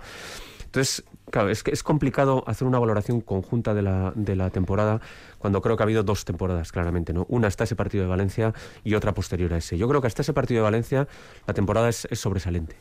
Entonces, 0.66 1.06
claro, 1.32 1.50
es 1.50 1.64
es 1.66 1.84
complicado 1.84 2.44
hacer 2.48 2.68
una 2.68 2.80
valoración 2.80 3.22
conjunta 3.22 3.74
de 3.74 3.82
la, 3.82 4.12
de 4.14 4.36
la 4.36 4.50
temporada 4.50 5.00
cuando 5.40 5.62
creo 5.62 5.78
que 5.78 5.84
ha 5.84 5.86
habido 5.86 6.04
dos 6.04 6.26
temporadas, 6.26 6.74
claramente, 6.74 7.14
¿no? 7.14 7.26
Una 7.30 7.48
hasta 7.48 7.64
ese 7.64 7.78
partido 7.78 8.04
de 8.04 8.10
Valencia 8.10 8.54
y 8.84 8.96
otra 8.96 9.14
posterior 9.14 9.54
a 9.54 9.58
ese. 9.58 9.78
Yo 9.78 9.88
creo 9.88 10.02
que 10.02 10.08
hasta 10.08 10.22
ese 10.22 10.34
partido 10.34 10.60
de 10.60 10.64
Valencia 10.64 11.08
la 11.48 11.54
temporada 11.54 11.88
es, 11.88 12.10
es 12.12 12.20
sobresaliente 12.20 12.76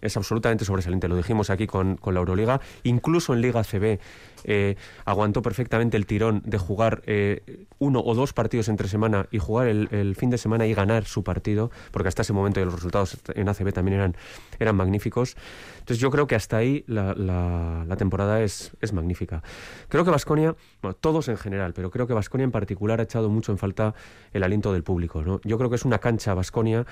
es 0.00 0.16
absolutamente 0.16 0.64
sobresaliente. 0.64 1.08
Lo 1.08 1.16
dijimos 1.16 1.50
aquí 1.50 1.66
con, 1.66 1.96
con 1.96 2.14
la 2.14 2.20
Euroliga. 2.20 2.60
Incluso 2.82 3.34
en 3.34 3.40
Liga 3.40 3.62
CB 3.64 3.98
eh, 4.44 4.76
aguantó 5.04 5.42
perfectamente 5.42 5.96
el 5.96 6.06
tirón 6.06 6.42
de 6.44 6.58
jugar 6.58 7.02
eh, 7.06 7.66
uno 7.78 8.00
o 8.00 8.14
dos 8.14 8.32
partidos 8.32 8.68
entre 8.68 8.88
semana 8.88 9.26
y 9.30 9.38
jugar 9.38 9.68
el, 9.68 10.16
fin 10.16 10.30
de 10.30 10.38
semana 10.38 10.66
y 10.66 10.74
ganar 10.74 11.04
su 11.04 11.22
partido, 11.24 11.70
porque 11.90 12.08
hasta 12.08 12.22
ese 12.22 12.32
momento 12.32 12.64
los 12.64 12.74
resultados 12.74 13.18
en 13.34 13.48
ACB 13.48 13.72
también 13.72 13.98
eran, 13.98 14.16
eran 14.58 14.76
magníficos. 14.76 15.36
Entonces 15.78 15.98
yo 15.98 16.10
creo 16.10 16.26
que 16.26 16.34
hasta 16.34 16.58
ahí 16.58 16.84
la, 16.86 17.14
la, 17.14 17.96
temporada 17.96 18.42
es, 18.42 18.72
es 18.80 18.92
magnífica. 18.92 19.42
Creo 19.88 20.04
que 20.04 20.10
Vasconia, 20.10 20.54
bueno, 20.82 20.94
todos 20.94 21.28
en 21.28 21.36
general, 21.36 21.72
pero 21.74 21.90
creo 21.90 22.06
que 22.06 22.14
Vasconia 22.14 22.44
en 22.44 22.50
particular 22.50 23.00
ha 23.00 23.04
echado 23.04 23.28
mucho 23.28 23.52
en 23.52 23.58
falta 23.58 23.94
el 24.32 24.42
aliento 24.42 24.72
del 24.72 24.82
público. 24.82 25.22
¿no? 25.22 25.40
Yo 25.44 25.58
creo 25.58 25.70
que 25.70 25.76
es 25.76 25.84
una 25.84 25.98
cancha 25.98 26.34
Vasconia 26.34 26.86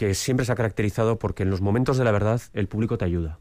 que 0.00 0.14
siempre 0.14 0.46
se 0.46 0.52
ha 0.52 0.54
caracterizado 0.54 1.18
porque 1.18 1.42
en 1.42 1.50
los 1.50 1.60
momentos 1.60 1.98
de 1.98 2.04
la 2.04 2.10
verdad 2.10 2.40
el 2.54 2.68
público 2.68 2.96
te 2.96 3.04
ayuda. 3.04 3.38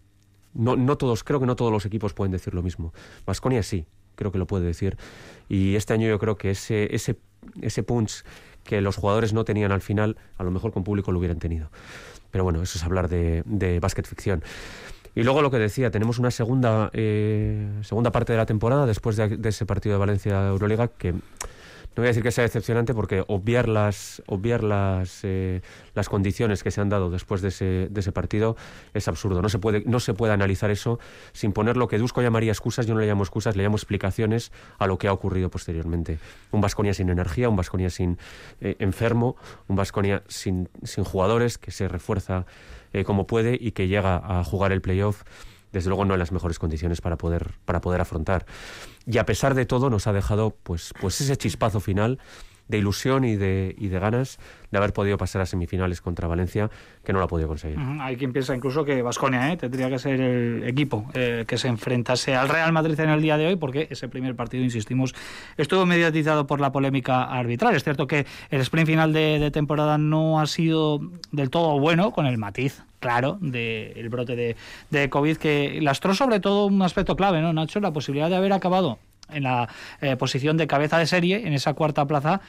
No, 0.54 0.76
no 0.76 0.98
todos, 0.98 1.24
creo 1.24 1.40
que 1.40 1.46
no 1.46 1.56
todos 1.56 1.72
los 1.72 1.86
equipos 1.86 2.14
pueden 2.14 2.34
decir 2.34 2.54
lo 2.54 2.62
mismo. 2.62 2.94
Vasconia 3.26 3.64
sí, 3.64 3.86
creo 4.16 4.34
que 4.34 4.38
lo 4.38 4.46
puede 4.46 4.66
decir. 4.66 4.98
Y 5.48 5.78
este 5.78 5.94
año 5.94 6.10
yo 6.10 6.20
creo 6.20 6.36
que 6.36 6.52
ese, 6.52 6.94
ese, 6.94 7.18
ese 7.62 7.82
punch 7.82 8.26
que 8.66 8.82
los 8.82 8.98
jugadores 8.98 9.32
no 9.32 9.46
tenían 9.46 9.72
al 9.72 9.80
final, 9.80 10.18
a 10.38 10.44
lo 10.44 10.52
mejor 10.52 10.74
con 10.74 10.84
público 10.84 11.14
lo 11.14 11.20
hubieran 11.20 11.40
tenido. 11.40 11.72
Pero 12.30 12.44
bueno, 12.44 12.62
eso 12.62 12.78
es 12.78 12.84
hablar 12.84 13.08
de, 13.08 13.42
de 13.46 13.80
básquet 13.80 14.06
ficción. 14.06 14.44
Y 15.16 15.24
luego 15.24 15.42
lo 15.42 15.52
que 15.52 15.60
decía, 15.60 15.92
tenemos 15.92 16.20
una 16.20 16.30
segunda, 16.30 16.90
eh, 16.92 17.70
segunda 17.84 18.12
parte 18.12 18.34
de 18.34 18.38
la 18.38 18.46
temporada 18.46 18.86
después 18.86 19.16
de, 19.16 19.40
ese 19.46 19.66
partido 19.66 19.94
de 19.94 20.00
Valencia 20.00 20.50
Euroliga 20.50 20.90
que 20.90 21.14
no 21.96 22.02
voy 22.02 22.06
a 22.06 22.10
decir 22.10 22.24
que 22.24 22.32
sea 22.32 22.44
decepcionante 22.44 22.94
porque 22.94 23.24
obviar 23.28 23.68
las, 23.68 24.22
obviar 24.28 24.64
las, 24.64 25.22
eh, 25.24 25.62
las 25.96 26.08
condiciones 26.08 26.64
que 26.64 26.72
se 26.72 26.80
han 26.82 26.90
dado 26.90 27.10
después 27.10 27.42
de 27.42 27.50
ese, 27.50 27.88
de 27.90 28.00
ese 28.00 28.12
partido 28.12 28.56
es 28.94 29.08
absurdo. 29.08 29.42
No 29.42 29.50
se, 29.50 29.60
puede, 29.60 29.84
no 29.86 30.00
se 30.00 30.14
puede 30.14 30.32
analizar 30.32 30.72
eso 30.72 31.00
sin 31.34 31.52
poner 31.52 31.78
lo 31.78 31.88
que 31.88 31.98
Dusko 31.98 32.22
llamaría 32.22 32.52
excusas, 32.52 32.86
yo 32.86 32.94
no 32.94 33.02
le 33.02 33.08
llamo 33.08 33.24
excusas, 33.24 33.56
le 33.56 33.64
llamo 33.64 33.76
explicaciones 33.76 34.52
a 34.78 34.88
lo 34.88 34.98
que 34.98 35.08
ha 35.08 35.14
ocurrido 35.14 35.50
posteriormente. 35.50 36.20
Un 36.52 36.62
Vasconia 36.62 36.94
sin 36.94 37.10
energía, 37.10 37.50
un 37.50 37.56
Vasconia 37.56 37.90
sin 37.90 38.18
eh, 38.62 38.76
enfermo, 38.80 39.36
un 39.68 39.76
Vasconia 39.76 40.24
sin, 40.28 40.70
sin 40.84 41.04
jugadores 41.04 41.58
que 41.58 41.72
se 41.72 41.88
refuerza 41.88 42.46
eh, 42.94 43.04
como 43.04 43.28
puede 43.28 43.58
y 43.60 43.72
que 43.72 43.88
llega 43.88 44.22
a 44.24 44.44
jugar 44.44 44.72
el 44.72 44.82
playoff 44.82 45.24
desde 45.72 45.90
luego 45.90 46.06
no 46.06 46.14
en 46.14 46.20
las 46.20 46.32
mejores 46.32 46.60
condiciones 46.60 47.02
para 47.02 47.18
poder, 47.18 47.54
para 47.66 47.82
poder 47.82 48.02
afrontar. 48.02 48.46
Y 49.06 49.18
a 49.18 49.26
pesar 49.26 49.56
de 49.56 49.66
todo 49.66 49.90
nos 49.90 50.08
ha 50.08 50.14
dejado 50.14 50.56
pues, 50.64 50.94
pues 51.00 51.22
ese 51.22 51.38
chispazo 51.38 51.80
final 51.80 52.20
de 52.70 52.78
ilusión 52.78 53.26
y 53.26 53.36
de, 53.36 53.76
de 53.78 54.00
ganas 54.00 54.40
de 54.72 54.78
haber 54.78 54.94
podido 54.94 55.18
pasar 55.18 55.42
a 55.42 55.46
semifinales 55.46 56.00
contra 56.00 56.28
Valencia, 56.28 56.70
que 57.04 57.12
no 57.12 57.20
lo 57.20 57.26
ha 57.26 57.28
podido 57.28 57.48
conseguir. 57.48 57.78
Hay 58.00 58.16
quien 58.16 58.32
piensa 58.32 58.56
incluso 58.56 58.86
que 58.86 59.02
Vasconia 59.02 59.52
¿eh? 59.52 59.58
tendría 59.58 59.90
que 59.90 59.98
ser 59.98 60.22
el 60.22 60.64
equipo 60.64 61.10
eh, 61.16 61.46
que 61.48 61.58
se 61.58 61.68
enfrentase 61.68 62.36
al 62.36 62.48
Real 62.48 62.72
Madrid 62.72 63.00
en 63.00 63.10
el 63.10 63.22
día 63.22 63.38
de 63.38 63.48
hoy, 63.48 63.56
porque 63.56 63.88
ese 63.90 64.08
primer 64.08 64.36
partido, 64.36 64.64
insistimos, 64.64 65.16
estuvo 65.58 65.86
mediatizado 65.88 66.46
por 66.46 66.62
la 66.62 66.72
polémica 66.72 67.24
arbitral. 67.24 67.76
Es 67.76 67.84
cierto 67.84 68.06
que 68.06 68.28
el 68.52 68.62
sprint 68.62 68.88
final 68.88 69.12
de, 69.12 69.50
temporada 69.52 69.98
no 69.98 70.40
ha 70.40 70.46
sido 70.46 71.00
del 71.32 71.50
todo 71.50 71.80
bueno, 71.80 72.12
con 72.12 72.28
el 72.28 72.38
matiz 72.38 72.84
claro 73.00 73.40
del 73.42 74.10
brote 74.10 74.36
de, 74.36 74.56
de 74.92 75.10
COVID, 75.10 75.38
que 75.38 75.80
lastró 75.82 76.14
sobre 76.14 76.40
todo 76.40 76.68
un 76.68 76.82
aspecto 76.84 77.16
clave, 77.16 77.42
¿no, 77.42 77.52
Nacho? 77.54 77.80
La 77.80 77.94
posibilidad 77.94 78.30
de 78.30 78.36
haber 78.36 78.54
acabado 78.54 79.00
en 79.32 79.44
la 79.44 79.70
eh, 80.02 80.16
posición 80.16 80.58
de 80.58 80.68
cabeza 80.68 80.98
de 80.98 81.08
serie, 81.08 81.48
en 81.48 81.54
esa 81.54 81.74
cuarta 81.74 82.06
plaza, 82.06 82.42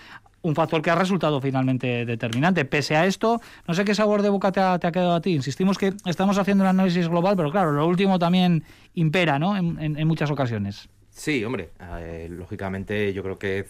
un 0.43 0.55
factor 0.55 0.81
que 0.83 0.91
ha 0.91 0.95
resultado 0.95 1.41
finalmente 1.41 2.05
determinante. 2.05 2.65
Pese 2.65 2.97
a 2.97 3.07
esto, 3.07 3.41
no 3.67 3.75
sé 3.75 3.85
qué 3.85 3.95
sabor 3.95 4.23
de 4.23 4.31
boca 4.31 4.53
te 4.53 4.61
ha, 4.61 4.79
quedado 4.79 5.15
a 5.15 5.21
ti. 5.21 5.35
Insistimos 5.35 5.79
que 5.79 5.93
estamos 6.07 6.39
haciendo 6.39 6.65
un 6.65 6.69
análisis 6.69 7.09
global, 7.09 7.37
pero 7.37 7.51
claro, 7.51 7.73
lo 7.73 7.87
último 7.87 8.19
también 8.19 8.65
impera, 8.95 9.39
¿no? 9.39 9.57
En, 9.57 10.09
muchas 10.09 10.31
ocasiones. 10.31 10.89
Sí, 11.11 11.45
hombre, 11.45 11.71
eh, 11.99 12.29
lógicamente 12.31 13.13
yo 13.13 13.23
creo 13.23 13.39
que, 13.39 13.67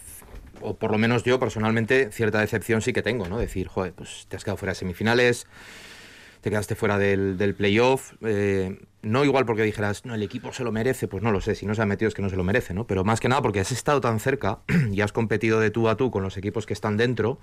o 0.61 0.77
por 0.77 0.93
lo 0.93 0.99
menos 0.99 1.25
yo 1.25 1.41
personalmente, 1.41 2.11
cierta 2.13 2.41
decepción 2.41 2.83
sí 2.83 2.93
que 2.93 3.03
tengo, 3.03 3.29
¿no? 3.29 3.39
Decir, 3.39 3.67
joder, 3.67 3.93
pues 3.93 4.27
te 4.29 4.37
has 4.37 4.45
quedado 4.45 4.57
fuera 4.57 4.73
de 4.73 4.77
semifinales, 4.77 5.47
te 6.41 6.51
quedaste 6.51 6.75
fuera 6.75 6.99
del, 6.99 7.37
del 7.37 7.55
playoff. 7.55 8.15
Eh, 8.23 8.79
no 9.03 9.25
igual 9.25 9.47
porque 9.47 9.63
dijeras, 9.63 10.05
no, 10.05 10.15
el 10.15 10.23
equipo 10.23 10.53
se 10.53 10.63
lo 10.63 10.73
merece, 10.73 11.09
pues 11.09 11.23
no 11.23 11.33
lo 11.33 11.41
sé, 11.41 11.55
si 11.55 11.65
no 11.65 11.75
se 11.75 11.81
ha 11.81 11.87
metido 11.87 12.09
es 12.09 12.15
que 12.15 12.21
no 12.21 12.29
se 12.29 12.37
lo 12.37 12.45
merece, 12.45 12.75
¿no? 12.75 12.87
Pero 12.87 13.03
más 13.03 13.19
que 13.19 13.29
nada 13.29 13.41
porque 13.41 13.61
has 13.61 13.73
estado 13.73 14.01
tan 14.01 14.21
cerca 14.21 14.59
y 14.93 15.01
has 15.01 15.13
competido 15.13 15.59
de 15.59 15.71
tú 15.71 15.89
a 15.89 15.97
tú 15.97 16.11
con 16.11 16.23
los 16.23 16.37
equipos 16.37 16.67
que 16.67 16.75
están 16.75 16.97
dentro. 16.97 17.39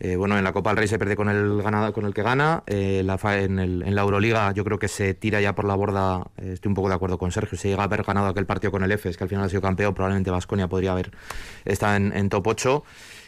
Eh, 0.00 0.16
bueno, 0.16 0.36
en 0.36 0.44
la 0.44 0.52
Copa 0.52 0.70
del 0.70 0.78
Rey 0.78 0.88
se 0.88 0.98
pierde 0.98 1.14
con 1.14 1.28
el, 1.28 1.62
ganado, 1.62 1.92
con 1.92 2.04
el 2.04 2.14
que 2.14 2.22
gana. 2.22 2.64
Eh, 2.66 3.04
en, 3.06 3.58
el, 3.58 3.82
en, 3.82 3.94
la 3.94 4.02
Euroliga 4.02 4.52
yo 4.52 4.64
creo 4.64 4.78
que 4.78 4.88
se 4.88 5.14
tira 5.14 5.40
ya 5.40 5.54
por 5.54 5.66
la 5.66 5.74
borda. 5.74 6.30
estoy 6.36 6.68
un 6.68 6.74
poco 6.74 6.88
de 6.88 6.96
acuerdo 6.96 7.18
con 7.18 7.30
Sergio. 7.30 7.56
Si 7.56 7.68
llega 7.68 7.82
a 7.82 7.84
haber 7.84 8.02
ganado 8.02 8.26
aquel 8.26 8.46
partido 8.46 8.72
con 8.72 8.82
el 8.82 8.90
EFES, 8.90 9.16
que 9.16 9.24
al 9.24 9.30
final 9.30 9.44
ha 9.44 9.48
sido 9.48 9.62
campeón, 9.62 9.94
probablemente 9.94 10.30
Vasconia 10.30 10.68
podría 10.68 10.92
haber 10.92 11.12
estado 11.64 11.96
en, 11.96 12.28
top 12.28 12.46
8. 12.46 12.84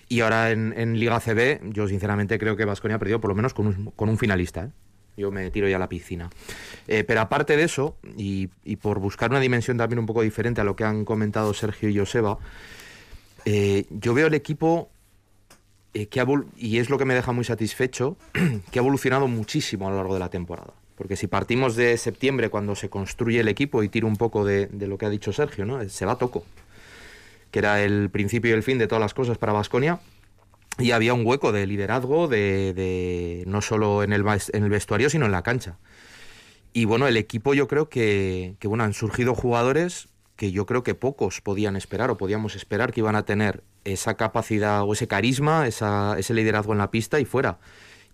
Y 0.09 0.21
ahora 0.23 0.51
en, 0.51 0.75
en 0.77 0.99
Liga 0.99 1.21
CB, 1.21 1.73
yo 1.73 1.87
sinceramente 1.87 2.37
creo 2.41 2.57
que 2.57 2.65
Vasconia 2.65 2.97
ha 2.97 2.99
perdido 2.99 3.21
por 3.21 3.29
lo 3.29 3.37
menos 3.37 3.55
con 3.55 3.69
un, 3.69 3.93
con 3.95 4.09
un 4.09 4.19
finalista. 4.19 4.71
Yo 5.17 5.31
me 5.31 5.51
tiro 5.51 5.69
ya 5.69 5.77
a 5.77 5.79
la 5.79 5.89
piscina. 5.89 6.31
Eh, 6.89 7.05
pero 7.05 7.21
aparte 7.21 7.57
de 7.57 7.65
eso, 7.65 7.97
y, 8.17 8.49
por 8.77 8.99
buscar 8.99 9.31
una 9.31 9.41
dimensión 9.41 9.77
también 9.77 9.99
un 9.99 10.07
poco 10.07 10.23
diferente 10.23 10.61
a 10.61 10.65
lo 10.65 10.77
que 10.77 10.85
han 10.85 11.05
comentado 11.05 11.55
Sergio 11.55 11.89
y 11.89 11.99
Joseba, 11.99 12.39
eh, 13.45 13.87
yo 13.91 14.15
veo 14.15 14.27
el 14.27 14.35
equipo 14.35 14.91
eh, 15.95 16.07
que 16.07 16.25
y 16.57 16.79
es 16.79 16.91
lo 16.91 16.99
que 16.99 17.05
me 17.05 17.15
deja 17.15 17.33
muy 17.33 17.45
satisfecho, 17.45 18.17
que 18.71 18.79
ha 18.79 18.83
evolucionado 18.83 19.27
muchísimo 19.29 19.89
a 19.89 19.91
lo 19.91 19.97
largo 19.97 20.15
de 20.15 20.21
la 20.21 20.31
temporada. 20.31 20.73
Porque 20.97 21.17
si 21.17 21.27
partimos 21.27 21.77
de 21.77 21.97
septiembre, 21.97 22.51
cuando 22.51 22.75
se 22.75 22.91
construye 22.91 23.41
el 23.41 23.49
equipo, 23.49 23.83
y 23.83 23.89
tiro 23.89 24.07
un 24.07 24.17
poco 24.17 24.45
de, 24.45 24.67
de 24.67 24.87
lo 24.87 24.99
que 24.99 25.07
ha 25.07 25.11
dicho 25.11 25.33
Sergio, 25.33 25.65
¿no? 25.65 25.89
se 25.89 26.05
va 26.05 26.13
a 26.13 26.19
toco, 26.19 26.45
que 27.51 27.59
era 27.59 27.83
el 27.83 28.11
principio 28.11 28.51
y 28.51 28.55
el 28.55 28.63
fin 28.63 28.79
de 28.79 28.87
todas 28.87 29.01
las 29.01 29.15
cosas 29.15 29.39
para 29.39 29.53
Vasconia 29.53 30.01
y 30.81 30.93
había 30.93 31.15
un 31.15 31.27
hueco 31.27 31.53
de 31.53 31.67
liderazgo 31.67 32.29
de, 32.29 33.45
no 33.47 33.61
solo 33.61 34.03
en 34.03 34.13
el, 34.13 34.25
en 34.53 34.65
el 34.65 34.71
vestuario 34.71 35.11
sino 35.11 35.27
en 35.27 35.33
la 35.33 35.43
cancha. 35.43 35.79
Y 36.73 36.85
bueno 36.85 37.09
el 37.09 37.17
equipo 37.17 37.55
yo 37.55 37.69
creo 37.69 37.89
que, 37.89 38.57
que, 38.59 38.69
bueno 38.69 38.85
han 38.85 38.95
surgido 38.95 39.35
jugadores 39.35 40.09
que 40.37 40.53
yo 40.53 40.67
creo 40.67 40.83
que 40.83 40.95
pocos 40.95 41.41
podían 41.41 41.77
esperar 41.77 42.11
o 42.11 42.17
podíamos 42.17 42.57
esperar 42.57 42.93
que 42.93 43.01
iban 43.01 43.17
a 43.17 43.25
tener 43.25 43.63
esa 43.85 44.15
capacidad 44.15 44.83
o 44.85 44.93
ese 44.93 45.09
carisma 45.09 45.67
esa, 45.67 46.19
ese 46.19 46.35
liderazgo 46.35 46.73
en 46.73 46.79
la 46.79 46.91
pista 46.91 47.21
y 47.21 47.25
fuera. 47.25 47.59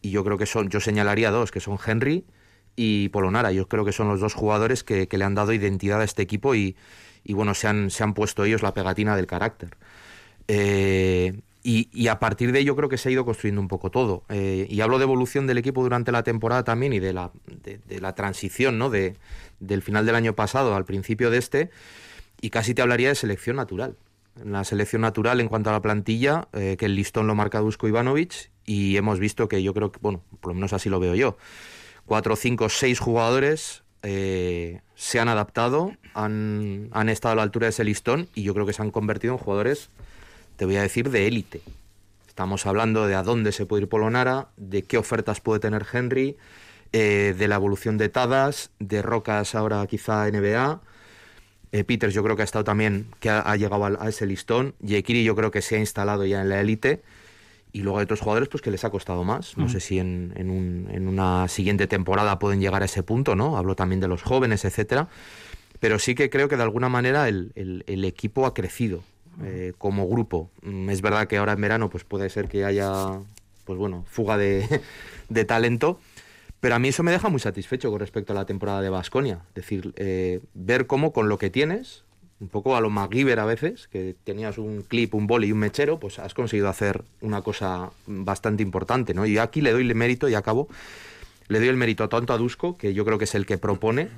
Y 0.02 0.11
yo 0.11 0.24
creo 0.24 0.38
que 0.38 0.46
son 0.46 0.68
yo 0.68 0.81
señalaría 0.81 1.31
dos 1.31 1.50
que 1.50 1.61
son 1.61 1.79
Henry 1.85 2.24
y 2.76 3.09
Polonara. 3.09 3.52
Yo 3.52 3.68
creo 3.68 3.85
que 3.85 3.92
son 3.92 4.09
los 4.09 4.20
dos 4.20 4.35
jugadores 4.35 4.85
que, 4.85 5.09
que 5.09 5.18
le 5.18 5.24
han 5.24 5.35
dado 5.35 5.52
identidad 5.52 6.00
a 6.00 6.05
este 6.05 6.22
equipo 6.22 6.55
y, 6.55 6.76
y 7.24 7.33
bueno 7.33 7.55
se 7.55 7.66
han, 7.66 7.90
se 7.90 8.05
han 8.05 8.14
puesto 8.14 8.44
ellos 8.44 8.62
la 8.62 8.72
pegatina 8.72 9.16
del 9.16 9.26
carácter. 9.26 9.76
Eh, 10.48 11.40
y, 11.68 12.07
a 12.07 12.20
partir 12.20 12.52
de 12.52 12.61
ello 12.61 12.76
creo 12.76 12.88
que 12.88 12.96
se 12.96 13.09
ha 13.09 13.12
ido 13.12 13.24
construyendo 13.24 13.61
un 13.61 13.66
poco 13.66 13.90
todo. 13.90 14.22
Eh, 14.29 14.68
y 14.70 14.81
hablo 14.83 14.98
de 14.98 15.02
evolución 15.02 15.48
del 15.48 15.59
equipo 15.59 15.83
durante 15.83 16.12
la 16.12 16.22
temporada 16.22 16.62
también 16.62 16.92
y 16.92 17.00
de 17.00 17.12
la, 17.12 17.33
de, 17.64 18.00
la 18.00 18.14
transición 18.14 18.79
¿no? 18.79 18.88
de, 18.88 19.16
del 19.59 19.83
final 19.83 20.07
del 20.07 20.14
año 20.14 20.37
pasado 20.37 20.76
al 20.76 20.85
principio 20.85 21.29
de 21.29 21.38
este. 21.38 21.70
Y 22.40 22.50
casi 22.50 22.72
te 22.72 22.83
hablaría 22.83 23.09
de 23.09 23.16
selección 23.16 23.57
natural. 23.57 23.96
La 24.44 24.62
selección 24.62 25.02
natural 25.02 25.40
en 25.40 25.48
cuanto 25.48 25.70
a 25.70 25.72
la 25.72 25.83
plantilla, 25.83 26.46
eh, 26.52 26.76
que 26.79 26.87
el 26.87 26.94
listón 26.94 27.26
lo 27.26 27.35
marca 27.35 27.59
Dusko 27.59 27.88
Ivanovic. 27.88 28.52
Y 28.64 28.96
hemos 28.96 29.18
visto 29.18 29.48
que 29.48 29.61
yo 29.61 29.74
creo 29.74 29.90
que, 29.90 29.98
bueno, 30.00 30.22
por 30.40 30.50
lo 30.50 30.55
menos 30.55 30.72
así 30.72 30.88
lo 30.88 31.00
veo 31.00 31.16
yo. 31.16 31.37
Cuatro, 32.05 32.37
cinco, 32.37 32.68
seis 32.68 33.00
jugadores 33.00 33.83
eh, 34.05 34.83
se 34.94 35.18
han 35.18 35.29
adaptado, 35.29 35.90
han, 36.14 36.90
han 36.92 37.09
estado 37.09 37.33
a 37.33 37.37
la 37.37 37.42
altura 37.42 37.66
de 37.66 37.70
ese 37.70 37.83
listón 37.83 38.29
y 38.37 38.44
yo 38.44 38.55
creo 38.55 38.66
que 38.66 38.72
se 38.72 38.83
han 38.83 38.92
convertido 38.92 39.35
en 39.35 39.38
jugadores 39.38 39.90
te 40.57 40.64
voy 40.64 40.77
a 40.77 40.83
decir 40.83 41.11
de 41.11 41.27
élite. 41.27 41.61
Estamos 42.27 42.66
hablando 42.66 43.07
de 43.07 43.14
a 43.14 43.23
dónde 43.23 43.53
se 43.53 43.66
puede 43.66 43.85
ir 43.85 43.88
Polonara, 43.88 44.49
de 44.57 44.83
qué 44.83 44.99
ofertas 44.99 45.40
puede 45.40 45.61
tener 45.61 45.87
Henry, 45.90 46.37
eh, 46.92 47.35
de 47.37 47.49
la 47.49 47.57
evolución 47.57 47.99
de 47.99 48.09
Tadas, 48.09 48.71
de 48.79 49.03
Rocas 49.03 49.55
ahora 49.55 49.87
quizá 49.87 50.29
NBA. 50.31 50.81
Eh, 51.73 51.85
Peters 51.85 52.14
yo 52.14 52.23
creo 52.23 52.37
que 52.37 52.42
ha 52.42 52.45
estado 52.45 52.64
también, 52.64 53.07
que 53.21 53.31
ha, 53.31 53.57
llegado 53.57 53.85
a, 53.85 54.09
ese 54.09 54.27
listón. 54.27 54.75
Yekiri 54.81 55.25
yo 55.25 55.35
creo 55.35 55.51
que 55.51 55.62
se 55.62 55.77
ha 55.77 55.79
instalado 55.79 56.25
ya 56.25 56.40
en 56.40 56.49
la 56.49 56.61
élite. 56.61 57.03
Y 57.73 57.83
luego 57.83 57.99
hay 57.99 58.05
otros 58.05 58.21
jugadores 58.21 58.49
pues 58.49 58.62
que 58.62 58.71
les 58.71 58.85
ha 58.85 58.90
costado 58.90 59.23
más. 59.25 59.59
No 59.59 59.69
sé 59.69 59.81
si 59.81 59.99
en, 59.99 60.33
en, 60.37 61.09
una 61.09 61.47
siguiente 61.49 61.87
temporada 61.87 62.38
pueden 62.38 62.61
llegar 62.61 62.81
a 62.81 62.87
ese 62.87 63.03
punto, 63.03 63.37
¿no? 63.37 63.59
Hablo 63.59 63.75
también 63.75 64.01
de 64.01 64.09
los 64.09 64.23
jóvenes, 64.23 64.64
etcétera. 64.64 65.09
Pero 65.79 65.99
sí 65.99 66.14
que 66.14 66.31
creo 66.31 66.49
que 66.49 66.57
de 66.57 66.62
alguna 66.62 66.88
manera 66.88 67.29
el, 67.29 67.53
el 67.55 68.05
equipo 68.07 68.47
ha 68.47 68.55
crecido. 68.55 69.03
Eh, 69.42 69.75
como 69.77 70.09
grupo. 70.09 70.51
Mm, 70.62 70.88
es 70.90 71.03
verdad 71.03 71.29
que 71.29 71.37
ahora 71.37 71.53
en 71.53 71.61
verano 71.61 71.90
pues 71.90 72.05
puede 72.05 72.31
ser 72.31 72.49
que 72.49 72.64
haya 72.64 73.20
pues 73.66 73.79
bueno, 73.79 74.05
fuga 74.09 74.38
de, 74.38 74.81
de 75.29 75.44
talento, 75.44 76.01
pero 76.61 76.77
a 76.77 76.79
mí 76.79 76.88
eso 76.88 77.03
me 77.03 77.11
deja 77.12 77.29
muy 77.29 77.40
satisfecho 77.40 77.90
con 77.90 78.01
respecto 78.01 78.33
a 78.33 78.37
la 78.37 78.46
temporada 78.46 78.81
de 78.81 78.88
Basconia. 78.88 79.40
Es 79.51 79.55
decir, 79.55 79.92
eh, 79.96 80.40
ver 80.55 80.87
cómo 80.87 81.12
con 81.12 81.29
lo 81.29 81.37
que 81.37 81.51
tienes, 81.51 82.05
un 82.40 82.49
poco 82.49 82.77
a 82.77 82.81
lo 82.81 82.88
MacGyver 82.88 83.38
a 83.40 83.44
veces, 83.44 83.88
que 83.88 84.14
tenías 84.25 84.57
un 84.57 84.83
clip, 84.83 85.14
un 85.14 85.27
boli 85.27 85.49
y 85.49 85.53
un 85.53 85.59
mechero, 85.59 85.99
pues 85.99 86.18
has 86.18 86.33
conseguido 86.33 86.68
hacer 86.68 87.05
una 87.20 87.42
cosa 87.42 87.90
bastante 88.07 88.62
importante, 88.62 89.14
¿no? 89.14 89.27
Y 89.27 89.38
aquí 89.38 89.61
le 89.61 89.72
doy 89.72 89.83
el 89.83 89.94
mérito 89.94 90.29
y 90.29 90.35
acabo. 90.35 90.68
Le 91.49 91.59
doy 91.59 91.68
el 91.68 91.77
mérito 91.77 92.09
tanto 92.09 92.33
a 92.33 92.38
Dusko, 92.38 92.77
que 92.77 92.94
yo 92.94 93.05
creo 93.05 93.18
que 93.18 93.25
es 93.25 93.35
el 93.35 93.46
que 93.46 93.59
propone, 93.59 94.09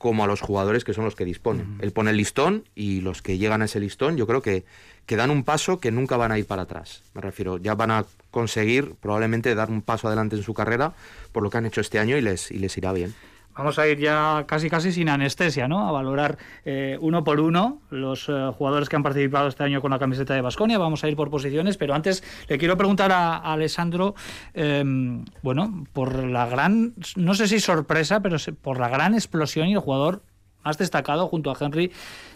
como 0.00 0.24
a 0.24 0.26
los 0.26 0.40
jugadores 0.40 0.82
que 0.82 0.94
son 0.94 1.04
los 1.04 1.14
que 1.14 1.26
disponen. 1.26 1.76
Él 1.82 1.92
pone 1.92 2.10
el 2.10 2.16
listón 2.16 2.64
y 2.74 3.02
los 3.02 3.20
que 3.20 3.36
llegan 3.36 3.60
a 3.60 3.66
ese 3.66 3.80
listón 3.80 4.16
yo 4.16 4.26
creo 4.26 4.40
que, 4.40 4.64
que 5.04 5.14
dan 5.14 5.28
un 5.30 5.44
paso 5.44 5.78
que 5.78 5.90
nunca 5.90 6.16
van 6.16 6.32
a 6.32 6.38
ir 6.38 6.46
para 6.46 6.62
atrás. 6.62 7.02
Me 7.12 7.20
refiero, 7.20 7.58
ya 7.58 7.74
van 7.74 7.90
a 7.90 8.06
conseguir 8.30 8.94
probablemente 8.94 9.54
dar 9.54 9.68
un 9.68 9.82
paso 9.82 10.06
adelante 10.08 10.36
en 10.36 10.42
su 10.42 10.54
carrera 10.54 10.94
por 11.32 11.42
lo 11.42 11.50
que 11.50 11.58
han 11.58 11.66
hecho 11.66 11.82
este 11.82 11.98
año 11.98 12.16
y 12.16 12.22
les, 12.22 12.50
y 12.50 12.58
les 12.60 12.78
irá 12.78 12.94
bien 12.94 13.14
vamos 13.60 13.78
a 13.78 13.86
ir 13.86 13.98
ya 13.98 14.44
casi 14.46 14.70
casi 14.70 14.90
sin 14.90 15.10
anestesia, 15.10 15.68
¿no? 15.68 15.86
A 15.86 15.92
valorar 15.92 16.38
eh, 16.64 16.96
uno 17.02 17.24
por 17.24 17.40
uno 17.40 17.82
los 17.90 18.26
eh, 18.30 18.50
jugadores 18.56 18.88
que 18.88 18.96
han 18.96 19.02
participado 19.02 19.48
este 19.48 19.62
año 19.62 19.82
con 19.82 19.90
la 19.90 19.98
camiseta 19.98 20.34
de 20.34 20.40
Basconia. 20.40 20.78
Vamos 20.78 21.04
a 21.04 21.08
ir 21.08 21.16
por 21.16 21.28
posiciones, 21.28 21.76
pero 21.76 21.94
antes 21.94 22.24
le 22.48 22.56
quiero 22.56 22.78
preguntar 22.78 23.12
a, 23.12 23.36
Alessandro, 23.36 24.14
em, 24.54 25.26
bueno, 25.42 25.84
por 25.92 26.24
la 26.24 26.46
gran, 26.46 26.94
no 27.16 27.34
sé 27.34 27.48
si 27.48 27.60
sorpresa, 27.60 28.20
pero 28.20 28.38
por 28.62 28.80
la 28.80 28.88
gran 28.88 29.12
explosión 29.12 29.68
y 29.68 29.74
el 29.74 29.80
jugador 29.80 30.22
más 30.64 30.78
destacado 30.78 31.26
junto 31.28 31.50
a 31.50 31.56
Henry 31.58 31.90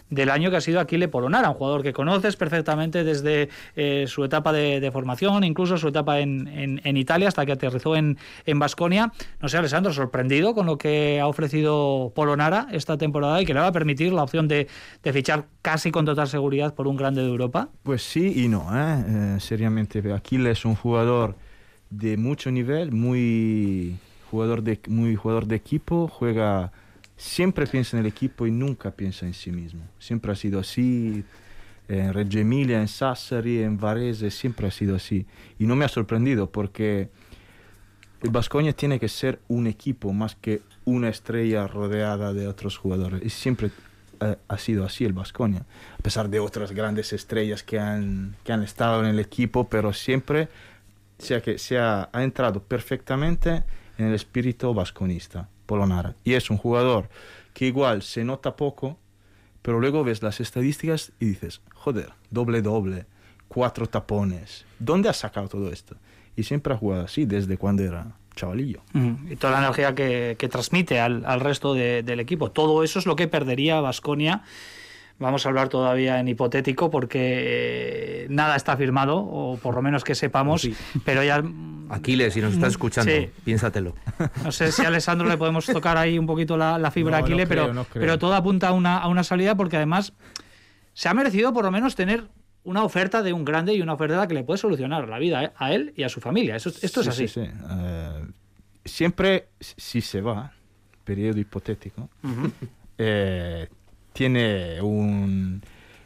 del 0.09 0.29
año 0.29 0.51
que 0.51 0.57
ha 0.57 0.61
sido 0.61 0.79
Aquile 0.79 1.07
Polonara, 1.07 1.49
un 1.49 1.55
jugador 1.55 1.81
que 1.81 1.91
conoces 1.91 2.35
perfectamente 2.35 3.03
desde 3.03 3.49
eh, 3.75 4.05
su 4.07 4.23
etapa 4.23 4.53
de, 4.53 4.91
formación, 4.91 5.43
incluso 5.43 5.77
su 5.77 5.87
etapa 5.87 6.19
en, 6.19 6.97
Italia, 6.97 7.27
hasta 7.27 7.45
que 7.45 7.53
aterrizó 7.53 7.95
en 7.95 8.17
Basconia. 8.55 9.11
no 9.41 9.49
sé, 9.49 9.57
Alessandro, 9.57 9.91
sorprendido 9.93 10.53
con 10.53 10.67
lo 10.67 10.77
que 10.77 11.19
ha 11.19 11.27
ofrecido 11.27 12.11
Polonara 12.15 12.67
esta 12.71 12.97
temporada 12.97 13.41
y 13.41 13.45
que 13.45 13.53
le 13.53 13.59
va 13.59 13.67
a 13.67 13.71
permitir 13.71 14.13
la 14.13 14.23
opción 14.23 14.47
de, 14.47 14.67
fichar 15.03 15.45
casi 15.61 15.91
con 15.91 16.05
total 16.05 16.27
seguridad 16.27 16.73
por 16.73 16.87
un 16.87 16.97
grande 16.97 17.21
de 17.21 17.27
Europa. 17.27 17.69
Pues 17.83 18.03
sí 18.03 18.33
y 18.35 18.47
no, 18.47 18.67
¿eh? 18.73 19.03
Eh, 19.07 19.37
seriamente. 19.39 20.03
Aquile 20.13 20.51
es 20.51 20.65
un 20.65 20.75
jugador 20.75 21.35
de 21.89 22.17
mucho 22.17 22.51
nivel, 22.51 22.91
muy 22.91 23.97
jugador 24.29 24.61
de, 24.63 24.79
muy 24.87 25.15
jugador 25.15 25.47
de 25.47 25.55
equipo, 25.55 26.07
juega 26.07 26.71
siempre 27.17 27.67
piensa 27.67 27.97
en 27.97 28.01
el 28.01 28.07
equipo 28.07 28.45
y 28.47 28.51
nunca 28.51 28.91
piensa 28.91 29.25
en 29.25 29.33
sí 29.33 29.51
mismo. 29.51 29.81
Siempre 29.99 30.31
ha 30.31 30.35
sido 30.35 30.59
así. 30.59 31.23
En 31.87 32.13
Reggio 32.13 32.41
Emilia, 32.41 32.81
en 32.81 32.87
Sassari, 32.87 33.61
en 33.61 33.77
Varese, 33.77 34.31
siempre 34.31 34.67
ha 34.67 34.71
sido 34.71 34.95
así. 34.95 35.27
Y 35.59 35.67
no 35.67 35.75
me 35.75 35.85
ha 35.85 35.89
sorprendido 35.89 36.49
porque 36.49 37.09
el 38.23 38.31
Vascoña 38.31 38.73
tiene 38.73 38.99
que 38.99 39.07
ser 39.07 39.39
un 39.47 39.67
equipo 39.67 40.11
más 40.11 40.35
que 40.35 40.61
una 40.83 41.09
estrella 41.09 41.67
rodeada 41.67 42.33
de 42.33 42.47
otros 42.47 42.77
jugadores. 42.77 43.21
Y 43.23 43.29
siempre 43.29 43.69
eh, 44.19 44.35
ha 44.47 44.57
sido 44.57 44.83
así 44.83 45.05
el 45.05 45.13
Vascoña. 45.13 45.65
A 45.99 46.01
pesar 46.01 46.29
de 46.29 46.39
otras 46.39 46.71
grandes 46.71 47.13
estrellas 47.13 47.61
que 47.61 47.79
han, 47.79 48.35
que 48.43 48.51
han 48.51 48.63
estado 48.63 49.01
en 49.01 49.07
el 49.07 49.19
equipo, 49.19 49.69
pero 49.69 49.93
siempre 49.93 50.49
sea 51.19 51.41
que 51.41 51.59
se 51.59 51.77
ha, 51.77 52.09
ha 52.11 52.23
entrado 52.23 52.63
perfectamente 52.63 53.63
en 53.97 54.07
el 54.07 54.15
espíritu 54.15 54.73
vasconista. 54.73 55.49
Polonara. 55.65 56.15
Y 56.23 56.33
es 56.33 56.49
un 56.49 56.57
jugador 56.57 57.09
que 57.53 57.65
igual 57.65 58.01
se 58.01 58.23
nota 58.23 58.55
poco, 58.55 58.97
pero 59.61 59.79
luego 59.79 60.03
ves 60.03 60.21
las 60.21 60.39
estadísticas 60.39 61.11
y 61.19 61.25
dices, 61.25 61.61
joder, 61.73 62.09
doble 62.29 62.61
doble, 62.61 63.05
cuatro 63.47 63.87
tapones. 63.87 64.65
¿Dónde 64.79 65.09
has 65.09 65.17
sacado 65.17 65.47
todo 65.47 65.71
esto? 65.71 65.95
Y 66.35 66.43
siempre 66.43 66.73
ha 66.73 66.77
jugado 66.77 67.05
así 67.05 67.25
desde 67.25 67.57
cuando 67.57 67.83
era 67.83 68.17
chavalillo. 68.35 68.81
Y 69.29 69.37
toda 69.37 69.53
la 69.53 69.59
energía 69.59 69.95
que, 69.95 70.49
transmite 70.51 70.99
al, 70.99 71.39
resto 71.39 71.73
del 71.73 72.19
equipo. 72.19 72.51
Todo 72.51 72.83
eso 72.83 72.99
es 72.99 73.05
lo 73.05 73.15
que 73.15 73.27
perdería 73.27 73.79
Vasconia 73.79 74.43
Vamos 75.17 75.45
a 75.45 75.49
hablar 75.49 75.69
todavía 75.69 76.19
en 76.19 76.27
hipotético 76.27 76.89
porque 76.89 78.23
eh, 78.23 78.27
nada 78.29 78.57
está 78.57 78.75
firmado, 78.75 79.17
o 79.17 79.57
por 79.57 79.75
lo 79.75 79.81
menos 79.81 80.03
que 80.03 80.13
sepamos, 80.13 80.67
pero 81.05 81.23
ya... 81.23 81.41
Aquiles, 81.89 82.33
si 82.33 82.41
nos 82.41 82.53
estás 82.53 82.71
escuchando, 82.73 83.11
piénsatelo. 83.45 83.95
No 84.43 84.51
sé 84.51 84.71
si 84.71 84.83
a 84.83 84.87
Alessandro 84.87 85.27
le 85.27 85.37
podemos 85.37 85.65
tocar 85.65 85.97
ahí 85.97 86.19
un 86.19 86.25
poquito 86.25 86.57
la, 86.57 86.91
fibra 86.91 87.19
Aquiles, 87.19 87.47
pero, 87.47 87.85
pero 87.93 88.19
todo 88.19 88.33
apunta 88.33 88.69
a 88.69 88.71
una, 88.73 88.97
a 88.97 89.07
una 89.07 89.23
salida 89.23 89.55
porque 89.55 89.77
además 89.77 90.11
se 90.93 91.07
ha 91.07 91.13
merecido 91.13 91.53
por 91.53 91.63
lo 91.63 91.71
menos 91.71 91.95
tener 91.95 92.25
una 92.65 92.83
oferta 92.83 93.21
de 93.21 93.31
un 93.31 93.45
grande 93.45 93.73
y 93.73 93.81
una 93.81 93.93
oferta 93.93 94.27
que 94.27 94.33
le 94.33 94.43
puede 94.43 94.57
solucionar 94.57 95.07
la 95.07 95.19
vida 95.19 95.45
eh, 95.45 95.51
a 95.55 95.73
él 95.73 95.93
y 95.95 96.03
a 96.03 96.09
su 96.09 96.19
familia. 96.19 96.55
Eso, 96.55 96.69
esto 96.81 97.01
es 97.01 97.07
así. 97.07 97.27
Eh, 97.37 98.25
siempre, 98.83 99.47
si 99.59 100.01
se 100.01 100.19
va, 100.19 100.51
periodo 101.03 101.39
hipotético, 101.39 102.09
tiene 104.15 104.81
un, 104.81 105.61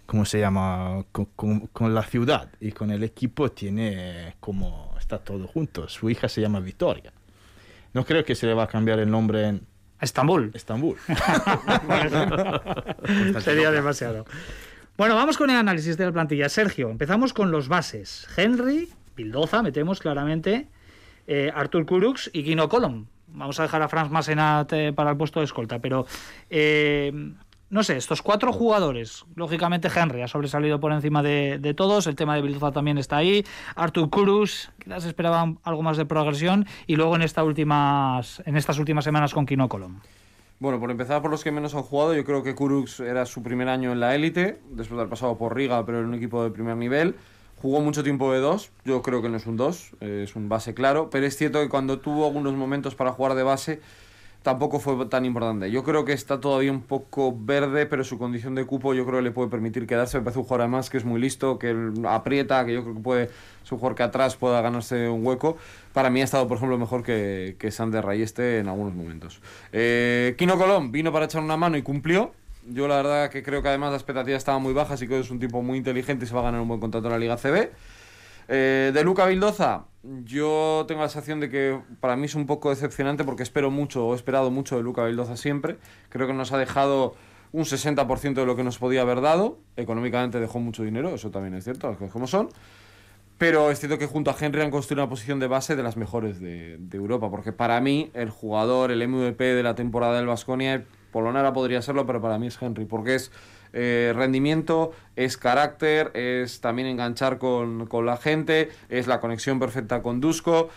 ¿cómo 0.07 0.25
se 0.25 0.39
llama? 0.39 1.05
Con, 1.11 1.93
la 1.93 2.01
ciudad 2.01 2.49
y 2.59 2.71
con 2.71 2.89
el 2.89 3.03
equipo 3.03 3.51
tiene 3.51 4.33
como 4.39 4.95
está 4.97 5.19
todo 5.19 5.45
junto. 5.47 5.87
Su 5.87 6.09
hija 6.09 6.27
se 6.27 6.41
llama 6.41 6.59
Victoria. 6.59 7.13
No 7.93 8.03
creo 8.05 8.25
que 8.25 8.33
se 8.33 8.47
le 8.47 8.55
va 8.55 8.63
a 8.63 8.67
cambiar 8.67 8.97
el 8.97 9.11
nombre 9.11 9.47
en 9.47 9.61
Estambul. 10.01 10.49
Estambul. 10.55 10.97
Sería 13.41 13.69
demasiado. 13.69 14.25
Bueno, 14.97 15.15
vamos 15.15 15.37
con 15.37 15.51
el 15.51 15.57
análisis 15.57 15.95
de 15.95 16.05
la 16.05 16.11
plantilla. 16.11 16.49
Sergio, 16.49 16.89
empezamos 16.89 17.31
con 17.31 17.51
los 17.51 17.67
bases. 17.67 18.27
Henry, 18.35 18.89
Bildoza, 19.15 19.61
metemos 19.61 19.99
claramente, 19.99 20.67
eh, 21.27 21.51
Artur 21.53 21.85
Kurux 21.85 22.31
y 22.33 22.43
Kino 22.43 22.69
Colom. 22.69 23.05
Vamos 23.27 23.59
a 23.59 23.63
dejar 23.63 23.83
a 23.83 23.87
Franz 23.87 24.09
Massenat 24.09 24.73
eh, 24.73 24.93
para 24.93 25.11
el 25.11 25.17
puesto 25.17 25.41
de 25.41 25.45
escolta, 25.45 25.77
pero 25.77 26.07
eh, 26.49 27.13
no 27.69 27.83
sé, 27.83 27.97
estos 27.97 28.21
cuatro 28.21 28.51
jugadores, 28.51 29.25
lógicamente 29.35 29.89
Henry 29.93 30.21
ha 30.21 30.27
sobresalido 30.27 30.79
por 30.79 30.91
encima 30.91 31.21
de, 31.21 31.73
todos, 31.75 32.07
el 32.07 32.15
tema 32.15 32.35
de 32.35 32.41
Bilduza 32.41 32.71
también 32.71 32.97
está 32.97 33.17
ahí, 33.17 33.45
Artur 33.75 34.09
Kurus, 34.09 34.71
quizás 34.83 35.05
esperaban 35.05 35.59
algo 35.63 35.83
más 35.83 35.97
de 35.97 36.05
progresión, 36.05 36.65
y 36.87 36.95
luego 36.95 37.15
en, 37.15 37.23
últimas, 37.43 38.41
estas 38.45 38.79
últimas 38.79 39.03
semanas 39.03 39.33
con 39.33 39.45
Kino 39.45 39.69
Colom. 39.69 39.99
Bueno, 40.59 40.79
por 40.79 40.91
empezar 40.91 41.21
por 41.21 41.31
los 41.31 41.43
que 41.43 41.51
menos 41.51 41.73
han 41.75 41.83
jugado, 41.83 42.13
yo 42.15 42.25
creo 42.25 42.43
que 42.43 42.55
Kurux 42.55 42.99
era 42.99 43.25
su 43.25 43.43
primer 43.43 43.69
año 43.69 43.91
en 43.91 43.99
la 43.99 44.15
élite, 44.15 44.59
después 44.71 44.89
de 44.89 45.01
haber 45.01 45.09
pasado 45.09 45.37
por 45.37 45.55
Riga, 45.55 45.85
pero 45.85 45.99
en 45.99 46.05
un 46.07 46.15
equipo 46.15 46.43
de 46.43 46.51
primer 46.51 46.75
nivel. 46.75 47.15
Jugó 47.61 47.81
mucho 47.81 48.03
tiempo 48.03 48.31
de 48.33 48.39
dos, 48.39 48.71
yo 48.83 49.01
creo 49.01 49.21
que 49.21 49.29
no 49.29 49.37
es 49.37 49.45
un 49.45 49.57
dos, 49.57 49.91
es 49.99 50.35
un 50.35 50.49
base 50.49 50.73
claro, 50.73 51.09
pero 51.09 51.25
es 51.25 51.37
cierto 51.37 51.61
que 51.61 51.69
cuando 51.69 51.99
tuvo 51.99 52.25
algunos 52.25 52.53
momentos 52.55 52.95
para 52.95 53.11
jugar 53.11 53.35
de 53.35 53.43
base, 53.43 53.81
tampoco 54.43 54.79
fue 54.79 55.05
tan 55.07 55.25
importante. 55.25 55.69
Yo 55.69 55.83
creo 55.83 56.05
que 56.05 56.13
está 56.13 56.39
todavía 56.39 56.71
un 56.71 56.81
poco 56.81 57.35
verde, 57.37 57.85
pero 57.85 58.03
su 58.03 58.17
condición 58.17 58.55
de 58.55 58.65
cupo 58.65 58.93
yo 58.93 59.05
creo 59.05 59.17
que 59.17 59.23
le 59.23 59.31
puede 59.31 59.49
permitir 59.49 59.85
quedarse. 59.85 60.17
Me 60.17 60.23
parece 60.23 60.39
un 60.39 60.45
jugador 60.45 60.61
además 60.61 60.89
que 60.89 60.97
es 60.97 61.05
muy 61.05 61.19
listo, 61.19 61.59
que 61.59 61.75
aprieta, 62.07 62.65
que 62.65 62.73
yo 62.73 62.83
creo 62.83 62.95
que 62.95 63.01
puede, 63.01 63.23
es 63.23 63.71
un 63.71 63.77
jugador 63.79 63.95
que 63.95 64.03
atrás 64.03 64.35
pueda 64.37 64.61
ganarse 64.61 65.09
un 65.09 65.25
hueco. 65.25 65.57
Para 65.93 66.09
mí 66.09 66.21
ha 66.21 66.23
estado, 66.23 66.47
por 66.47 66.57
ejemplo, 66.57 66.77
mejor 66.77 67.03
que, 67.03 67.57
que 67.59 67.71
Sander 67.71 68.05
Rayeste 68.05 68.59
en 68.59 68.69
algunos 68.69 68.93
momentos. 68.93 69.41
Eh, 69.73 70.35
Kino 70.37 70.57
Colón 70.57 70.91
vino 70.91 71.11
para 71.11 71.25
echar 71.25 71.43
una 71.43 71.57
mano 71.57 71.77
y 71.77 71.81
cumplió. 71.81 72.31
Yo 72.71 72.87
la 72.87 72.97
verdad 72.97 73.29
que 73.29 73.41
creo 73.43 73.61
que 73.61 73.69
además 73.69 73.91
las 73.91 74.01
expectativas 74.01 74.37
estaban 74.37 74.61
muy 74.61 74.73
bajas 74.73 75.01
y 75.01 75.07
que 75.07 75.19
es 75.19 75.31
un 75.31 75.39
tipo 75.39 75.61
muy 75.61 75.77
inteligente 75.77 76.25
y 76.25 76.27
se 76.27 76.33
va 76.33 76.41
a 76.41 76.43
ganar 76.43 76.61
un 76.61 76.67
buen 76.67 76.79
contrato 76.79 77.07
en 77.07 77.13
la 77.13 77.19
Liga 77.19 77.35
CB. 77.35 77.71
Eh, 78.51 78.89
de 78.91 79.03
Luca 79.03 79.27
Vildoza, 79.27 79.85
yo 80.25 80.83
tengo 80.87 81.01
la 81.01 81.09
sensación 81.09 81.39
de 81.39 81.51
que 81.51 81.79
para 81.99 82.15
mí 82.15 82.25
es 82.25 82.33
un 82.33 82.47
poco 82.47 82.71
decepcionante 82.71 83.23
porque 83.23 83.43
espero 83.43 83.69
mucho, 83.69 84.07
o 84.07 84.13
he 84.13 84.15
esperado 84.15 84.49
mucho 84.49 84.75
de 84.75 84.81
Luca 84.81 85.03
Vildoza 85.05 85.37
siempre. 85.37 85.77
Creo 86.09 86.25
que 86.25 86.33
nos 86.33 86.51
ha 86.51 86.57
dejado 86.57 87.13
un 87.51 87.65
60% 87.65 88.33
de 88.33 88.45
lo 88.47 88.55
que 88.55 88.63
nos 88.63 88.79
podía 88.79 89.01
haber 89.01 89.21
dado. 89.21 89.59
Económicamente 89.77 90.39
dejó 90.39 90.59
mucho 90.59 90.83
dinero, 90.83 91.13
eso 91.13 91.29
también 91.29 91.53
es 91.53 91.63
cierto, 91.63 91.87
las 91.89 91.97
cosas 91.97 92.11
como 92.11 92.25
son. 92.25 92.49
Pero 93.37 93.69
es 93.69 93.79
cierto 93.79 93.99
que 93.99 94.07
junto 94.07 94.31
a 94.31 94.35
Henry 94.37 94.61
han 94.61 94.71
construido 94.71 95.03
una 95.03 95.09
posición 95.09 95.39
de 95.39 95.47
base 95.47 95.75
de 95.75 95.83
las 95.83 95.95
mejores 95.95 96.39
de, 96.39 96.79
Europa, 96.91 97.29
porque 97.29 97.53
para 97.53 97.79
mí 97.79 98.09
el 98.15 98.31
jugador, 98.31 98.91
el 98.91 99.07
MVP 99.07 99.43
de 99.43 99.63
la 99.63 99.75
temporada 99.75 100.17
del 100.17 100.25
Vasconia, 100.25 100.83
Polonara 101.11 101.53
podría 101.53 101.81
serlo, 101.81 102.05
pero 102.05 102.19
para 102.19 102.39
mí 102.39 102.47
es 102.47 102.61
Henry, 102.61 102.85
porque 102.85 103.15
es 103.15 103.31
eh, 103.73 104.13
rendimiento, 104.15 104.91
es 105.15 105.37
carácter, 105.37 106.11
es 106.13 106.61
también 106.61 106.87
enganchar 106.87 107.37
con, 107.37 107.87
la 108.05 108.17
gente, 108.17 108.69
es 108.89 109.07
la 109.07 109.19
conexión 109.19 109.59
perfecta 109.59 110.01
con 110.01 110.19
Dusko. 110.19 110.69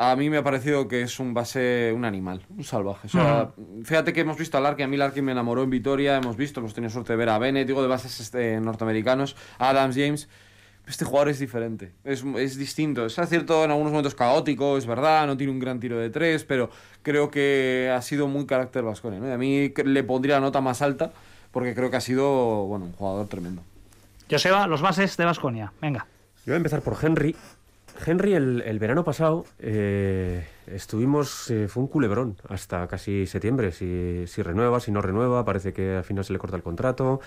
A 0.00 0.14
mí 0.14 0.30
me 0.30 0.36
ha 0.36 0.44
parecido 0.44 0.86
que 0.86 1.02
es 1.02 1.18
un 1.18 1.34
base, 1.34 1.92
un 1.94 2.04
animal, 2.04 2.42
un 2.56 2.62
salvaje. 2.62 3.08
Fíjate 3.82 4.12
que 4.12 4.20
hemos 4.20 4.38
visto 4.38 4.56
a 4.56 4.60
Larkin, 4.60 4.84
a 4.84 4.88
mí 4.88 4.96
Larkin 4.96 5.24
me 5.24 5.32
enamoró 5.32 5.64
en 5.64 5.70
Vitoria, 5.70 6.16
hemos 6.16 6.36
visto, 6.36 6.60
hemos 6.60 6.72
tenido 6.72 6.90
suerte 6.90 7.12
de 7.12 7.16
ver 7.16 7.28
a 7.28 7.38
Bennett, 7.38 7.66
digo 7.66 7.82
de 7.82 7.88
bases 7.88 8.20
este, 8.20 8.60
norteamericanos, 8.60 9.36
Adams, 9.58 9.96
James. 9.96 10.28
Este 10.86 11.04
jugador 11.04 11.28
es 11.28 11.38
diferente, 11.38 11.92
es, 12.02 12.24
es 12.38 12.56
distinto. 12.56 13.04
Es 13.04 13.20
cierto 13.28 13.62
en 13.62 13.70
algunos 13.70 13.92
momentos 13.92 14.14
caótico, 14.14 14.78
es 14.78 14.86
verdad, 14.86 15.26
no 15.26 15.36
tiene 15.36 15.52
un 15.52 15.58
gran 15.58 15.80
tiro 15.80 15.98
de 15.98 16.08
tres, 16.08 16.44
pero 16.44 16.70
creo 17.02 17.30
que 17.30 17.92
ha 17.94 18.00
sido 18.00 18.26
muy 18.26 18.46
carácter 18.46 18.84
vascone. 18.84 19.20
¿no? 19.20 19.30
a 19.30 19.36
mí 19.36 19.70
le 19.84 20.04
pondría 20.04 20.36
la 20.36 20.40
nota 20.40 20.62
más 20.62 20.80
alta 20.80 21.12
porque 21.58 21.74
creo 21.74 21.90
que 21.90 21.96
ha 21.96 22.00
sido 22.00 22.66
bueno, 22.66 22.84
un 22.84 22.92
jugador 22.92 23.26
tremendo. 23.26 23.62
Joseba, 24.30 24.68
los 24.68 24.80
bases 24.80 25.16
de 25.16 25.24
Vasconia, 25.24 25.72
venga. 25.82 26.06
Yo 26.46 26.52
voy 26.52 26.54
a 26.54 26.56
empezar 26.58 26.82
por 26.82 26.96
Henry. 27.02 27.34
Henry, 28.06 28.34
el, 28.34 28.78
verano 28.78 29.02
pasado 29.02 29.44
eh, 29.58 30.46
estuvimos, 30.68 31.50
eh, 31.50 31.66
fue 31.66 31.82
un 31.82 31.88
culebrón 31.88 32.36
hasta 32.48 32.86
casi 32.86 33.26
septiembre. 33.26 33.72
Si, 33.72 34.22
si, 34.28 34.40
renueva, 34.40 34.78
si 34.78 34.92
no 34.92 35.02
renueva, 35.02 35.44
parece 35.44 35.72
que 35.72 35.96
al 35.96 36.04
final 36.04 36.24
se 36.24 36.32
le 36.32 36.38
corta 36.38 36.54
el 36.54 36.62
contrato. 36.62 37.20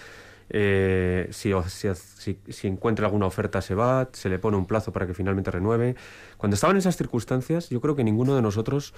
Eh, 0.50 1.28
si, 1.32 1.52
si, 1.67 2.39
si, 2.48 2.67
encuentra 2.70 3.08
alguna 3.08 3.26
oferta 3.26 3.62
se 3.62 3.76
va, 3.76 4.08
se 4.13 4.30
le 4.30 4.39
pone 4.39 4.56
un 4.56 4.65
plazo 4.65 4.94
para 4.94 5.06
que 5.06 5.13
finalmente 5.13 5.52
renueve. 5.52 5.98
Cuando 6.38 6.56
estaban 6.56 6.78
en 6.78 6.80
esas 6.80 6.96
circunstancias, 6.96 7.70
yo 7.70 7.82
creo 7.82 7.98
que 7.98 8.06
ninguno 8.06 8.34
de 8.34 8.41
nosotros 8.41 8.94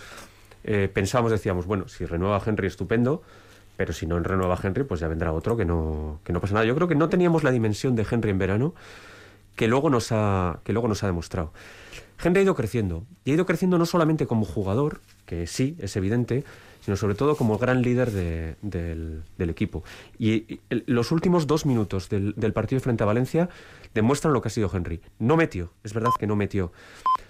pensábamos, 0.94 1.32
decíamos, 1.32 1.66
bueno, 1.66 1.88
si 1.88 2.06
renueva 2.06 2.40
Henry, 2.46 2.68
estupendo, 2.68 3.24
pero 3.78 3.94
si 3.94 4.06
no 4.06 4.18
en 4.18 4.24
renueva 4.24 4.58
Henry, 4.62 4.84
pues 4.84 5.00
ya 5.00 5.08
vendrá 5.08 5.32
otro 5.34 5.58
que 5.58 5.66
no, 5.66 6.20
que 6.24 6.34
no 6.34 6.42
pasa 6.42 6.54
nada. 6.54 6.66
Yo 6.66 6.76
creo 6.76 6.88
que 6.88 6.96
no 6.96 7.10
teníamos 7.10 7.44
la 7.44 7.52
dimensión 7.52 7.96
de 7.96 8.06
Henry 8.10 8.32
en 8.32 8.38
verano 8.38 8.74
que 9.56 9.68
luego 9.68 9.90
nos 9.90 10.12
ha, 10.12 10.60
que 10.64 10.74
luego 10.74 10.88
nos 10.88 11.04
ha 11.04 11.08
demostrado. 11.08 11.54
Henry 12.24 12.40
ha 12.40 12.44
ido 12.44 12.56
creciendo. 12.56 13.04
Y 13.26 13.32
ha 13.32 13.34
ido 13.36 13.46
creciendo 13.46 13.78
no 13.78 13.86
solamente 13.86 14.28
como 14.28 14.46
jugador, 14.46 15.02
que 15.26 15.48
sí, 15.48 15.76
es 15.80 15.96
evidente, 15.96 16.44
sino 16.82 16.98
sobre 16.98 17.16
todo 17.16 17.36
como 17.36 17.58
gran 17.58 17.82
líder 17.82 18.12
del, 18.12 19.24
equipo. 19.38 19.84
Y, 20.18 20.60
los 20.70 21.12
últimos 21.12 21.48
dos 21.48 21.66
minutos 21.66 22.10
del, 22.10 22.34
del, 22.36 22.54
partido 22.54 22.82
frente 22.82 23.04
a 23.04 23.06
Valencia 23.06 23.50
demuestran 23.94 24.34
lo 24.34 24.42
que 24.42 24.48
ha 24.48 24.52
sido 24.52 24.70
Henry. 24.74 25.02
No 25.20 25.38
metió, 25.38 25.72
es 25.84 25.94
verdad 25.94 26.10
que 26.20 26.28
no 26.28 26.36
metió. 26.36 26.72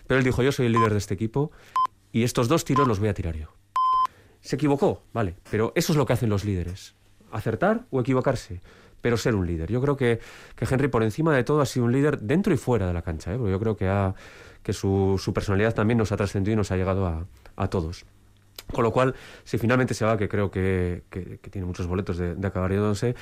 Pero 0.07 0.19
él 0.19 0.23
dijo, 0.23 0.43
yo 0.43 0.51
soy 0.51 0.67
el 0.67 0.73
líder 0.73 0.91
de 0.91 0.97
este 0.97 1.13
equipo 1.13 1.51
y 2.11 2.23
estos 2.23 2.47
dos 2.47 2.65
tiros 2.65 2.87
los 2.87 2.99
voy 2.99 3.09
a 3.09 3.13
tirar 3.13 3.35
yo. 3.35 3.49
Se 4.43 4.57
equivocó, 4.57 5.01
vale, 5.13 5.35
pero 5.49 5.71
eso 5.73 5.93
es 5.93 5.97
lo 5.97 6.05
que 6.05 6.13
hacen 6.13 6.29
los 6.29 6.43
líderes. 6.43 6.93
acertar 7.31 7.85
o 7.89 7.99
equivocarse, 8.01 8.61
pero 9.01 9.17
ser 9.17 9.33
un 9.35 9.47
líder. 9.47 9.71
Yo 9.71 9.81
creo 9.81 9.97
que, 9.97 10.19
que 10.55 10.65
Henry 10.69 10.87
por 10.89 11.01
encima 11.01 11.35
de 11.35 11.43
todo 11.43 11.61
ha 11.61 11.65
sido 11.65 11.85
un 11.85 11.91
líder 11.91 12.19
dentro 12.19 12.53
y 12.53 12.57
fuera 12.57 12.85
de 12.85 12.93
la 12.93 13.01
cancha, 13.01 13.33
¿eh? 13.33 13.39
yo 13.39 13.59
creo 13.59 13.75
que, 13.75 13.87
ha, 13.87 14.13
que 14.61 14.73
su, 14.73 15.19
su 15.19 15.33
personalidad 15.33 15.73
también 15.73 15.97
nos 15.97 16.11
ha 16.11 16.17
trascendido 16.17 16.53
y 16.53 16.57
nos 16.57 16.71
ha 16.71 16.77
llegado 16.77 17.07
a, 17.07 17.25
a 17.55 17.67
todos. 17.69 18.05
Con 18.71 18.83
lo 18.83 18.91
cual, 18.91 19.15
si 19.45 19.57
finalmente 19.57 19.93
se 19.93 20.05
va, 20.05 20.17
que 20.17 20.29
creo 20.29 20.51
que, 20.51 21.03
que, 21.09 21.39
que 21.41 21.49
tiene 21.49 21.65
muchos 21.65 21.87
boletos 21.87 22.17
de, 22.17 22.35
de 22.35 22.47
acabar 22.47 22.71
yéndose, 22.71 23.15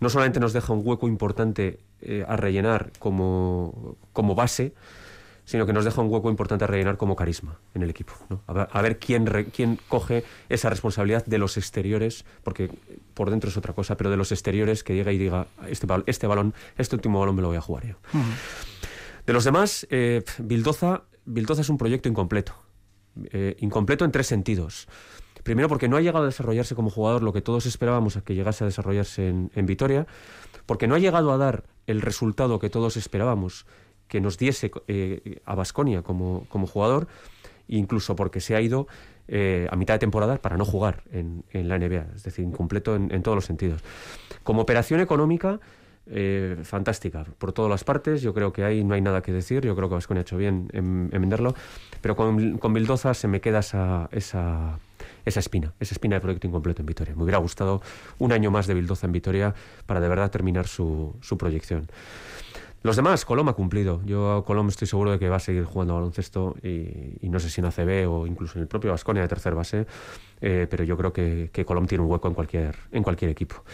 no 0.00 0.08
solamente 0.08 0.38
nos 0.38 0.52
deja 0.52 0.72
un 0.72 0.82
hueco 0.84 1.08
importante 1.08 1.80
eh, 2.00 2.24
a 2.28 2.36
rellenar 2.36 2.92
como, 2.98 3.96
como 4.12 4.34
base, 4.34 4.74
sino 5.48 5.64
que 5.64 5.72
nos 5.72 5.86
deja 5.86 6.02
un 6.02 6.12
hueco 6.12 6.28
importante 6.28 6.64
a 6.64 6.66
rellenar 6.66 6.98
como 6.98 7.16
carisma 7.16 7.58
en 7.72 7.82
el 7.82 7.88
equipo. 7.88 8.12
¿no? 8.28 8.42
A, 8.46 8.52
ver, 8.52 8.68
a 8.70 8.82
ver, 8.82 8.98
quién, 8.98 9.24
re, 9.24 9.46
quién 9.46 9.78
coge 9.88 10.22
esa 10.50 10.68
responsabilidad 10.68 11.24
de 11.24 11.38
los 11.38 11.56
exteriores, 11.56 12.26
porque 12.44 12.70
por 13.14 13.30
dentro 13.30 13.48
es 13.48 13.56
otra 13.56 13.72
cosa, 13.72 13.96
pero 13.96 14.10
de 14.10 14.18
los 14.18 14.30
exteriores 14.30 14.84
que 14.84 14.94
llega 14.94 15.10
y 15.10 15.16
diga, 15.16 15.46
este, 15.66 15.86
este 16.04 16.26
balón, 16.26 16.52
este 16.76 16.96
último 16.96 17.18
balón 17.18 17.34
me 17.34 17.40
lo 17.40 17.48
voy 17.48 17.56
a 17.56 17.62
jugar 17.62 17.86
yo. 17.86 17.94
Uh 18.12 18.18
-huh. 18.18 19.24
De 19.24 19.32
los 19.32 19.44
demás, 19.44 19.86
eh, 19.88 20.22
Bildoza, 20.36 21.04
Bildoza 21.24 21.62
es 21.62 21.70
un 21.70 21.78
proyecto 21.78 22.10
incompleto. 22.10 22.52
Eh, 23.32 23.56
incompleto 23.60 24.04
en 24.04 24.12
tres 24.12 24.26
sentidos. 24.26 24.86
Primero 25.44 25.66
porque 25.70 25.88
no 25.88 25.96
ha 25.96 26.02
llegado 26.02 26.24
a 26.24 26.26
desarrollarse 26.26 26.74
como 26.74 26.90
jugador 26.90 27.22
lo 27.22 27.32
que 27.32 27.40
todos 27.40 27.64
esperábamos 27.64 28.18
a 28.18 28.20
que 28.20 28.34
llegase 28.34 28.64
a 28.64 28.66
desarrollarse 28.66 29.30
en, 29.30 29.50
en 29.54 29.64
Vitoria, 29.64 30.06
porque 30.66 30.86
no 30.86 30.94
ha 30.94 30.98
llegado 30.98 31.32
a 31.32 31.38
dar 31.38 31.64
el 31.86 32.02
resultado 32.02 32.58
que 32.58 32.68
todos 32.68 32.98
esperábamos 32.98 33.64
que 34.08 34.20
nos 34.20 34.38
diese 34.38 34.70
eh, 34.88 35.40
a 35.44 35.54
Basconia 35.54 36.02
como, 36.02 36.46
como, 36.48 36.66
jugador, 36.66 37.06
incluso 37.68 38.16
porque 38.16 38.40
se 38.40 38.56
ha 38.56 38.60
ido 38.60 38.88
eh, 39.28 39.68
a 39.70 39.76
mitad 39.76 39.94
de 39.94 39.98
temporada 39.98 40.36
para 40.38 40.56
no 40.56 40.64
jugar 40.64 41.04
en, 41.12 41.44
en 41.50 41.68
la 41.68 41.78
NBA, 41.78 42.06
es 42.16 42.22
decir, 42.22 42.44
incompleto 42.44 42.96
en, 42.96 43.22
todos 43.22 43.36
los 43.36 43.44
sentidos. 43.44 43.82
Como 44.42 44.62
operación 44.62 45.00
económica, 45.00 45.60
eh, 46.10 46.56
fantástica 46.62 47.26
por 47.36 47.52
todas 47.52 47.70
las 47.70 47.84
partes. 47.84 48.22
Yo 48.22 48.32
creo 48.32 48.50
que 48.50 48.64
ahí 48.64 48.82
no 48.82 48.94
hay 48.94 49.02
nada 49.02 49.20
que 49.20 49.30
decir. 49.30 49.62
Yo 49.62 49.76
creo 49.76 49.90
que 49.90 49.96
Vasconia 49.96 50.20
ha 50.20 50.22
hecho 50.22 50.38
bien 50.38 50.70
en, 50.72 51.10
en, 51.12 51.20
venderlo. 51.20 51.54
Pero 52.00 52.16
con, 52.16 52.56
con 52.56 52.72
Bildoza 52.72 53.12
se 53.12 53.28
me 53.28 53.42
queda 53.42 53.58
esa, 53.58 54.08
esa, 54.10 54.78
esa 55.26 55.40
espina, 55.40 55.74
esa 55.78 55.94
espina 55.94 56.16
de 56.16 56.20
proyecto 56.20 56.46
incompleto 56.46 56.80
en 56.80 56.86
Vitoria. 56.86 57.14
Me 57.14 57.22
hubiera 57.24 57.38
gustado 57.38 57.82
un 58.18 58.32
año 58.32 58.50
más 58.50 58.66
de 58.66 58.74
Bildoza 58.74 59.06
en 59.06 59.12
Vitoria 59.12 59.54
para 59.84 60.00
de 60.00 60.08
verdad 60.08 60.30
terminar 60.30 60.66
su, 60.66 61.14
su 61.20 61.36
proyección. 61.36 61.88
Los 62.82 62.96
demás, 62.96 63.24
Colom 63.24 63.48
ha 63.48 63.54
cumplido. 63.54 64.00
Yo 64.04 64.44
Colom 64.46 64.68
estoy 64.68 64.86
seguro 64.86 65.10
de 65.10 65.18
que 65.18 65.28
va 65.28 65.36
a 65.36 65.40
seguir 65.40 65.64
jugando 65.64 65.94
baloncesto 65.94 66.54
y, 66.62 67.28
no 67.28 67.40
sé 67.40 67.50
si 67.50 67.60
en 67.60 67.66
ACB 67.66 68.08
o 68.08 68.26
incluso 68.26 68.58
en 68.58 68.62
el 68.62 68.68
propio 68.68 68.92
Vasconia 68.92 69.22
de 69.22 69.28
tercer 69.28 69.54
base, 69.54 69.86
eh, 70.40 70.66
pero 70.70 70.84
yo 70.84 70.96
creo 70.96 71.12
que, 71.12 71.50
que, 71.52 71.64
Colom 71.64 71.86
tiene 71.86 72.04
un 72.04 72.10
hueco 72.10 72.28
en 72.28 72.34
cualquier, 72.34 72.76
en 72.92 73.02
cualquier 73.02 73.30
equipo. 73.30 73.64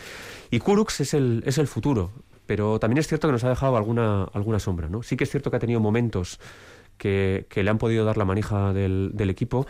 Y 0.50 0.58
Kurux 0.58 1.00
es 1.00 1.12
el, 1.12 1.42
es 1.46 1.58
el 1.58 1.66
futuro, 1.66 2.12
pero 2.46 2.78
también 2.78 2.98
es 2.98 3.06
cierto 3.06 3.28
que 3.28 3.32
nos 3.32 3.44
ha 3.44 3.50
dejado 3.50 3.76
alguna, 3.76 4.24
alguna 4.32 4.58
sombra. 4.58 4.88
¿no? 4.88 5.02
Sí 5.02 5.16
que 5.16 5.24
es 5.24 5.30
cierto 5.30 5.50
que 5.50 5.56
ha 5.56 5.60
tenido 5.60 5.80
momentos 5.80 6.40
que, 6.96 7.46
le 7.54 7.70
han 7.70 7.78
podido 7.78 8.04
dar 8.04 8.16
la 8.16 8.24
manija 8.24 8.72
del, 8.72 9.10
del, 9.14 9.30
equipo, 9.30 9.66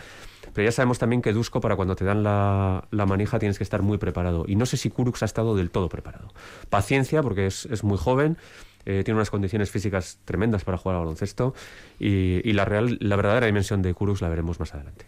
pero 0.53 0.67
ya 0.67 0.73
sabemos 0.73 0.99
también 0.99 1.23
que 1.23 1.33
Dusko 1.33 1.61
para 1.61 1.75
cuando 1.77 1.97
te 1.97 2.05
dan 2.05 2.23
la, 2.23 2.87
la, 2.91 3.07
manija 3.07 3.39
tienes 3.39 3.59
que 3.59 3.65
estar 3.65 3.83
muy 3.83 3.99
preparado. 3.99 4.45
Y 4.47 4.57
no 4.57 4.67
sé 4.67 4.77
si 4.77 4.91
Kurux 4.91 5.23
ha 5.23 5.27
estado 5.27 5.57
del 5.57 5.71
todo 5.71 5.89
preparado. 5.89 6.33
Paciencia, 6.71 7.23
porque 7.23 7.47
es, 7.47 7.67
es 7.67 7.83
muy 7.83 7.99
joven, 7.99 8.37
eh, 8.87 9.03
tiene 9.05 9.17
unas 9.17 9.31
condiciones 9.31 9.71
físicas 9.71 10.19
tremendas 10.25 10.65
para 10.65 10.79
jugar 10.79 10.97
al 10.97 11.03
baloncesto 11.03 11.55
y, 11.99 12.49
y, 12.49 12.53
la, 12.53 12.65
real, 12.65 12.99
la 13.01 13.17
verdadera 13.17 13.47
dimensión 13.47 13.83
de 13.83 13.95
Kurux 13.95 14.21
la 14.21 14.29
veremos 14.29 14.61
más 14.61 14.75
adelante. 14.75 15.07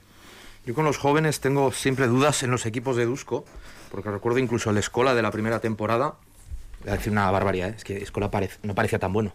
Yo 0.67 0.75
con 0.75 0.85
los 0.85 0.99
jóvenes 0.99 1.41
tengo 1.41 1.71
siempre 1.71 2.09
dudas 2.09 2.43
en 2.43 2.51
los 2.51 2.67
equipos 2.67 2.97
de 2.97 3.07
Dusko, 3.07 3.45
porque 3.91 4.11
recuerdo 4.11 4.41
incluso 4.41 4.71
el 4.71 4.79
Escola 4.79 5.15
de 5.15 5.23
la 5.23 5.31
primera 5.31 5.61
temporada, 5.61 6.15
voy 6.83 6.91
a 6.91 6.97
decir 6.97 7.13
una 7.13 7.31
barbaridad, 7.31 7.71
¿eh? 7.71 7.75
es 7.77 7.85
que 7.85 7.99
Escola 7.99 8.31
no 8.63 8.75
parecía 8.75 8.99
tan 8.99 9.13
bueno. 9.13 9.33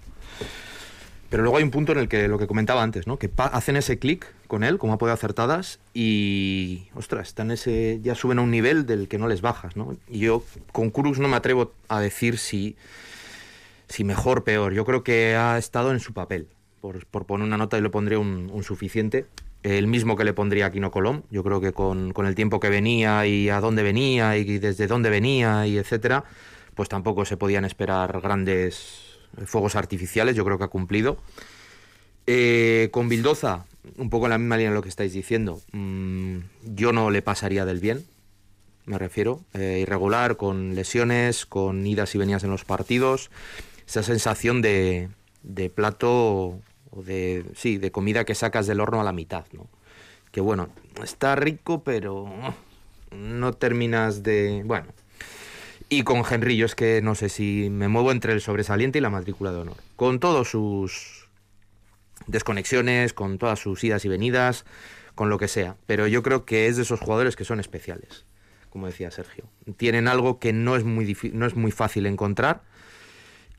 Pero 1.29 1.43
luego 1.43 1.57
hay 1.57 1.63
un 1.63 1.71
punto 1.71 1.93
en 1.93 1.99
el 1.99 2.09
que 2.09 2.27
lo 2.27 2.37
que 2.37 2.45
comentaba 2.45 2.83
antes, 2.83 3.07
¿no? 3.07 3.17
que 3.17 3.29
hacen 3.37 3.77
ese 3.77 3.97
clic 3.97 4.27
con 4.47 4.65
él, 4.65 4.77
como 4.77 4.91
apoyo 4.91 5.13
acertadas, 5.13 5.79
y 5.93 6.89
ostras, 6.93 7.29
están 7.29 7.51
ese, 7.51 8.01
ya 8.03 8.15
suben 8.15 8.39
a 8.39 8.41
un 8.41 8.51
nivel 8.51 8.85
del 8.85 9.07
que 9.07 9.17
no 9.17 9.29
les 9.29 9.39
bajas. 9.39 9.77
¿no? 9.77 9.95
Y 10.09 10.19
yo 10.19 10.43
con 10.73 10.89
Kurux 10.89 11.19
no 11.19 11.29
me 11.29 11.37
atrevo 11.37 11.71
a 11.87 12.01
decir 12.01 12.37
si 12.37 12.75
si 13.91 14.03
mejor, 14.03 14.43
peor. 14.43 14.73
Yo 14.73 14.85
creo 14.85 15.03
que 15.03 15.35
ha 15.35 15.57
estado 15.57 15.91
en 15.91 15.99
su 15.99 16.13
papel. 16.13 16.47
Por, 16.79 17.05
poner 17.25 17.45
una 17.45 17.57
nota, 17.57 17.77
y 17.77 17.81
le 17.81 17.89
pondría 17.89 18.17
un, 18.17 18.63
suficiente. 18.63 19.25
El 19.61 19.85
mismo 19.85 20.15
que 20.15 20.23
le 20.23 20.33
pondría 20.33 20.67
a 20.67 20.71
Quino 20.71 20.89
Colom. 20.89 21.21
Yo 21.29 21.43
creo 21.43 21.61
que 21.61 21.73
con, 21.73 22.13
con, 22.13 22.25
el 22.25 22.33
tiempo 22.33 22.59
que 22.59 22.69
venía 22.69 23.27
y 23.27 23.49
a 23.49 23.59
dónde 23.59 23.83
venía 23.83 24.35
y 24.37 24.57
desde 24.57 24.87
dónde 24.87 25.11
venía 25.11 25.67
y 25.67 25.77
etcétera, 25.77 26.23
pues 26.73 26.89
tampoco 26.89 27.25
se 27.25 27.37
podían 27.37 27.65
esperar 27.65 28.19
grandes 28.21 29.19
fuegos 29.45 29.75
artificiales. 29.75 30.35
Yo 30.35 30.43
creo 30.43 30.57
que 30.57 30.63
ha 30.63 30.69
cumplido. 30.69 31.17
Eh, 32.25 32.89
con 32.91 33.09
Bildoza, 33.09 33.65
un 33.97 34.09
poco 34.09 34.25
en 34.25 34.31
la 34.31 34.37
misma 34.37 34.57
línea 34.57 34.71
de 34.71 34.75
lo 34.75 34.81
que 34.81 34.89
estáis 34.89 35.13
diciendo. 35.13 35.61
Mmm, 35.73 36.37
yo 36.63 36.93
no 36.93 37.11
le 37.11 37.21
pasaría 37.21 37.65
del 37.65 37.79
bien, 37.79 38.05
me 38.85 38.97
refiero. 38.97 39.41
Eh, 39.53 39.79
irregular, 39.81 40.37
con 40.37 40.73
lesiones, 40.73 41.45
con 41.45 41.85
idas 41.85 42.15
y 42.15 42.17
venidas 42.17 42.43
en 42.43 42.49
los 42.49 42.65
partidos 42.65 43.29
esa 43.91 44.03
sensación 44.03 44.61
de, 44.61 45.09
de 45.43 45.69
plato 45.69 46.61
o 46.91 47.03
de 47.03 47.45
sí 47.55 47.77
de 47.77 47.91
comida 47.91 48.23
que 48.23 48.35
sacas 48.35 48.65
del 48.65 48.79
horno 48.79 49.01
a 49.01 49.03
la 49.03 49.11
mitad 49.11 49.43
no 49.51 49.67
que 50.31 50.39
bueno 50.39 50.69
está 51.03 51.35
rico 51.35 51.83
pero 51.83 52.25
no 53.11 53.51
terminas 53.51 54.23
de 54.23 54.63
bueno. 54.65 54.87
Y 55.89 56.03
con 56.03 56.23
es 56.23 56.75
que 56.75 57.01
no 57.01 57.15
sé 57.15 57.27
si 57.27 57.67
me 57.69 57.89
muevo 57.89 58.13
entre 58.13 58.31
el 58.31 58.39
sobresaliente 58.39 58.99
y 58.99 59.01
la 59.01 59.09
matrícula 59.09 59.51
de 59.51 59.57
honor. 59.57 59.75
Con 59.97 60.21
todos 60.21 60.49
sus 60.49 61.27
desconexiones 62.27 63.11
con 63.11 63.37
todas 63.37 63.59
sus 63.59 63.83
idas 63.83 64.05
y 64.05 64.07
venidas 64.07 64.63
con 65.15 65.29
lo 65.29 65.37
que 65.37 65.49
sea. 65.49 65.75
Pero 65.87 66.07
yo 66.07 66.23
creo 66.23 66.45
que 66.45 66.67
es 66.67 66.77
de 66.77 66.83
esos 66.83 67.01
jugadores 67.01 67.35
que 67.35 67.43
son 67.43 67.59
especiales 67.59 68.25
como 68.69 68.87
decía 68.87 69.11
Sergio. 69.11 69.49
Tienen 69.75 70.07
algo 70.07 70.39
que 70.39 70.53
no 70.53 70.77
es 70.77 70.85
muy 70.85 71.17
no 71.33 71.45
es 71.45 71.57
muy 71.57 71.71
fácil 71.71 72.05
encontrar 72.05 72.63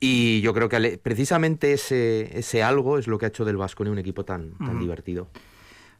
y 0.05 0.41
yo 0.41 0.53
creo 0.53 0.69
que 0.69 0.99
precisamente 1.01 1.75
ese, 1.75 2.37
ese 2.37 2.61
algo 2.65 2.99
es 2.99 3.07
lo 3.07 3.19
que 3.19 3.27
ha 3.27 3.29
hecho 3.29 3.45
del 3.45 3.57
Vasconia 3.57 3.93
un 3.93 4.01
equipo 4.01 4.25
tan, 4.25 4.51
tan 4.59 4.77
mm. 4.77 4.81
divertido. 4.81 5.29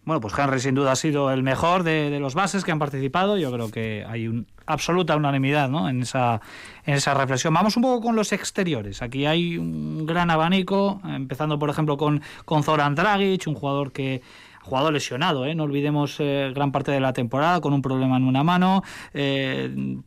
Bueno, 0.05 0.21
pues 0.21 0.37
Henry 0.37 0.59
sin 0.59 0.75
duda 0.75 0.91
ha 0.91 0.97
sido 0.97 1.31
el 1.31 1.45
mejor 1.45 1.85
de, 1.85 2.11
de, 2.11 2.19
los 2.19 2.35
bases 2.35 2.65
que 2.65 2.73
han 2.73 2.81
participado. 2.81 3.39
Yo 3.39 3.53
creo 3.53 3.71
que 3.71 4.05
hay 4.09 4.27
un, 4.27 4.49
absoluta 4.67 5.15
unanimidad 5.15 5.69
¿no? 5.69 5.89
en, 5.89 6.03
esa, 6.03 6.41
en 6.85 6.95
esa 6.95 7.15
reflexión. 7.15 7.55
Vamos 7.55 7.77
un 7.77 7.85
poco 7.85 8.01
con 8.01 8.17
los 8.17 8.33
exteriores. 8.33 9.03
Aquí 9.03 9.25
hay 9.25 9.57
un 9.57 10.05
gran 10.05 10.31
abanico, 10.31 11.01
empezando 11.05 11.61
por 11.61 11.71
ejemplo 11.71 11.97
con, 11.97 12.23
con 12.45 12.65
Zoran 12.65 12.97
Dragic, 12.97 13.47
un 13.47 13.55
jugador 13.55 13.93
que 13.93 14.21
jugador 14.63 14.93
lesionado, 14.93 15.45
¿eh? 15.45 15.55
no 15.55 15.65
olvidemos 15.65 16.17
eh, 16.21 16.53
gran 16.55 16.71
parte 16.71 16.93
de 16.93 17.01
la 17.01 17.13
temporada 17.13 17.61
con 17.61 17.73
un 17.73 17.83
problema 17.83 18.17
en 18.17 18.25
una 18.25 18.45
mano, 18.45 18.85
eh, 19.13 19.99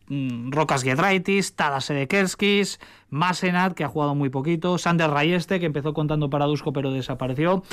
Rocas 0.49 0.83
Giedraitis, 0.83 1.55
Tadas 1.55 1.89
Edekerskis, 1.89 2.79
Masenat, 3.15 3.73
que 3.73 3.83
ha 3.83 3.87
jugado 3.87 4.13
muy 4.13 4.29
poquito, 4.29 4.77
Sander 4.77 5.09
Rayeste, 5.09 5.59
que 5.59 5.65
empezó 5.65 5.93
contando 5.93 6.29
para 6.29 6.45
Dusko 6.45 6.73
pero 6.73 6.91
desapareció. 6.91 7.63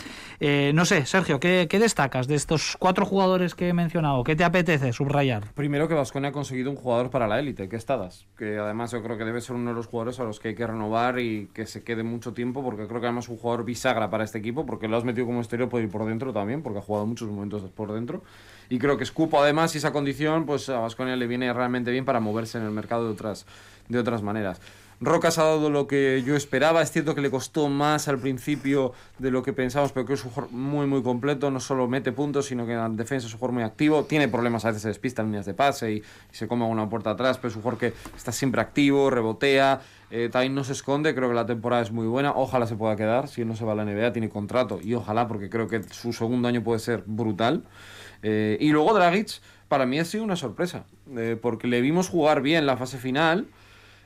Eh, 0.40 0.70
no 0.74 0.84
sé, 0.84 1.04
Sergio, 1.04 1.40
¿qué, 1.40 1.66
¿qué, 1.68 1.78
destacas 1.78 2.28
de 2.28 2.36
estos 2.36 2.76
cuatro 2.78 3.04
jugadores 3.04 3.54
que 3.54 3.68
he 3.68 3.72
mencionado? 3.72 4.22
¿Qué 4.22 4.36
te 4.36 4.44
apetece 4.44 4.92
subrayar? 4.92 5.52
Primero 5.54 5.88
que 5.88 5.94
Vasconia 5.94 6.30
ha 6.30 6.32
conseguido 6.32 6.70
un 6.70 6.76
jugador 6.76 7.10
para 7.10 7.26
la 7.26 7.40
élite, 7.40 7.68
que 7.68 7.76
es 7.76 7.84
Tadas, 7.84 8.26
que 8.38 8.58
además 8.58 8.92
yo 8.92 9.02
creo 9.02 9.18
que 9.18 9.24
debe 9.24 9.40
ser 9.40 9.56
uno 9.56 9.70
de 9.70 9.76
los 9.76 9.88
jugadores 9.88 10.20
a 10.20 10.24
los 10.24 10.38
que 10.38 10.48
hay 10.48 10.54
que 10.54 10.66
renovar 10.66 11.18
y 11.18 11.48
que 11.52 11.66
se 11.66 11.82
quede 11.82 12.04
mucho 12.04 12.32
tiempo, 12.32 12.62
porque 12.62 12.86
creo 12.86 13.00
que 13.00 13.06
además 13.06 13.24
es 13.24 13.30
un 13.30 13.38
jugador 13.38 13.64
bisagra 13.64 14.10
para 14.10 14.22
este 14.22 14.38
equipo, 14.38 14.64
porque 14.64 14.86
lo 14.86 14.96
has 14.96 15.04
metido 15.04 15.26
como 15.26 15.40
exterior, 15.40 15.68
puede 15.68 15.84
ir 15.84 15.90
por 15.90 16.06
dentro 16.06 16.32
también, 16.32 16.62
porque 16.62 16.78
ha 16.78 16.82
jugado 16.82 17.04
muchos 17.06 17.28
momentos 17.28 17.62
por 17.74 17.92
dentro. 17.92 18.22
Y 18.68 18.78
creo 18.78 18.96
que 18.96 19.04
Scupo 19.04 19.42
además 19.42 19.74
y 19.74 19.78
esa 19.78 19.92
condición, 19.92 20.46
pues 20.46 20.68
a 20.68 20.78
Vasconia 20.78 21.16
le 21.16 21.26
viene 21.26 21.52
realmente 21.52 21.90
bien 21.90 22.04
para 22.04 22.20
moverse 22.20 22.58
en 22.58 22.64
el 22.64 22.70
mercado 22.70 23.04
de 23.04 23.10
otras, 23.10 23.44
de 23.88 23.98
otras 23.98 24.22
maneras. 24.22 24.60
Rocas 25.02 25.36
ha 25.38 25.42
dado 25.42 25.68
lo 25.68 25.88
que 25.88 26.22
yo 26.24 26.36
esperaba. 26.36 26.80
Es 26.80 26.92
cierto 26.92 27.16
que 27.16 27.20
le 27.20 27.30
costó 27.30 27.68
más 27.68 28.06
al 28.06 28.20
principio 28.20 28.92
de 29.18 29.32
lo 29.32 29.42
que 29.42 29.52
pensamos, 29.52 29.90
pero 29.90 30.06
que 30.06 30.12
es 30.12 30.24
un 30.24 30.30
jugador 30.30 30.52
muy, 30.52 30.86
muy 30.86 31.02
completo. 31.02 31.50
No 31.50 31.58
solo 31.58 31.88
mete 31.88 32.12
puntos, 32.12 32.46
sino 32.46 32.66
que 32.66 32.74
en 32.74 32.96
defensa 32.96 33.26
es 33.26 33.32
un 33.32 33.40
jugador 33.40 33.54
muy 33.54 33.64
activo. 33.64 34.04
Tiene 34.04 34.28
problemas, 34.28 34.64
a 34.64 34.68
veces 34.68 34.82
se 34.82 34.88
despista 34.88 35.22
en 35.22 35.28
líneas 35.28 35.44
de 35.44 35.54
pase 35.54 35.92
y, 35.92 36.02
se 36.30 36.46
come 36.46 36.64
una 36.64 36.88
puerta 36.88 37.10
atrás, 37.10 37.36
pero 37.38 37.48
es 37.48 37.56
un 37.56 37.62
jugador 37.62 37.80
que 37.80 37.94
está 38.16 38.30
siempre 38.30 38.60
activo, 38.60 39.10
rebotea. 39.10 39.80
Eh, 40.12 40.28
también 40.30 40.54
no 40.54 40.62
se 40.62 40.72
esconde, 40.72 41.14
creo 41.16 41.28
que 41.28 41.34
la 41.34 41.46
temporada 41.46 41.82
es 41.82 41.90
muy 41.90 42.06
buena. 42.06 42.30
Ojalá 42.36 42.66
se 42.68 42.76
pueda 42.76 42.94
quedar. 42.94 43.26
Si 43.26 43.44
no 43.44 43.56
se 43.56 43.64
va 43.64 43.72
a 43.72 43.74
la 43.74 43.84
NBA, 43.84 44.12
tiene 44.12 44.28
contrato 44.28 44.78
y 44.80 44.94
ojalá, 44.94 45.26
porque 45.26 45.50
creo 45.50 45.66
que 45.66 45.82
su 45.82 46.12
segundo 46.12 46.46
año 46.46 46.62
puede 46.62 46.78
ser 46.78 47.02
brutal. 47.06 47.64
Eh, 48.22 48.56
y 48.60 48.70
luego 48.70 48.94
Dragic, 48.94 49.40
para 49.66 49.84
mí 49.84 49.98
ha 49.98 50.04
sido 50.04 50.22
una 50.22 50.36
sorpresa, 50.36 50.84
eh, 51.16 51.36
porque 51.40 51.66
le 51.66 51.80
vimos 51.80 52.08
jugar 52.08 52.40
bien 52.40 52.66
la 52.66 52.76
fase 52.76 52.98
final. 52.98 53.48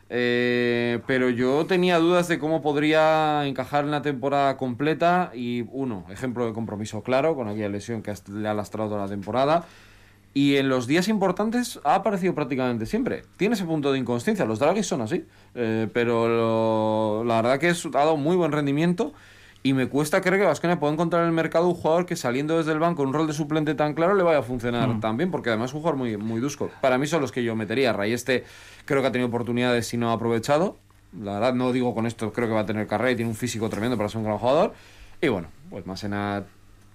Eh, 0.09 1.01
pero 1.07 1.31
yo 1.31 1.67
tenía 1.67 1.99
dudas 1.99 2.29
de 2.29 2.39
cómo 2.39 2.63
podría 2.63 3.45
encajar 3.47 3.85
en 3.85 3.91
la 3.91 4.03
temporada 4.03 4.57
completa 4.57 5.33
y 5.35 5.65
uno, 5.73 6.07
ejemplo 6.11 6.47
de 6.47 6.53
compromiso 6.53 7.03
claro 7.03 7.35
con 7.35 7.49
aquella 7.49 7.69
lesión 7.69 8.03
que 8.03 8.15
le 8.33 8.49
ha 8.49 8.55
lastrado 8.55 8.97
la 8.97 9.09
temporada 9.09 9.67
y 10.37 10.57
en 10.57 10.69
los 10.69 10.87
días 10.87 11.09
importantes 11.09 11.81
ha 11.83 11.95
aparecido 11.95 12.35
prácticamente 12.35 12.85
siempre. 12.85 13.23
Tiene 13.39 13.55
ese 13.55 13.65
punto 13.65 13.91
de 13.91 13.99
inconsciencia. 13.99 14.45
Los 14.45 14.59
Draghi 14.59 14.83
son 14.83 15.01
así. 15.01 15.25
Eh, 15.55 15.89
pero 15.95 17.25
la 17.25 17.41
verdad 17.41 17.59
que 17.59 17.71
ha 17.71 17.91
dado 17.91 18.19
muy 18.19 18.37
buen 18.37 18.53
rendimiento. 18.53 19.15
Y 19.67 19.73
me 19.75 19.89
cuesta 19.89 20.21
creer 20.21 20.41
que 20.43 20.47
Vasconia 20.47 20.79
pueda 20.79 20.93
encontrar 20.93 21.23
en 21.23 21.29
el 21.29 21.35
mercado 21.35 21.67
un 21.67 21.75
jugador 21.75 22.07
que 22.07 22.15
saliendo 22.15 22.57
desde 22.59 22.71
el 22.71 22.79
banco 22.79 23.03
un 23.03 23.13
rol 23.13 23.27
de 23.27 23.33
suplente 23.33 23.75
tan 23.75 23.95
claro 23.95 24.15
le 24.15 24.23
vaya 24.23 24.39
a 24.39 24.43
funcionar 24.43 25.01
tan 25.01 25.17
bien, 25.17 25.31
porque 25.33 25.49
además 25.49 25.71
es 25.71 25.75
un 25.75 25.81
jugador 25.81 25.99
muy, 25.99 26.17
muy 26.17 26.41
dusco. 26.41 26.71
Para 26.81 26.99
mí 26.99 27.07
son 27.09 27.21
los 27.21 27.33
que 27.33 27.43
yo 27.43 27.57
metería. 27.57 27.93
Rayeste 27.93 28.45
creo 28.85 29.01
que 29.03 29.09
ha 29.09 29.13
tenido 29.13 29.27
oportunidades 29.29 29.93
y 29.93 29.97
no 29.97 30.11
ha 30.11 30.13
aprovechado. 30.13 30.77
La 31.21 31.33
verdad, 31.35 31.55
no 31.55 31.73
digo 31.73 31.95
con 31.95 32.07
esto, 32.07 32.33
creo 32.33 32.47
que 32.47 32.55
va 32.55 32.61
a 32.61 32.67
tener 32.67 32.87
carrera 32.87 33.11
y 33.11 33.17
tiene 33.17 33.29
un 33.31 33.37
físico 33.37 33.69
tremendo 33.69 33.97
para 33.97 34.09
ser 34.09 34.19
un 34.19 34.25
gran 34.25 34.39
jugador. 34.39 34.73
Y 35.21 35.27
bueno, 35.29 35.49
pues 35.69 35.85
Masena 35.85 36.45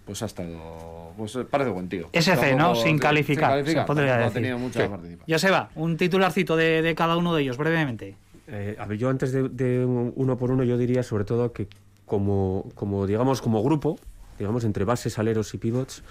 pues 0.05 0.21
ha 0.23 0.27
estado. 0.27 1.11
Pues 1.17 1.37
parece 1.49 1.71
buen 1.71 1.89
tío. 1.89 2.09
SC, 2.13 2.55
¿no? 2.55 2.73
Sin 2.75 2.97
calificar, 2.99 3.65
se 3.65 3.81
podría 3.81 4.15
Ha 4.15 4.17
decir. 4.19 4.33
tenido 4.33 4.57
mucha 4.57 4.87
participación. 4.89 5.25
Ya 5.27 5.39
se 5.39 5.51
va, 5.51 5.69
un 5.75 5.97
titularcito 5.97 6.55
de, 6.55 6.81
de 6.81 6.95
cada 6.95 7.17
uno 7.17 7.35
de 7.35 7.41
ellos, 7.43 7.57
brevemente. 7.57 8.15
Eh, 8.47 8.75
a 8.79 8.85
ver, 8.85 8.97
yo 8.97 9.09
antes 9.09 9.31
de, 9.31 9.49
de 9.49 9.85
un- 9.85 10.11
uno 10.15 10.37
por 10.37 10.51
uno, 10.51 10.63
yo 10.63 10.77
diría 10.77 11.03
sobre 11.03 11.23
todo 11.25 11.53
que 11.53 11.67
como, 12.11 12.65
como 12.75 13.07
digamos, 13.07 13.41
como 13.41 13.63
grupo, 13.63 13.97
digamos, 14.37 14.65
entre 14.65 14.83
bases, 14.83 15.17
aleros 15.17 15.53
y 15.53 15.57
pivots, 15.57 16.03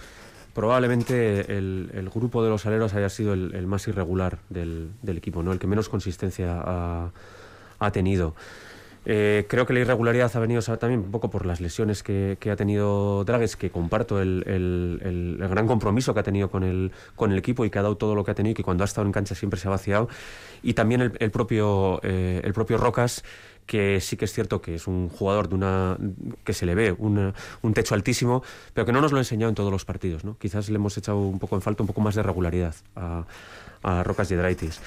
probablemente 0.54 1.40
el, 1.58 1.90
el 1.92 2.08
grupo 2.08 2.42
de 2.42 2.48
los 2.48 2.64
aleros 2.64 2.94
haya 2.94 3.10
sido 3.10 3.34
el, 3.34 3.54
el 3.54 3.66
más 3.66 3.86
irregular 3.86 4.38
del, 4.48 4.92
del 5.02 5.18
equipo, 5.18 5.42
¿no? 5.42 5.52
El 5.52 5.58
que 5.58 5.66
menos 5.66 5.90
consistencia 5.90 6.58
ha, 6.64 7.10
ha 7.78 7.90
tenido. 7.92 8.34
Eh, 9.04 9.44
creo 9.48 9.64
que 9.66 9.72
la 9.74 9.80
irregularidad 9.80 10.30
ha 10.34 10.40
venido 10.40 10.60
también 10.78 11.00
un 11.00 11.10
poco 11.10 11.28
por 11.30 11.44
las 11.44 11.60
lesiones 11.60 12.02
que, 12.02 12.36
que 12.40 12.50
ha 12.50 12.56
tenido 12.56 13.24
Dragues, 13.24 13.56
que 13.56 13.68
comparto 13.70 14.20
el, 14.22 14.42
el- 14.46 15.00
el- 15.04 15.38
el 15.42 15.48
gran 15.48 15.66
compromiso 15.66 16.12
que 16.14 16.20
ha 16.20 16.22
tenido 16.22 16.50
con 16.50 16.62
el, 16.64 16.92
con 17.16 17.30
el 17.32 17.38
equipo 17.38 17.64
y 17.66 17.70
que 17.70 17.78
ha 17.78 17.82
dado 17.82 17.96
todo 17.96 18.14
lo 18.14 18.24
que 18.24 18.30
ha 18.30 18.34
tenido 18.34 18.52
y 18.52 18.54
que 18.54 18.62
cuando 18.62 18.84
ha 18.84 18.86
estado 18.86 19.06
en 19.06 19.12
cancha 19.12 19.34
siempre 19.34 19.60
se 19.60 19.68
ha 19.68 19.70
vaciado. 19.70 20.08
Y 20.62 20.72
también 20.74 21.12
el 21.18 21.30
propio, 21.30 22.00
eh, 22.02 22.40
el 22.44 22.52
propio 22.52 22.76
Rocas, 22.78 23.22
que 23.66 24.00
sí 24.00 24.16
que 24.16 24.24
es 24.24 24.32
cierto 24.32 24.60
que 24.60 24.74
es 24.74 24.86
un 24.86 25.08
jugador 25.08 25.48
de 25.48 25.54
una 25.54 25.96
que 26.44 26.52
se 26.52 26.66
le 26.66 26.74
ve 26.74 26.92
una- 26.98 27.34
un 27.62 27.72
techo 27.74 27.94
altísimo, 27.94 28.42
pero 28.74 28.84
que 28.84 28.92
no 28.92 29.00
nos 29.00 29.12
lo 29.12 29.18
ha 29.18 29.20
enseñado 29.20 29.48
en 29.50 29.54
todos 29.54 29.70
los 29.70 29.84
partidos. 29.84 30.24
¿no? 30.24 30.36
Quizás 30.38 30.68
le 30.70 30.76
hemos 30.76 30.96
echado 30.98 31.18
un 31.20 31.38
poco 31.38 31.54
en 31.56 31.62
falta 31.62 31.82
un 31.82 31.86
poco 31.86 32.00
más 32.00 32.14
de 32.16 32.22
regularidad 32.22 32.74
a, 32.96 33.24
a 33.82 34.02
Rocas 34.02 34.28
Giedraitis. 34.28 34.80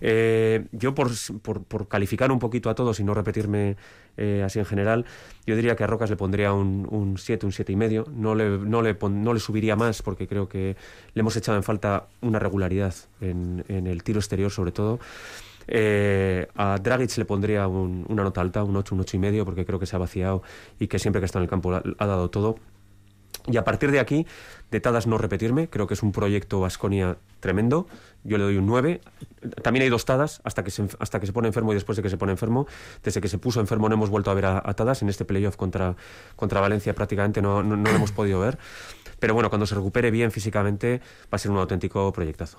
Eh, 0.00 0.66
yo, 0.72 0.94
por, 0.94 1.10
por- 1.42 1.62
por 1.64 1.86
calificar 1.88 2.32
un 2.32 2.38
poquito 2.38 2.70
a 2.70 2.74
todos 2.74 2.98
y 3.00 3.04
no 3.04 3.12
repetirme 3.14 3.76
eh, 4.16 4.42
así 4.44 4.58
en 4.58 4.64
general, 4.64 5.04
yo 5.46 5.54
diría 5.56 5.76
que 5.76 5.84
a 5.84 5.86
Rocas 5.86 6.10
le 6.10 6.16
pondría 6.16 6.52
un, 6.52 6.86
un 6.90 7.16
7, 7.18 7.46
un 7.46 7.52
7 7.52 7.72
y 7.72 7.76
medio. 7.76 8.06
No 8.12 8.34
le, 8.34 8.58
no, 8.58 8.82
le 8.82 8.94
pon- 8.94 9.22
no 9.22 9.32
le 9.34 9.40
subiría 9.40 9.76
más 9.76 10.02
porque 10.02 10.26
creo 10.26 10.48
que 10.48 10.76
le 11.14 11.20
hemos 11.20 11.36
echado 11.36 11.56
en 11.56 11.62
falta 11.62 12.06
una 12.22 12.38
regularidad 12.38 12.94
en, 13.20 13.64
en 13.68 13.86
el 13.86 14.02
tiro 14.02 14.18
exterior, 14.18 14.50
sobre 14.50 14.72
todo. 14.72 14.98
Eh, 15.66 16.48
a 16.56 16.78
Dragic 16.82 17.16
le 17.18 17.24
pondría 17.24 17.66
un- 17.68 18.04
una 18.08 18.22
nota 18.22 18.40
alta, 18.40 18.64
un 18.64 18.76
8, 18.76 18.94
un 18.94 19.02
8 19.02 19.16
y 19.16 19.20
medio, 19.20 19.44
porque 19.44 19.64
creo 19.64 19.78
que 19.78 19.86
se 19.86 19.96
ha 19.96 19.98
vaciado 19.98 20.42
y 20.78 20.88
que 20.88 20.98
siempre 20.98 21.20
que 21.20 21.26
está 21.26 21.38
en 21.38 21.44
el 21.44 21.48
campo 21.50 21.72
ha, 21.74 21.82
ha 21.98 22.06
dado 22.06 22.30
todo. 22.30 22.56
Y 23.46 23.56
a 23.56 23.64
partir 23.64 23.90
de 23.90 24.00
aquí, 24.00 24.26
de 24.70 24.80
Tadas 24.80 25.06
no 25.06 25.16
repetirme, 25.16 25.68
creo 25.68 25.86
que 25.86 25.94
es 25.94 26.02
un 26.02 26.12
proyecto 26.12 26.60
Vasconia 26.60 27.16
tremendo. 27.40 27.86
Yo 28.22 28.36
le 28.36 28.44
doy 28.44 28.58
un 28.58 28.66
9. 28.66 29.00
También 29.62 29.82
hay 29.84 29.88
dos 29.88 30.04
Tadas 30.04 30.42
hasta 30.44 30.62
que, 30.62 30.70
se, 30.70 30.86
hasta 30.98 31.20
que 31.20 31.26
se 31.26 31.32
pone 31.32 31.48
enfermo 31.48 31.72
y 31.72 31.74
después 31.74 31.96
de 31.96 32.02
que 32.02 32.10
se 32.10 32.18
pone 32.18 32.32
enfermo. 32.32 32.66
Desde 33.02 33.20
que 33.22 33.28
se 33.28 33.38
puso 33.38 33.58
enfermo 33.60 33.88
no 33.88 33.94
hemos 33.94 34.10
vuelto 34.10 34.30
a 34.30 34.34
ver 34.34 34.44
a 34.44 34.74
Tadas. 34.74 35.00
En 35.00 35.08
este 35.08 35.24
playoff 35.24 35.56
contra, 35.56 35.96
contra 36.36 36.60
Valencia 36.60 36.94
prácticamente 36.94 37.40
no, 37.40 37.62
no, 37.62 37.76
no 37.76 37.90
lo 37.90 37.96
hemos 37.96 38.12
podido 38.12 38.40
ver. 38.40 38.58
Pero 39.18 39.32
bueno, 39.32 39.48
cuando 39.48 39.64
se 39.66 39.74
recupere 39.74 40.10
bien 40.10 40.30
físicamente 40.32 41.00
va 41.32 41.36
a 41.36 41.38
ser 41.38 41.50
un 41.50 41.58
auténtico 41.58 42.12
proyectazo. 42.12 42.58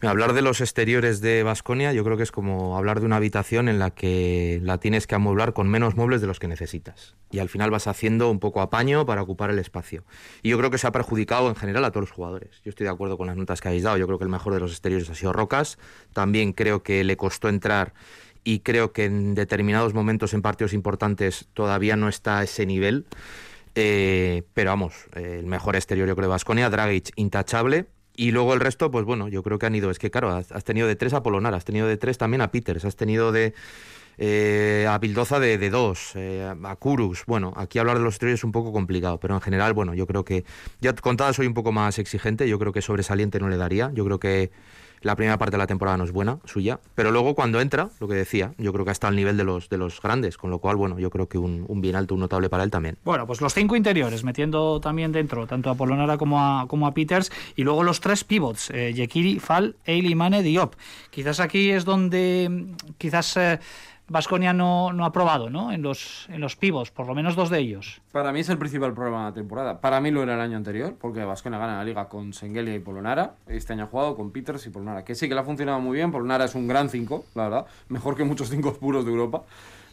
Hablar 0.00 0.34
de 0.34 0.42
los 0.42 0.60
exteriores 0.60 1.20
de 1.20 1.42
Vasconia, 1.42 1.92
yo 1.92 2.04
creo 2.04 2.16
que 2.16 2.24
es 2.24 2.32
como 2.32 2.76
hablar 2.76 3.00
de 3.00 3.06
una 3.06 3.16
habitación 3.16 3.68
en 3.68 3.78
la 3.78 3.90
que 3.90 4.60
la 4.62 4.78
tienes 4.78 5.06
que 5.06 5.14
amueblar 5.14 5.54
con 5.54 5.68
menos 5.68 5.96
muebles 5.96 6.20
de 6.20 6.26
los 6.26 6.38
que 6.38 6.48
necesitas. 6.48 7.14
Y 7.30 7.38
al 7.38 7.48
final 7.48 7.70
vas 7.70 7.86
haciendo 7.86 8.30
un 8.30 8.38
poco 8.38 8.60
apaño 8.60 9.06
para 9.06 9.22
ocupar 9.22 9.50
el 9.50 9.58
espacio. 9.58 10.04
Y 10.42 10.50
yo 10.50 10.58
creo 10.58 10.70
que 10.70 10.78
se 10.78 10.86
ha 10.86 10.92
perjudicado 10.92 11.48
en 11.48 11.56
general 11.56 11.84
a 11.84 11.90
todos 11.90 12.08
los 12.08 12.10
jugadores. 12.10 12.60
Yo 12.64 12.70
estoy 12.70 12.84
de 12.84 12.90
acuerdo 12.90 13.16
con 13.16 13.28
las 13.28 13.36
notas 13.36 13.60
que 13.60 13.68
habéis 13.68 13.84
dado. 13.84 13.96
Yo 13.96 14.06
creo 14.06 14.18
que 14.18 14.24
el 14.24 14.30
mejor 14.30 14.52
de 14.52 14.60
los 14.60 14.72
exteriores 14.72 15.08
ha 15.08 15.14
sido 15.14 15.32
Rocas. 15.32 15.78
También 16.12 16.52
creo 16.52 16.82
que 16.82 17.02
le 17.04 17.16
costó 17.16 17.48
entrar 17.48 17.94
y 18.44 18.60
creo 18.60 18.92
que 18.92 19.06
en 19.06 19.34
determinados 19.34 19.94
momentos 19.94 20.34
en 20.34 20.42
partidos 20.42 20.74
importantes 20.74 21.48
todavía 21.54 21.96
no 21.96 22.08
está 22.08 22.40
a 22.40 22.44
ese 22.44 22.66
nivel. 22.66 23.06
Eh, 23.74 24.42
pero 24.52 24.70
vamos, 24.70 24.94
eh, 25.16 25.38
el 25.40 25.46
mejor 25.46 25.74
exterior 25.74 26.06
yo 26.06 26.14
creo 26.14 26.28
de 26.28 26.32
Vasconia, 26.32 26.70
Dragic 26.70 27.10
intachable. 27.16 27.86
Y 28.16 28.30
luego 28.30 28.54
el 28.54 28.60
resto, 28.60 28.90
pues 28.90 29.04
bueno, 29.04 29.28
yo 29.28 29.42
creo 29.42 29.58
que 29.58 29.66
han 29.66 29.74
ido, 29.74 29.90
es 29.90 29.98
que 29.98 30.10
claro, 30.10 30.30
has, 30.30 30.64
tenido 30.64 30.86
de 30.86 30.96
tres 30.96 31.14
a 31.14 31.22
Polonar, 31.22 31.54
has 31.54 31.64
tenido 31.64 31.86
de 31.86 31.96
tres 31.96 32.16
también 32.16 32.42
a 32.42 32.50
Peters, 32.52 32.84
has 32.84 32.96
tenido 32.96 33.32
de 33.32 33.54
eh, 34.18 34.86
a 34.88 34.98
Bildoza 34.98 35.40
de, 35.40 35.58
de 35.58 35.70
dos, 35.70 36.12
eh, 36.14 36.48
a 36.62 36.76
Kurus. 36.76 37.24
Bueno, 37.26 37.52
aquí 37.56 37.80
hablar 37.80 37.98
de 37.98 38.04
los 38.04 38.14
exteriores 38.14 38.40
es 38.40 38.44
un 38.44 38.52
poco 38.52 38.72
complicado, 38.72 39.18
pero 39.18 39.34
en 39.34 39.40
general, 39.40 39.72
bueno, 39.72 39.94
yo 39.94 40.06
creo 40.06 40.24
que 40.24 40.44
ya 40.80 40.94
contada 40.94 41.32
soy 41.32 41.48
un 41.48 41.54
poco 41.54 41.72
más 41.72 41.98
exigente, 41.98 42.48
yo 42.48 42.58
creo 42.58 42.72
que 42.72 42.82
sobresaliente 42.82 43.40
no 43.40 43.48
le 43.48 43.56
daría, 43.56 43.90
yo 43.92 44.04
creo 44.04 44.20
que 44.20 44.52
la 45.04 45.14
primera 45.16 45.38
parte 45.38 45.52
de 45.52 45.58
la 45.58 45.66
temporada 45.66 45.96
no 45.96 46.04
es 46.04 46.12
buena, 46.12 46.38
suya, 46.44 46.80
pero 46.94 47.10
luego 47.10 47.34
cuando 47.34 47.60
entra, 47.60 47.90
lo 48.00 48.08
que 48.08 48.14
decía, 48.14 48.54
yo 48.58 48.72
creo 48.72 48.84
que 48.84 48.90
está 48.90 49.08
al 49.08 49.16
nivel 49.16 49.36
de 49.36 49.44
los, 49.44 49.68
de 49.68 49.78
los 49.78 50.00
grandes, 50.00 50.36
con 50.36 50.50
lo 50.50 50.58
cual, 50.58 50.76
bueno, 50.76 50.98
yo 50.98 51.10
creo 51.10 51.28
que 51.28 51.38
un, 51.38 51.64
un 51.68 51.80
bien 51.80 51.94
alto, 51.94 52.14
un 52.14 52.20
notable 52.20 52.48
para 52.48 52.64
él 52.64 52.70
también. 52.70 52.96
Bueno, 53.04 53.26
pues 53.26 53.40
los 53.40 53.54
cinco 53.54 53.76
interiores, 53.76 54.24
metiendo 54.24 54.80
también 54.80 55.12
dentro 55.12 55.46
tanto 55.46 55.70
a 55.70 55.74
Polonara 55.74 56.16
como 56.16 56.40
a, 56.40 56.66
como 56.66 56.86
a 56.86 56.94
Peters, 56.94 57.30
y 57.54 57.62
luego 57.62 57.82
los 57.82 58.00
tres 58.00 58.24
pivots, 58.24 58.70
eh, 58.70 58.92
Yekiri, 58.94 59.38
Fal, 59.38 59.76
Eili, 59.84 60.14
Mane, 60.14 60.42
Diop. 60.42 60.74
Quizás 61.10 61.38
aquí 61.38 61.70
es 61.70 61.84
donde 61.84 62.48
mm, 62.50 62.94
quizás 62.98 63.36
Vasconia 64.06 64.52
no, 64.52 64.92
no 64.92 65.04
ha 65.04 65.12
probado, 65.12 65.48
¿no? 65.48 65.72
En 65.72 65.82
los, 65.82 66.26
en 66.28 66.40
los 66.40 66.56
pivots, 66.56 66.90
por 66.90 67.06
lo 67.06 67.14
menos 67.14 67.36
dos 67.36 67.48
de 67.48 67.58
ellos. 67.58 68.02
Para 68.12 68.32
mí 68.32 68.40
es 68.40 68.48
el 68.50 68.58
principal 68.58 68.92
problema 68.92 69.20
de 69.20 69.24
la 69.30 69.34
temporada. 69.34 69.80
Para 69.80 70.00
mí 70.00 70.10
lo 70.10 70.22
era 70.22 70.34
el 70.34 70.40
año 70.40 70.56
anterior, 70.56 70.96
porque 71.00 71.24
Vasconia 71.24 71.58
gana 71.58 71.78
la 71.78 71.84
liga 71.84 72.08
con 72.08 72.32
Sengelia 72.32 72.74
y 72.74 72.80
Polonara. 72.80 73.36
Este 73.46 73.72
año 73.72 73.84
ha 73.84 73.86
jugado 73.86 74.14
con 74.14 74.30
Peters 74.30 74.66
y 74.66 74.70
Polonara, 74.70 75.04
que 75.04 75.14
sí 75.14 75.28
que 75.28 75.34
le 75.34 75.40
ha 75.40 75.44
funcionado 75.44 75.80
muy 75.80 75.96
bien. 75.96 76.12
Polonara 76.12 76.44
es 76.44 76.54
un 76.54 76.68
gran 76.68 76.90
5, 76.90 77.24
la 77.34 77.44
verdad. 77.44 77.66
Mejor 77.88 78.16
que 78.16 78.24
muchos 78.24 78.50
5 78.50 78.74
puros 78.74 79.04
de 79.04 79.10
Europa. 79.10 79.42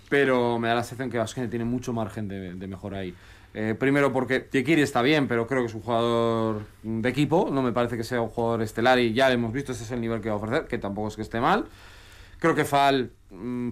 Pero 0.10 0.60
me 0.60 0.68
da 0.68 0.76
la 0.76 0.84
sensación 0.84 1.10
que 1.10 1.18
Vasconia 1.18 1.50
tiene 1.50 1.64
mucho 1.64 1.94
margen 1.94 2.28
de, 2.28 2.54
de 2.54 2.68
mejora 2.68 2.98
ahí. 3.00 3.16
Eh, 3.54 3.76
primero 3.78 4.14
porque 4.14 4.48
Yekiri 4.52 4.82
está 4.82 5.02
bien, 5.02 5.28
pero 5.28 5.46
creo 5.46 5.62
que 5.62 5.68
es 5.68 5.74
un 5.74 5.82
jugador 5.82 6.64
de 6.84 7.10
equipo. 7.10 7.50
No 7.52 7.62
me 7.62 7.72
parece 7.72 7.98
que 7.98 8.04
sea 8.04 8.22
un 8.22 8.30
jugador 8.30 8.62
estelar 8.62 9.00
y 9.00 9.14
ya 9.14 9.28
lo 9.28 9.36
hemos 9.36 9.54
visto, 9.54 9.72
ese 9.72 9.84
es 9.84 9.92
el 9.92 10.02
nivel 10.02 10.22
que 10.22 10.30
va 10.30 10.36
a 10.36 10.38
ofrecer, 10.38 10.68
que 10.68 10.78
tampoco 10.78 11.10
es 11.10 11.16
que 11.16 11.22
esté 11.22 11.42
mal. 11.42 11.66
Creo 12.40 12.56
que 12.56 12.66
Fal, 12.66 13.12
mm, 13.30 13.70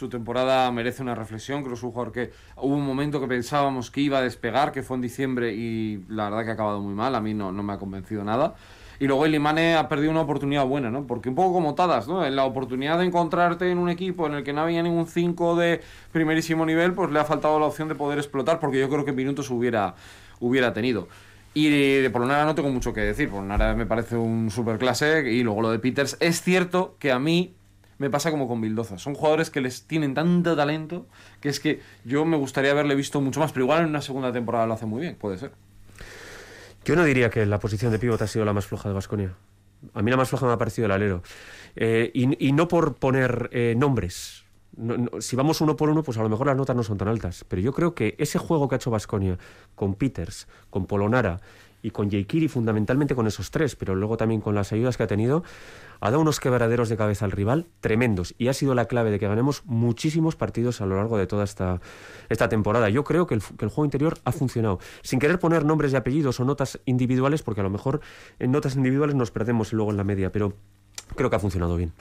su 0.00 0.08
temporada 0.08 0.70
merece 0.72 1.02
una 1.02 1.14
reflexión. 1.14 1.60
Creo 1.60 1.72
que 1.72 1.78
es 1.78 1.82
un 1.82 1.92
jugador 1.92 2.12
que 2.12 2.32
hubo 2.56 2.74
un 2.74 2.86
momento 2.86 3.20
que 3.20 3.26
pensábamos 3.26 3.90
que 3.90 4.00
iba 4.00 4.18
a 4.18 4.22
despegar, 4.22 4.72
que 4.72 4.82
fue 4.82 4.96
en 4.96 5.02
diciembre 5.02 5.52
y 5.52 6.02
la 6.08 6.24
verdad 6.24 6.44
que 6.44 6.50
ha 6.50 6.54
acabado 6.54 6.80
muy 6.80 6.94
mal. 6.94 7.14
A 7.14 7.20
mí 7.20 7.34
no, 7.34 7.52
no 7.52 7.62
me 7.62 7.74
ha 7.74 7.78
convencido 7.78 8.24
nada. 8.24 8.54
Y 8.98 9.06
luego 9.06 9.26
el 9.26 9.32
Limane 9.32 9.76
ha 9.76 9.88
perdido 9.88 10.10
una 10.10 10.22
oportunidad 10.22 10.64
buena, 10.66 10.90
¿no? 10.90 11.06
Porque 11.06 11.28
un 11.28 11.34
poco 11.34 11.52
como 11.52 11.74
Tadas, 11.74 12.08
¿no? 12.08 12.24
En 12.24 12.34
la 12.34 12.44
oportunidad 12.44 12.98
de 12.98 13.04
encontrarte 13.04 13.70
en 13.70 13.78
un 13.78 13.90
equipo 13.90 14.26
en 14.26 14.34
el 14.34 14.42
que 14.42 14.52
no 14.52 14.62
había 14.62 14.82
ningún 14.82 15.06
5 15.06 15.56
de 15.56 15.80
primerísimo 16.12 16.64
nivel, 16.64 16.92
pues 16.94 17.10
le 17.10 17.18
ha 17.18 17.24
faltado 17.24 17.58
la 17.60 17.66
opción 17.66 17.88
de 17.88 17.94
poder 17.94 18.18
explotar, 18.18 18.58
porque 18.58 18.78
yo 18.78 18.88
creo 18.88 19.04
que 19.04 19.12
minutos 19.12 19.50
hubiera, 19.50 19.94
hubiera 20.38 20.72
tenido. 20.72 21.08
Y 21.52 21.68
de 22.00 22.10
Polonara 22.10 22.44
no 22.44 22.54
tengo 22.54 22.70
mucho 22.70 22.92
que 22.92 23.00
decir. 23.00 23.28
Polonara 23.28 23.74
me 23.74 23.84
parece 23.84 24.16
un 24.16 24.50
superclase. 24.50 25.30
Y 25.30 25.42
luego 25.42 25.62
lo 25.62 25.70
de 25.70 25.78
Peters. 25.78 26.16
Es 26.20 26.42
cierto 26.42 26.96
que 26.98 27.10
a 27.10 27.18
mí 27.18 27.54
me 28.00 28.08
pasa 28.08 28.30
como 28.30 28.48
con 28.48 28.62
Bildoza. 28.62 28.96
Son 28.96 29.14
jugadores 29.14 29.50
que 29.50 29.60
les 29.60 29.82
tienen 29.82 30.14
tanto 30.14 30.56
talento 30.56 31.06
que 31.42 31.50
es 31.50 31.60
que 31.60 31.82
yo 32.06 32.24
me 32.24 32.38
gustaría 32.38 32.70
haberle 32.70 32.94
visto 32.94 33.20
mucho 33.20 33.40
más. 33.40 33.52
Pero 33.52 33.66
igual 33.66 33.82
en 33.82 33.90
una 33.90 34.00
segunda 34.00 34.32
temporada 34.32 34.66
lo 34.66 34.72
hace 34.72 34.86
muy 34.86 35.02
bien, 35.02 35.16
puede 35.16 35.36
ser. 35.36 35.52
Yo 36.86 36.96
no 36.96 37.04
diría 37.04 37.28
que 37.28 37.44
la 37.44 37.60
posición 37.60 37.92
de 37.92 37.98
pívot 37.98 38.20
ha 38.22 38.26
sido 38.26 38.46
la 38.46 38.54
más 38.54 38.64
floja 38.64 38.88
de 38.88 38.94
Vasconia. 38.94 39.34
A 39.92 40.00
mí 40.00 40.10
la 40.10 40.16
más 40.16 40.30
floja 40.30 40.46
me 40.46 40.52
ha 40.52 40.56
parecido 40.56 40.86
el 40.86 40.92
alero. 40.92 41.22
Eh, 41.76 42.10
y, 42.14 42.52
no 42.52 42.68
por 42.68 42.94
poner 42.94 43.50
eh, 43.52 43.74
nombres. 43.76 44.44
No- 44.78 44.96
no, 44.96 45.20
si 45.20 45.36
vamos 45.36 45.60
uno 45.60 45.76
por 45.76 45.90
uno, 45.90 46.02
pues 46.02 46.16
a 46.16 46.22
lo 46.22 46.30
mejor 46.30 46.46
las 46.46 46.56
notas 46.56 46.74
no 46.74 46.82
son 46.82 46.96
tan 46.96 47.08
altas. 47.08 47.44
Pero 47.46 47.60
yo 47.60 47.74
creo 47.74 47.94
que 47.94 48.14
ese 48.16 48.38
juego 48.38 48.66
que 48.66 48.76
ha 48.76 48.78
hecho 48.78 48.90
Vasconia 48.90 49.36
con 49.74 49.94
Peters, 49.94 50.48
con 50.70 50.86
Polonara 50.86 51.42
y 51.82 51.90
con 51.90 52.10
Jeikiri, 52.10 52.48
fundamentalmente 52.48 53.14
con 53.14 53.26
esos 53.26 53.50
tres, 53.50 53.76
pero 53.76 53.94
luego 53.94 54.16
también 54.16 54.40
con 54.40 54.54
las 54.54 54.72
ayudas 54.72 54.96
que 54.96 55.02
ha 55.02 55.06
tenido, 55.06 55.42
ha 56.00 56.10
dado 56.10 56.22
unos 56.22 56.40
quebraderos 56.40 56.88
de 56.88 56.96
cabeza 56.96 57.24
al 57.24 57.30
rival 57.30 57.66
tremendos 57.80 58.34
y 58.38 58.48
ha 58.48 58.52
sido 58.52 58.74
la 58.74 58.86
clave 58.86 59.10
de 59.10 59.18
que 59.18 59.28
ganemos 59.28 59.62
muchísimos 59.66 60.36
partidos 60.36 60.80
a 60.80 60.86
lo 60.86 60.96
largo 60.96 61.18
de 61.18 61.26
toda 61.26 61.44
esta, 61.44 61.80
esta 62.28 62.48
temporada. 62.48 62.88
Yo 62.88 63.04
creo 63.04 63.26
que 63.26 63.34
el, 63.34 63.40
juego 63.40 63.84
interior 63.84 64.18
ha 64.24 64.32
funcionado, 64.32 64.78
sin 65.02 65.18
querer 65.18 65.38
poner 65.38 65.64
nombres 65.64 65.92
y 65.92 65.96
apellidos 65.96 66.40
o 66.40 66.44
notas 66.44 66.80
individuales, 66.84 67.42
porque 67.42 67.60
a 67.60 67.64
lo 67.64 67.70
mejor 67.70 68.00
en 68.38 68.50
notas 68.50 68.76
individuales 68.76 69.14
nos 69.14 69.30
perdemos 69.30 69.72
luego 69.72 69.90
en 69.90 69.96
la 69.96 70.04
media, 70.04 70.32
pero 70.32 70.54
creo 71.14 71.30
que 71.30 71.36
ha 71.36 71.40
funcionado 71.40 71.76
bien. 71.76 71.92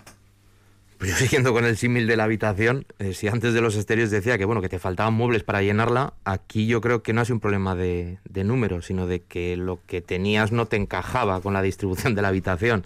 Pues 0.99 1.11
yo 1.11 1.15
siguiendo 1.15 1.53
con 1.53 1.63
el 1.63 1.77
símil 1.77 2.07
de 2.07 2.17
la 2.17 2.25
habitación, 2.25 2.85
eh, 2.99 3.13
si 3.13 3.29
antes 3.29 3.53
de 3.53 3.61
los 3.61 3.77
estéreos 3.77 4.11
decía 4.11 4.37
que 4.37 4.43
bueno 4.43 4.61
que 4.61 4.67
te 4.67 4.79
faltaban 4.79 5.13
muebles 5.13 5.43
para 5.43 5.61
llenarla, 5.61 6.13
aquí 6.25 6.67
yo 6.67 6.81
creo 6.81 7.03
que 7.03 7.13
no 7.13 7.21
es 7.21 7.29
un 7.29 7.39
problema 7.39 7.73
de, 7.73 8.19
de 8.29 8.43
números, 8.43 8.87
sino 8.87 9.07
de 9.07 9.21
que 9.21 9.55
lo 9.55 9.79
que 9.87 10.01
tenías 10.01 10.51
no 10.51 10.65
te 10.65 10.75
encajaba 10.75 11.39
con 11.39 11.53
la 11.53 11.61
distribución 11.61 12.15
de 12.15 12.21
la 12.21 12.27
habitación. 12.27 12.85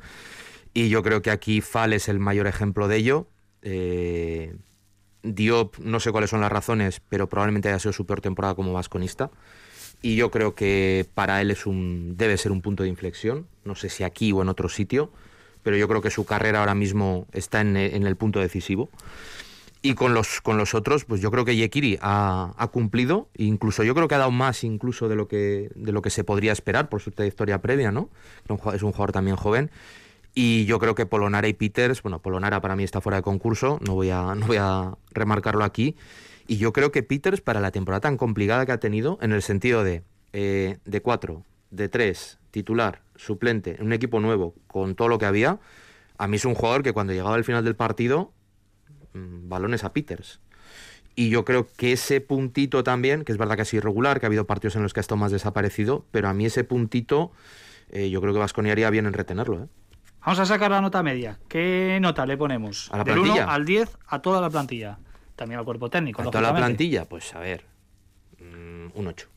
Y 0.75 0.89
yo 0.89 1.01
creo 1.01 1.23
que 1.23 1.31
aquí 1.31 1.59
Fal 1.61 1.91
es 1.91 2.07
el 2.07 2.19
mayor 2.19 2.45
ejemplo 2.45 2.87
de 2.87 2.97
ello. 2.97 3.27
Eh, 3.63 4.55
Diop, 5.23 5.79
no 5.79 5.99
sé 5.99 6.11
cuáles 6.11 6.29
son 6.29 6.41
las 6.41 6.51
razones, 6.51 7.01
pero 7.09 7.27
probablemente 7.27 7.69
haya 7.69 7.79
sido 7.79 7.93
su 7.93 8.05
peor 8.05 8.21
temporada 8.21 8.53
como 8.53 8.73
vasconista. 8.73 9.31
Y 10.03 10.15
yo 10.15 10.29
creo 10.29 10.53
que 10.53 11.07
para 11.15 11.41
él 11.41 11.49
es 11.49 11.65
un, 11.65 12.15
debe 12.15 12.37
ser 12.37 12.51
un 12.51 12.61
punto 12.61 12.83
de 12.83 12.89
inflexión. 12.89 13.47
No 13.63 13.73
sé 13.73 13.89
si 13.89 14.03
aquí 14.03 14.31
o 14.31 14.43
en 14.43 14.49
otro 14.49 14.69
sitio, 14.69 15.11
pero 15.63 15.77
yo 15.77 15.87
creo 15.87 16.01
que 16.01 16.09
su 16.09 16.25
carrera 16.25 16.59
ahora 16.59 16.75
mismo 16.75 17.27
está 17.31 17.61
en, 17.61 17.75
en 17.77 18.05
el 18.05 18.15
punto 18.15 18.39
decisivo. 18.39 18.89
Y 19.81 19.95
con 19.95 20.13
los, 20.13 20.39
con 20.39 20.57
los 20.57 20.75
otros, 20.75 21.03
pues 21.03 21.19
yo 21.19 21.29
creo 21.29 21.43
que 21.43 21.57
Yekiri 21.57 21.99
ha, 22.01 22.53
ha, 22.55 22.67
cumplido, 22.67 23.27
incluso 23.35 23.83
yo 23.83 23.93
creo 23.93 24.07
que 24.07 24.15
ha 24.15 24.19
dado 24.19 24.31
más 24.31 24.63
incluso 24.63 25.09
de 25.09 25.17
lo 25.17 25.27
que, 25.27 25.71
de 25.75 25.91
lo 25.91 26.01
que 26.01 26.09
se 26.09 26.23
podría 26.23 26.53
esperar 26.53 26.87
por 26.87 27.01
su 27.01 27.11
trayectoria 27.11 27.61
previa, 27.61 27.91
¿no? 27.91 28.09
Es 28.73 28.81
un 28.81 28.93
jugador 28.93 29.11
también 29.11 29.35
joven. 29.35 29.71
Y 30.33 30.63
yo 30.65 30.79
creo 30.79 30.95
que 30.95 31.05
Polonara 31.05 31.49
y 31.49 31.53
Peters, 31.53 32.01
bueno, 32.01 32.19
Polonara 32.19 32.61
para 32.61 32.77
mí 32.77 32.85
está 32.85 33.01
fuera 33.01 33.17
de 33.17 33.23
concurso, 33.23 33.77
no 33.85 33.93
voy 33.93 34.09
a, 34.09 34.35
no 34.35 34.47
voy 34.47 34.57
a 34.57 34.95
remarcarlo 35.11 35.65
aquí. 35.65 35.97
Y 36.47 36.57
yo 36.57 36.71
creo 36.71 36.93
que 36.93 37.03
Peters, 37.03 37.41
para 37.41 37.59
la 37.59 37.71
temporada 37.71 37.99
tan 37.99 38.15
complicada 38.15 38.65
que 38.65 38.71
ha 38.71 38.79
tenido, 38.79 39.19
en 39.21 39.33
el 39.33 39.41
sentido 39.41 39.83
de 39.83 40.03
eh, 40.35 40.79
de 40.83 41.01
cuatro, 41.01 41.45
de 41.69 41.89
tres, 41.89 42.39
titular, 42.49 43.02
suplente, 43.23 43.75
en 43.79 43.85
un 43.85 43.93
equipo 43.93 44.19
nuevo, 44.19 44.55
con 44.67 44.95
todo 44.95 45.07
lo 45.07 45.17
que 45.17 45.25
había, 45.25 45.59
a 46.17 46.27
mí 46.27 46.37
es 46.37 46.45
un 46.45 46.53
jugador 46.55 46.83
que 46.83 46.93
cuando 46.93 47.13
llegaba 47.13 47.35
al 47.35 47.43
final 47.43 47.63
del 47.63 47.75
partido, 47.75 48.33
mmm, 49.13 49.49
balones 49.49 49.83
a 49.83 49.93
Peters. 49.93 50.39
Y 51.15 51.29
yo 51.29 51.45
creo 51.45 51.67
que 51.77 51.91
ese 51.91 52.21
puntito 52.21 52.83
también, 52.83 53.23
que 53.23 53.31
es 53.31 53.37
verdad 53.37 53.55
que 53.55 53.61
es 53.61 53.73
irregular, 53.73 54.19
que 54.19 54.25
ha 54.25 54.27
habido 54.27 54.47
partidos 54.47 54.75
en 54.75 54.83
los 54.83 54.93
que 54.93 54.99
ha 54.99 55.01
estado 55.01 55.17
más 55.17 55.31
desaparecido, 55.31 56.05
pero 56.11 56.27
a 56.27 56.33
mí 56.33 56.45
ese 56.45 56.63
puntito, 56.63 57.31
eh, 57.89 58.09
yo 58.09 58.19
creo 58.19 58.33
que 58.33 58.39
Vasconia 58.39 58.71
haría 58.71 58.89
bien 58.89 59.05
en 59.05 59.13
retenerlo. 59.13 59.63
¿eh? 59.63 59.67
Vamos 60.25 60.39
a 60.39 60.45
sacar 60.45 60.71
la 60.71 60.81
nota 60.81 61.03
media. 61.03 61.37
¿Qué 61.47 61.99
nota 62.01 62.25
le 62.25 62.37
ponemos? 62.37 62.89
¿A 62.91 62.97
la 62.97 63.03
Del 63.03 63.15
plantilla? 63.15 63.43
1 63.43 63.51
al 63.51 63.65
10 63.65 63.97
a 64.07 64.21
toda 64.21 64.41
la 64.41 64.49
plantilla. 64.49 64.97
También 65.35 65.59
al 65.59 65.65
cuerpo 65.65 65.89
técnico. 65.89 66.21
¿A 66.21 66.25
toda 66.25 66.41
la 66.41 66.55
plantilla? 66.55 67.05
Pues 67.05 67.35
a 67.35 67.39
ver, 67.39 67.65
mmm, 68.39 68.87
un 68.95 69.07
8. 69.07 69.27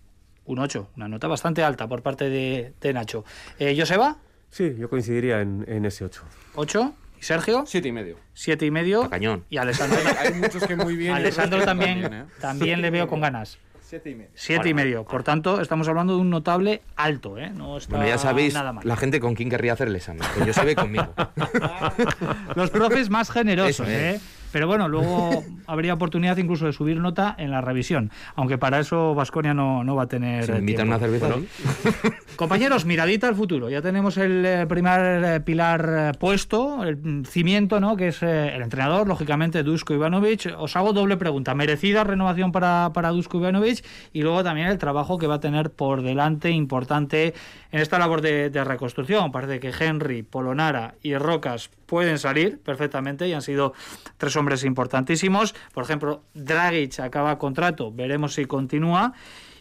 Un 0.47 0.59
8, 0.61 0.91
una 0.97 1.09
nota 1.09 1.27
bastante 1.29 1.63
alta 1.65 1.87
por 1.89 2.03
parte 2.03 2.29
de, 2.31 2.73
de 2.81 2.93
Nacho. 2.93 3.25
Eh, 3.59 3.75
¿Joseba? 3.79 4.17
Sí, 4.51 4.75
yo 4.79 4.89
coincidiría 4.89 5.41
en, 5.41 5.65
en 5.69 5.85
ese 5.85 6.05
8. 6.05 6.23
8. 6.55 6.95
¿Y 7.19 7.23
Sergio? 7.23 7.65
Siete 7.67 7.89
y 7.89 7.93
medio. 7.93 8.17
7 8.35 8.65
y 8.67 8.71
medio. 8.71 8.99
Está 9.05 9.11
cañón. 9.11 9.45
Y 9.51 9.57
Alessandro, 9.57 9.99
Hay 10.21 10.35
muchos 10.35 10.65
que 10.67 10.77
muy 10.77 10.97
bien. 10.97 11.15
Alessandro 11.15 11.65
también, 11.65 12.03
también, 12.03 12.23
¿eh? 12.23 12.27
también 12.41 12.83
le 12.83 12.91
veo 12.91 13.09
con 13.09 13.21
ganas. 13.21 13.59
Siete 13.81 14.11
y 14.11 14.15
medio. 14.17 14.31
Siete 14.35 14.69
y 14.69 14.75
medio. 14.75 15.05
Por 15.05 15.23
tanto, 15.23 15.61
estamos 15.61 15.87
hablando 15.89 16.15
de 16.17 16.21
un 16.21 16.29
notable 16.31 16.83
alto, 16.97 17.39
¿eh? 17.39 17.51
No 17.51 17.77
está 17.79 17.97
Bueno, 17.97 18.09
ya 18.11 18.19
sabéis 18.19 18.53
nada 18.55 18.73
mal. 18.73 18.87
la 18.87 18.97
gente 18.97 19.21
con 19.21 19.35
quién 19.35 19.49
querría 19.49 19.73
hacer 19.75 19.89
el 19.89 19.97
examen. 19.97 20.23
Pues 20.35 20.47
yo 20.47 20.53
se 20.53 20.65
ve 20.65 20.75
conmigo. 20.75 21.13
Los 22.57 22.71
profes 22.71 23.11
más 23.11 23.31
generosos, 23.31 23.81
Eso. 23.81 23.85
¿eh? 23.89 24.21
Pero 24.53 24.67
bueno, 24.67 24.89
luego 24.89 25.43
habría 25.67 25.95
oportunidad 25.95 26.37
incluso 26.37 26.67
de 26.67 26.73
subir 26.73 26.99
nota 26.99 27.35
en 27.39 27.51
la 27.51 27.61
revisión. 27.61 28.11
Aunque 28.35 28.59
para 28.59 28.81
eso 28.81 29.15
Vasconia 29.15 29.55
no, 29.55 29.85
no 29.85 29.95
va 29.95 30.05
a 30.05 30.09
tener. 30.09 30.47
Si 30.47 30.53
invitan 30.53 30.89
una 30.89 30.99
cerveza, 30.99 31.29
Bueno. 31.29 31.47
Compañeros, 32.37 32.85
miradita 32.85 33.29
al 33.29 33.35
futuro. 33.35 33.71
Ya 33.71 33.81
tenemos 33.81 34.19
el 34.19 34.45
eh, 34.45 34.67
primer 34.67 35.25
eh, 35.25 35.41
pilar 35.41 35.89
eh, 35.89 36.13
puesto, 36.19 36.85
el 36.85 36.97
mm, 36.97 37.25
cimiento, 37.25 37.81
¿no? 37.81 37.97
Que 37.97 38.09
es 38.09 38.23
el 38.23 38.61
entrenador, 38.61 39.09
lógicamente, 39.09 39.63
Dusko 39.63 39.95
Ivanovic. 39.95 40.55
Os 40.59 40.77
hago 40.77 40.93
doble 40.93 41.17
pregunta. 41.17 41.55
¿Merecida 41.55 42.05
renovación 42.05 42.53
para, 42.53 42.91
para 42.93 43.11
Dusko 43.11 43.39
Ivanovic? 43.39 43.83
Y 44.13 44.23
luego 44.23 44.45
también 44.45 44.67
el 44.69 44.79
trabajo 44.79 45.17
que 45.17 45.27
va 45.27 45.37
a 45.37 45.41
tener 45.41 45.71
por 45.71 46.03
delante, 46.03 46.51
importante, 46.51 47.33
en 47.73 47.81
esta 47.81 47.99
labor 47.99 48.21
de, 48.21 48.51
de 48.51 48.65
reconstrucción. 48.65 49.33
Parece 49.33 49.59
que 49.59 49.73
Henry, 49.79 50.23
Polonara 50.23 50.95
y 51.03 51.17
Rocas 51.17 51.71
pueden 51.87 52.19
salir 52.19 52.61
perfectamente 52.61 53.29
y 53.29 53.33
han 53.33 53.43
sido 53.43 53.73
tres 54.19 54.37
hombres 54.37 54.65
importantísimos. 54.65 55.55
Por 55.73 55.85
ejemplo, 55.85 56.23
Dragic 56.35 57.01
acaba 57.01 57.39
contrato, 57.39 57.93
veremos 57.93 58.35
si 58.35 58.45
continúa. 58.45 59.15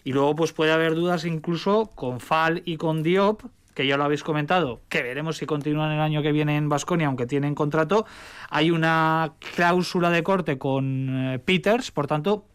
Y 0.03 0.13
luego 0.13 0.35
pues 0.35 0.51
puede 0.51 0.71
haber 0.71 0.93
dudas 0.93 1.25
incluso 1.25 1.87
con 1.95 2.19
Fal 2.19 2.61
y 2.65 2.77
con 2.77 3.01
Diop, 3.01 3.41
que 3.73 3.87
ya 3.87 3.97
lo 3.97 4.03
habéis 4.03 4.23
comentado, 4.23 4.81
que 4.87 5.01
veremos 5.01 5.37
si 5.37 5.47
continúan 5.47 5.91
el 5.91 5.99
año 5.99 6.21
que 6.21 6.31
viene 6.31 6.57
en 6.57 6.69
Basconia, 6.69 7.07
aunque 7.07 7.25
tienen 7.25 7.55
contrato. 7.55 8.05
Hay 8.49 8.69
una 8.69 9.33
cláusula 9.55 10.11
de 10.11 10.21
corte 10.21 10.57
con 10.59 11.33
eh, 11.33 11.39
Peters, 11.39 11.91
por 11.91 12.05
tanto, 12.05 12.45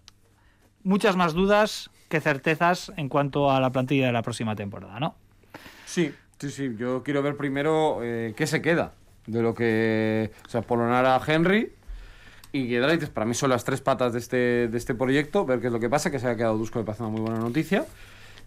muchas 0.84 1.16
más 1.16 1.34
dudas 1.34 1.90
que 2.08 2.20
certezas 2.20 2.92
en 2.96 3.08
cuanto 3.08 3.50
a 3.50 3.60
la 3.60 3.70
plantilla 3.70 4.06
de 4.06 4.12
la 4.12 4.22
próxima 4.22 4.54
temporada, 4.54 5.00
¿no? 5.00 5.16
Sí, 5.86 6.12
sí, 6.38 6.50
sí. 6.50 6.76
Yo 6.78 7.02
quiero 7.02 7.20
ver 7.20 7.36
primero 7.36 7.98
eh, 8.02 8.32
qué 8.36 8.46
se 8.46 8.62
queda 8.62 8.94
de 9.26 9.42
lo 9.42 9.54
que. 9.54 10.30
O 10.46 10.48
sea, 10.48 10.62
Polonara 10.62 11.16
a 11.16 11.22
Henry 11.26 11.72
y 12.52 12.66
Giedraitis. 12.66 13.08
Para 13.08 13.26
mí 13.26 13.34
son 13.34 13.50
las 13.50 13.64
tres 13.64 13.80
patas 13.80 14.12
de 14.12 14.18
este, 14.18 14.68
de 14.68 14.78
este 14.78 14.94
proyecto. 14.94 15.44
Ver 15.44 15.60
qué 15.60 15.68
es 15.68 15.72
lo 15.72 15.80
que 15.80 15.88
pasa, 15.88 16.10
que 16.10 16.18
se 16.18 16.28
ha 16.28 16.36
quedado 16.36 16.58
Dusko, 16.58 16.78
me 16.78 16.84
parece 16.84 17.02
una 17.02 17.12
muy 17.12 17.20
buena 17.20 17.38
noticia. 17.38 17.84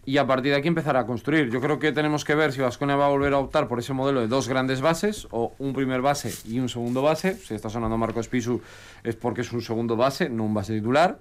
Y 0.06 0.18
a 0.18 0.28
partir 0.28 0.52
de 0.52 0.58
aquí 0.58 0.68
empezar 0.68 0.98
a 0.98 1.06
construir. 1.06 1.50
Yo 1.50 1.62
creo 1.62 1.80
que 1.80 1.94
tenemos 1.94 2.26
que 2.26 2.36
ver 2.36 2.52
si 2.52 2.60
Vasconia 2.60 2.98
va 2.98 3.06
a 3.06 3.10
volver 3.10 3.34
a 3.34 3.38
optar 3.38 3.70
por 3.70 3.80
ese 3.80 3.94
modelo 3.94 4.20
de 4.20 4.28
dos 4.28 4.50
grandes 4.50 4.82
bases 4.82 5.28
o 5.32 5.54
un 5.60 5.72
primer 5.72 6.02
base 6.02 6.34
y 6.46 6.60
un 6.60 6.68
segundo 6.68 7.02
base. 7.02 7.36
Si 7.36 7.54
está 7.54 7.70
sonando 7.70 7.98
Marcos 7.98 8.28
Pisu 8.28 8.62
es 9.04 9.16
porque 9.16 9.42
es 9.42 9.52
un 9.54 9.62
segundo 9.62 9.96
base, 9.96 10.30
no 10.30 10.44
un 10.44 10.54
base 10.54 10.74
titular 10.74 11.20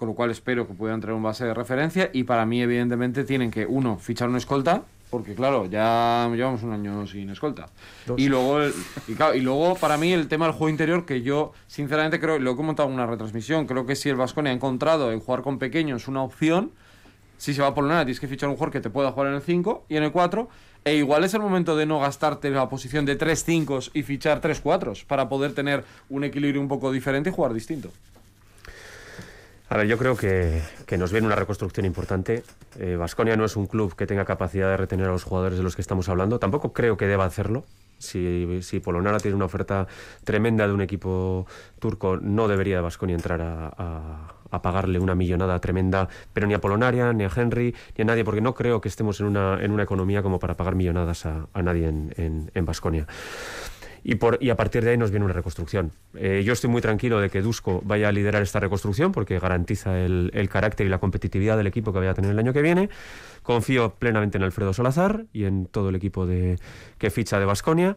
con 0.00 0.08
lo 0.08 0.14
cual 0.14 0.30
espero 0.30 0.66
que 0.66 0.72
puedan 0.72 1.02
traer 1.02 1.14
un 1.14 1.22
base 1.22 1.44
de 1.44 1.52
referencia 1.52 2.08
y 2.14 2.24
para 2.24 2.46
mí 2.46 2.62
evidentemente 2.62 3.22
tienen 3.22 3.50
que 3.50 3.66
uno 3.66 3.98
fichar 3.98 4.30
un 4.30 4.36
escolta 4.36 4.84
porque 5.10 5.34
claro 5.34 5.66
ya 5.66 6.30
llevamos 6.34 6.62
un 6.62 6.72
año 6.72 7.06
sin 7.06 7.30
escolta 7.30 7.68
Dos. 8.06 8.18
y 8.20 8.28
luego 8.28 8.60
el- 8.62 8.74
y, 9.08 9.14
claro, 9.14 9.34
y 9.34 9.40
luego 9.40 9.74
para 9.74 9.96
mí 9.96 10.12
el 10.12 10.28
tema 10.28 10.46
del 10.46 10.52
juego 10.54 10.68
interior 10.70 11.04
que 11.04 11.22
yo 11.22 11.52
sinceramente 11.66 12.20
creo 12.20 12.38
lo 12.38 12.52
he 12.52 12.56
comentado 12.56 12.88
en 12.88 12.94
una 12.94 13.06
retransmisión 13.06 13.66
creo 13.66 13.86
que 13.86 13.96
si 13.96 14.08
el 14.08 14.16
Vasconia 14.16 14.52
ha 14.52 14.54
encontrado 14.54 15.10
el 15.10 15.20
jugar 15.20 15.42
con 15.42 15.58
pequeños 15.58 16.08
una 16.08 16.22
opción 16.22 16.70
si 17.38 17.54
se 17.54 17.62
va 17.62 17.74
por 17.74 17.84
nada 17.84 18.04
tienes 18.04 18.20
que 18.20 18.28
fichar 18.28 18.48
un 18.48 18.54
jugador 18.56 18.72
que 18.72 18.80
te 18.80 18.90
pueda 18.90 19.12
jugar 19.12 19.28
en 19.28 19.34
el 19.34 19.42
5 19.42 19.84
y 19.88 19.96
en 19.96 20.04
el 20.04 20.12
4 20.12 20.48
e 20.84 20.94
igual 20.94 21.24
es 21.24 21.34
el 21.34 21.40
momento 21.40 21.76
de 21.76 21.84
no 21.86 21.98
gastarte 22.00 22.48
la 22.50 22.68
posición 22.68 23.04
de 23.04 23.16
3 23.16 23.44
5 23.44 23.80
y 23.92 24.02
fichar 24.02 24.40
3 24.40 24.60
4 24.60 24.92
para 25.06 25.28
poder 25.28 25.52
tener 25.54 25.84
un 26.08 26.24
equilibrio 26.24 26.60
un 26.60 26.68
poco 26.68 26.90
diferente 26.92 27.30
y 27.30 27.32
jugar 27.32 27.52
distinto 27.52 27.90
A 29.72 29.76
ver, 29.76 29.86
yo 29.86 29.96
creo 29.98 30.16
que, 30.16 30.62
que 30.84 30.98
nos 30.98 31.12
viene 31.12 31.28
una 31.28 31.36
reconstrucción 31.36 31.86
importante. 31.86 32.42
Vasconia 32.98 33.36
no 33.36 33.44
es 33.44 33.54
un 33.54 33.66
club 33.68 33.94
que 33.94 34.04
tenga 34.04 34.24
capacidad 34.24 34.68
de 34.68 34.76
retener 34.76 35.06
a 35.06 35.12
los 35.12 35.22
jugadores 35.22 35.58
de 35.58 35.62
los 35.62 35.76
que 35.76 35.80
estamos 35.82 36.08
hablando. 36.08 36.40
Tampoco 36.40 36.72
creo 36.72 36.96
que 36.96 37.06
deba 37.06 37.24
hacerlo. 37.24 37.64
Si, 37.98 38.62
si 38.62 38.80
Polonara 38.80 39.18
tiene 39.20 39.36
una 39.36 39.44
oferta 39.44 39.86
tremenda 40.24 40.66
de 40.66 40.72
un 40.74 40.80
equipo 40.80 41.46
turco, 41.78 42.16
no 42.16 42.48
debería 42.48 42.76
de 42.76 42.82
Vasconia 42.82 43.14
entrar 43.14 43.40
a, 43.42 43.68
a- 44.50 44.62
pagarle 44.62 44.98
una 44.98 45.14
millonada 45.14 45.60
tremenda, 45.60 46.08
pero 46.32 46.48
ni 46.48 46.54
a 46.54 46.60
Polonaria, 46.60 47.12
ni 47.12 47.22
a 47.22 47.30
Henry, 47.34 47.72
ni 47.96 48.02
a 48.02 48.04
nadie, 48.06 48.24
porque 48.24 48.40
no 48.40 48.52
creo 48.54 48.80
que 48.80 48.88
estemos 48.88 49.20
en 49.20 49.26
una, 49.26 49.62
en 49.62 49.70
una 49.70 49.84
economía 49.84 50.22
como 50.24 50.40
para 50.40 50.56
pagar 50.56 50.74
millonadas 50.74 51.24
a, 51.26 51.46
a 51.54 51.62
nadie 51.62 51.86
en 51.86 52.64
Vasconia. 52.64 53.06
Y, 54.02 54.16
por, 54.16 54.38
y 54.40 54.50
a 54.50 54.56
partir 54.56 54.84
de 54.84 54.90
ahí 54.90 54.96
nos 54.96 55.10
viene 55.10 55.24
una 55.24 55.34
reconstrucción. 55.34 55.92
Eh, 56.14 56.42
yo 56.44 56.52
estoy 56.52 56.70
muy 56.70 56.80
tranquilo 56.80 57.20
de 57.20 57.30
que 57.30 57.42
Dusko 57.42 57.82
vaya 57.84 58.08
a 58.08 58.12
liderar 58.12 58.42
esta 58.42 58.60
reconstrucción 58.60 59.12
porque 59.12 59.38
garantiza 59.38 59.98
el, 59.98 60.30
el 60.34 60.48
carácter 60.48 60.86
y 60.86 60.90
la 60.90 60.98
competitividad 60.98 61.56
del 61.56 61.66
equipo 61.66 61.92
que 61.92 61.98
vaya 61.98 62.12
a 62.12 62.14
tener 62.14 62.30
el 62.30 62.38
año 62.38 62.52
que 62.52 62.62
viene. 62.62 62.88
Confío 63.42 63.94
plenamente 63.94 64.38
en 64.38 64.44
Alfredo 64.44 64.72
Salazar 64.72 65.24
y 65.32 65.44
en 65.44 65.66
todo 65.66 65.90
el 65.90 65.94
equipo 65.94 66.26
de, 66.26 66.58
que 66.98 67.10
ficha 67.10 67.38
de 67.38 67.44
Basconia. 67.44 67.96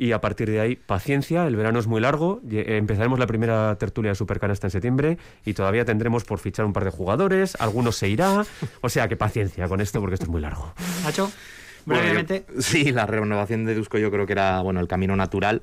Y 0.00 0.12
a 0.12 0.20
partir 0.20 0.48
de 0.48 0.60
ahí, 0.60 0.76
paciencia, 0.76 1.44
el 1.48 1.56
verano 1.56 1.80
es 1.80 1.88
muy 1.88 2.00
largo. 2.00 2.40
Eh, 2.48 2.76
Empezaremos 2.78 3.18
la 3.18 3.26
primera 3.26 3.74
tertulia 3.76 4.12
de 4.12 4.14
Supercanasta 4.14 4.68
en 4.68 4.70
septiembre 4.70 5.18
y 5.44 5.54
todavía 5.54 5.84
tendremos 5.84 6.24
por 6.24 6.38
fichar 6.38 6.64
un 6.64 6.72
par 6.72 6.84
de 6.84 6.90
jugadores, 6.90 7.56
algunos 7.58 7.96
se 7.96 8.08
irá. 8.08 8.46
O 8.80 8.88
sea 8.88 9.08
que 9.08 9.16
paciencia 9.16 9.66
con 9.66 9.80
esto 9.80 10.00
porque 10.00 10.14
esto 10.14 10.26
es 10.26 10.30
muy 10.30 10.40
largo. 10.40 10.72
Bueno, 11.88 12.02
yo- 12.02 12.08
brevemente. 12.24 12.46
sí, 12.60 12.92
la 12.92 13.06
renovación 13.06 13.64
de 13.64 13.74
Dusko 13.74 13.98
yo 13.98 14.10
creo 14.10 14.26
que 14.26 14.32
era 14.32 14.60
bueno 14.60 14.80
el 14.80 14.88
camino 14.88 15.16
natural. 15.16 15.62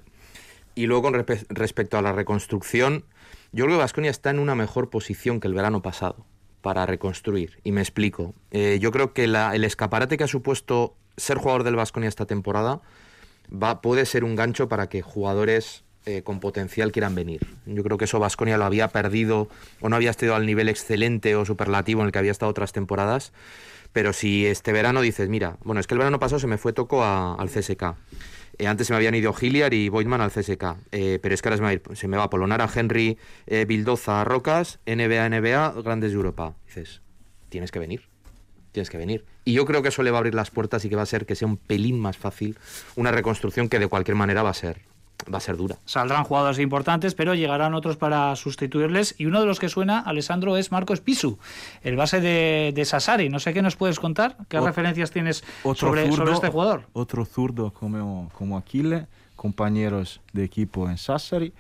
Y 0.76 0.88
luego 0.88 1.04
con 1.04 1.14
respe- 1.14 1.46
respecto 1.50 1.98
a 1.98 2.02
la 2.02 2.12
reconstrucción, 2.12 3.06
yo 3.52 3.66
creo 3.66 3.78
que 3.78 3.82
Vasconia 3.84 4.12
está 4.12 4.30
en 4.30 4.40
una 4.40 4.56
mejor 4.56 4.90
posición 4.90 5.40
que 5.40 5.48
el 5.48 5.54
verano 5.54 5.82
pasado 5.82 6.26
para 6.62 6.86
reconstruir. 6.86 7.60
Y 7.64 7.72
me 7.72 7.82
explico. 7.82 8.34
Eh, 8.52 8.80
yo 8.82 8.92
creo 8.92 9.14
que 9.14 9.28
la- 9.28 9.56
el 9.56 9.64
escaparate 9.64 10.18
que 10.18 10.24
ha 10.26 10.28
supuesto 10.28 10.96
ser 11.16 11.38
jugador 11.38 11.64
del 11.64 11.76
Vasconia 11.76 12.10
esta 12.10 12.26
temporada 12.26 12.82
va, 13.52 13.82
puede 13.82 14.06
ser 14.06 14.24
un 14.24 14.36
gancho 14.36 14.68
para 14.68 14.90
que 14.90 15.02
jugadores 15.02 15.84
eh, 16.08 16.22
con 16.22 16.40
potencial 16.40 16.92
quieran 16.92 17.16
venir. 17.16 17.40
Yo 17.66 17.82
creo 17.84 17.98
que 17.98 18.06
eso 18.06 18.20
Vasconia 18.20 18.58
lo 18.60 18.66
había 18.66 18.90
perdido 18.90 19.48
o 19.82 19.90
no 19.90 19.96
había 19.96 20.12
estado 20.12 20.36
al 20.36 20.46
nivel 20.46 20.70
excelente 20.70 21.36
o 21.36 21.46
superlativo 21.46 22.02
en 22.02 22.06
el 22.08 22.12
que 22.12 22.20
había 22.20 22.30
estado 22.32 22.52
otras 22.52 22.74
temporadas. 22.74 23.32
Pero 23.96 24.12
si 24.12 24.46
este 24.46 24.74
verano 24.74 25.00
dices, 25.00 25.30
mira, 25.30 25.56
bueno, 25.64 25.80
es 25.80 25.88
que 25.88 25.94
el 25.94 26.00
verano 26.00 26.20
pasado 26.20 26.38
se 26.40 26.48
me 26.48 26.58
fue 26.58 26.74
toco 26.74 27.02
a- 27.02 27.36
al 27.36 27.48
CSK. 27.50 27.96
Eh, 28.58 28.68
antes 28.68 28.88
se 28.88 28.92
me 28.92 28.98
habían 28.98 29.16
ido 29.16 29.32
Gilliar 29.32 29.74
y 29.74 29.88
Boydman 29.88 30.20
al 30.20 30.32
CSK, 30.32 30.76
eh, 30.92 31.18
pero 31.22 31.34
es 31.34 31.42
que 31.42 31.48
ahora 31.48 31.56
se 31.56 31.64
me 31.64 31.78
va, 31.78 31.82
a 31.94 31.96
se 31.96 32.08
me 32.10 32.18
va 32.18 32.24
a 32.24 32.30
Polonara, 32.30 32.68
Henry, 32.76 33.18
eh, 33.48 33.64
Bildoza, 33.66 34.26
Rocas, 34.26 34.80
NBA, 34.86 35.28
NBA, 35.30 35.76
Grandes 35.82 36.12
de 36.12 36.18
Europa. 36.18 36.56
Dices, 36.66 37.02
tienes 37.48 37.72
que 37.72 37.80
venir, 37.80 38.02
tienes 38.74 38.90
que 38.90 38.98
venir. 38.98 39.24
Y 39.46 39.54
yo 39.54 39.64
creo 39.66 39.82
que 39.82 39.88
eso 39.88 40.04
le 40.04 40.12
va 40.12 40.18
a 40.18 40.20
abrir 40.20 40.36
las 40.36 40.52
puertas 40.52 40.84
y 40.84 40.90
que 40.90 40.98
va 40.98 41.04
a 41.04 41.06
ser 41.06 41.26
que 41.26 41.36
sea 41.36 41.48
un 41.48 41.56
pelín 41.56 41.98
más 41.98 42.18
fácil 42.18 42.58
una 42.98 43.12
reconstrucción 43.12 43.70
que 43.70 43.80
de 43.80 43.88
cualquier 43.88 44.16
manera 44.16 44.44
va 44.44 44.50
a 44.50 44.54
ser, 44.54 44.82
va 45.34 45.38
a 45.38 45.42
ser 45.42 45.58
dura. 45.58 45.78
Saldrán 45.86 46.24
jugadores 46.24 46.60
importantes, 46.60 47.16
pero 47.16 47.34
llegarán 47.34 47.74
otros 47.74 47.98
para 47.98 48.36
sustituirles. 48.36 49.16
Y 49.18 49.26
uno 49.26 49.40
de 49.40 49.46
los 49.48 49.60
que 49.60 49.70
suena, 49.70 50.00
Alessandro, 50.00 50.58
es 50.58 50.72
Marcos 50.72 51.02
Pisu, 51.02 51.40
el 51.84 51.96
base 51.96 52.22
de, 52.22 52.72
de 52.76 52.86
Sassari. 52.86 53.30
No 53.30 53.40
sé 53.40 53.54
qué 53.54 53.62
nos 53.62 53.76
puedes 53.76 54.00
contar, 54.00 54.38
qué 54.50 54.58
Ot- 54.60 54.66
referencias 54.66 55.12
tienes 55.12 55.44
Otro 55.64 55.88
sobre, 55.90 56.04
zurdo, 56.04 56.18
sobre 56.18 56.34
este 56.34 56.50
jugador. 56.50 56.84
Otro 56.94 57.26
zurdo 57.26 57.72
como, 57.74 58.30
como 58.34 58.58
Aquile, 58.58 59.08
compañeros 59.36 60.22
de 60.34 60.44
equipo 60.44 60.90
en 60.90 60.98
Sassari. 60.98 61.54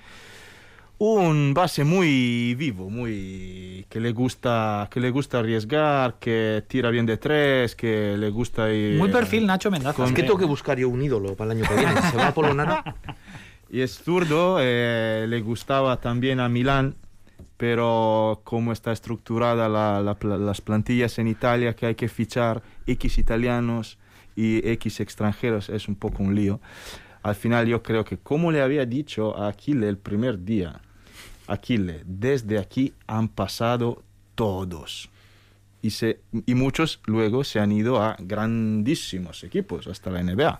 Un 0.97 1.53
base 1.53 1.83
muy 1.83 2.55
vivo, 2.55 2.89
muy 2.89 3.85
que 3.89 3.99
le 3.99 4.13
gusta, 4.13 4.87
que 4.89 5.01
le 5.01 5.09
gusta 5.11 5.39
arriesgar, 5.39 6.15
que 6.21 6.63
tira 6.69 6.89
bien 6.89 7.05
de 7.05 7.17
tres, 7.17 7.75
que 7.75 8.15
le 8.17 8.29
gusta 8.29 8.71
ir. 8.71 8.97
Muy 8.97 9.09
perfil 9.09 9.45
Nacho 9.45 9.69
Mendaza. 9.69 9.97
con- 9.97 10.05
Es 10.05 10.13
que 10.13 10.23
tengo 10.23 10.37
que 10.37 10.45
buscar 10.45 10.77
yo 10.77 10.87
un 10.87 11.01
ídolo 11.01 11.35
para 11.35 11.51
el 11.51 11.57
año 11.59 11.67
que 11.69 11.75
viene. 11.75 12.01
Se 12.11 12.15
va 12.15 12.27
a 12.27 12.33
Polonara. 12.33 12.95
Y 13.69 13.81
es 13.81 13.97
zurdo, 13.97 14.57
eh, 14.61 15.25
le 15.27 15.41
gustaba 15.41 15.99
también 15.99 16.39
a 16.39 16.49
Milán, 16.49 16.95
pero 17.57 18.41
como 18.43 18.71
está 18.71 18.91
estructurada 18.91 19.67
la- 19.69 20.01
la 20.01 20.37
las 20.37 20.61
plantillas 20.61 21.17
en 21.19 21.27
Italia, 21.27 21.75
que 21.75 21.85
hay 21.87 21.95
que 21.95 22.07
fichar 22.09 22.61
X 22.85 23.17
italianos 23.17 23.97
y 24.35 24.67
X 24.69 24.99
extranjeros, 24.99 25.69
es 25.69 25.87
un 25.87 25.95
poco 25.95 26.21
un 26.23 26.35
lío. 26.35 26.59
Al 27.23 27.35
final 27.35 27.65
yo 27.67 27.81
creo 27.81 28.05
que, 28.05 28.17
como 28.17 28.51
le 28.51 28.61
había 28.61 28.85
dicho 28.85 29.35
a 29.37 29.47
Aquile 29.47 29.89
el 29.89 29.97
primer 29.97 30.43
día, 30.43 30.81
Aquile, 31.47 32.01
desde 32.05 32.59
aquí 32.59 32.93
han 33.07 33.29
pasado 33.29 34.03
todos. 34.35 35.09
Y, 35.81 35.91
se, 35.91 36.19
y 36.45 36.55
muchos 36.55 36.99
luego 37.05 37.43
se 37.43 37.59
han 37.59 37.71
ido 37.71 38.01
a 38.01 38.15
grandísimos 38.19 39.43
equipos, 39.43 39.87
hasta 39.87 40.09
la 40.09 40.21
NBA. 40.23 40.59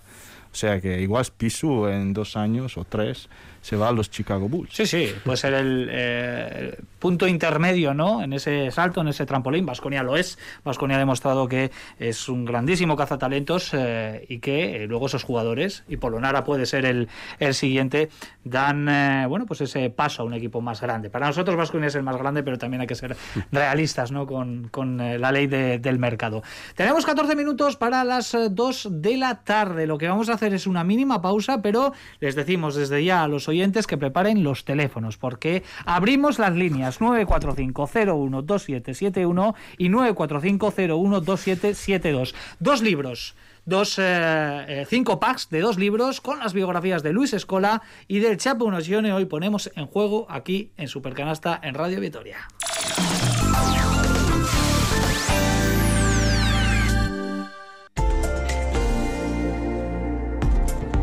O 0.56 0.58
sea 0.58 0.80
que 0.80 1.02
igual 1.02 1.26
Pisu 1.36 1.86
en 1.86 2.14
dos 2.14 2.34
años 2.34 2.78
o 2.78 2.84
tres 2.84 3.28
se 3.66 3.74
va 3.74 3.88
a 3.88 3.92
los 3.92 4.08
Chicago 4.10 4.48
Bulls. 4.48 4.70
Sí, 4.72 4.86
sí, 4.86 5.08
puede 5.24 5.36
ser 5.36 5.54
el 5.54 5.88
eh, 5.90 6.78
punto 7.00 7.26
intermedio, 7.26 7.94
¿no? 7.94 8.22
En 8.22 8.32
ese 8.32 8.70
salto, 8.70 9.00
en 9.00 9.08
ese 9.08 9.26
trampolín. 9.26 9.66
Vasconia 9.66 10.04
lo 10.04 10.16
es. 10.16 10.38
Vasconia 10.64 10.94
ha 10.94 11.00
demostrado 11.00 11.48
que 11.48 11.72
es 11.98 12.28
un 12.28 12.44
grandísimo 12.44 12.94
cazatalentos 12.94 13.70
eh, 13.72 14.24
y 14.28 14.38
que 14.38 14.84
eh, 14.84 14.86
luego 14.86 15.06
esos 15.06 15.24
jugadores, 15.24 15.82
y 15.88 15.96
Polonara 15.96 16.44
puede 16.44 16.64
ser 16.64 16.84
el, 16.84 17.08
el 17.40 17.54
siguiente, 17.54 18.08
dan, 18.44 18.88
eh, 18.88 19.26
bueno, 19.28 19.46
pues 19.46 19.60
ese 19.62 19.90
paso 19.90 20.22
a 20.22 20.26
un 20.26 20.34
equipo 20.34 20.60
más 20.60 20.80
grande. 20.80 21.10
Para 21.10 21.26
nosotros 21.26 21.56
Vasconia 21.56 21.88
es 21.88 21.94
el 21.96 22.04
más 22.04 22.16
grande, 22.18 22.44
pero 22.44 22.58
también 22.58 22.82
hay 22.82 22.86
que 22.86 22.94
ser 22.94 23.16
realistas, 23.50 24.12
¿no? 24.12 24.28
Con, 24.28 24.68
con, 24.68 25.00
eh, 25.00 25.18
la 25.18 25.32
ley 25.32 25.48
de- 25.48 25.80
del 25.80 25.98
mercado. 25.98 26.44
Tenemos 26.76 27.04
14 27.04 27.34
minutos 27.34 27.74
para 27.76 28.04
las 28.04 28.32
eh, 28.34 28.46
2 28.48 28.88
de 28.92 29.16
la 29.16 29.42
tarde. 29.42 29.88
Lo 29.88 29.98
que 29.98 30.06
vamos 30.06 30.28
a 30.28 30.34
hacer 30.34 30.54
es 30.54 30.68
una 30.68 30.84
mínima 30.84 31.20
pausa, 31.20 31.60
pero 31.62 31.92
les 32.20 32.36
decimos 32.36 32.76
desde 32.76 33.02
ya 33.04 33.24
a 33.24 33.28
los 33.28 33.48
oyentes 33.48 33.55
que 33.86 33.98
preparen 33.98 34.44
los 34.44 34.64
teléfonos, 34.64 35.16
porque 35.16 35.64
abrimos 35.84 36.38
las 36.38 36.54
líneas 36.54 37.00
945-012771 37.00 39.54
y 39.78 39.88
945-012772. 39.88 42.34
Dos 42.60 42.82
libros. 42.82 43.34
Dos, 43.64 43.98
eh, 43.98 44.64
eh, 44.68 44.86
cinco 44.88 45.18
packs 45.18 45.50
de 45.50 45.60
dos 45.60 45.76
libros 45.76 46.20
con 46.20 46.38
las 46.38 46.52
biografías 46.52 47.02
de 47.02 47.12
Luis 47.12 47.32
Escola 47.32 47.82
y 48.06 48.20
del 48.20 48.36
Chapo 48.36 48.64
Unosione. 48.64 49.12
Hoy 49.12 49.24
ponemos 49.24 49.72
en 49.74 49.86
juego 49.86 50.28
aquí 50.30 50.70
en 50.76 50.86
Supercanasta 50.86 51.58
en 51.62 51.74
Radio 51.74 52.00
Vitoria. 52.00 52.46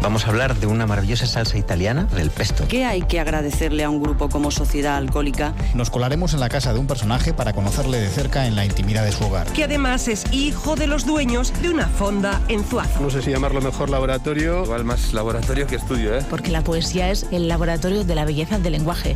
Vamos 0.03 0.25
a 0.25 0.31
hablar 0.31 0.55
de 0.57 0.67
una 0.67 0.85
maravillosa 0.85 1.25
salsa 1.25 1.57
italiana, 1.57 2.03
del 2.03 2.29
pesto. 2.29 2.65
¿Qué 2.67 2.83
hay 2.83 3.03
que 3.03 3.21
agradecerle 3.21 3.85
a 3.85 3.89
un 3.89 4.03
grupo 4.03 4.27
como 4.27 4.51
Sociedad 4.51 4.97
Alcohólica? 4.97 5.53
Nos 5.75 5.89
colaremos 5.89 6.33
en 6.33 6.41
la 6.41 6.49
casa 6.49 6.73
de 6.73 6.79
un 6.79 6.87
personaje 6.87 7.33
para 7.33 7.53
conocerle 7.53 8.01
de 8.01 8.09
cerca 8.09 8.45
en 8.45 8.57
la 8.57 8.65
intimidad 8.65 9.05
de 9.05 9.13
su 9.13 9.23
hogar. 9.23 9.47
que 9.53 9.63
además 9.63 10.09
es 10.09 10.25
hijo 10.33 10.75
de 10.75 10.87
los 10.87 11.05
dueños 11.05 11.53
de 11.61 11.69
una 11.69 11.87
fonda 11.87 12.41
en 12.49 12.65
Zuazo. 12.65 12.99
No 12.99 13.09
sé 13.09 13.21
si 13.21 13.31
llamarlo 13.31 13.61
mejor 13.61 13.89
laboratorio. 13.89 14.65
Igual 14.65 14.83
más 14.83 15.13
laboratorio 15.13 15.67
que 15.67 15.77
estudio, 15.77 16.17
¿eh? 16.17 16.25
Porque 16.29 16.51
la 16.51 16.65
poesía 16.65 17.09
es 17.09 17.25
el 17.31 17.47
laboratorio 17.47 18.03
de 18.03 18.15
la 18.15 18.25
belleza 18.25 18.59
del 18.59 18.73
lenguaje. 18.73 19.15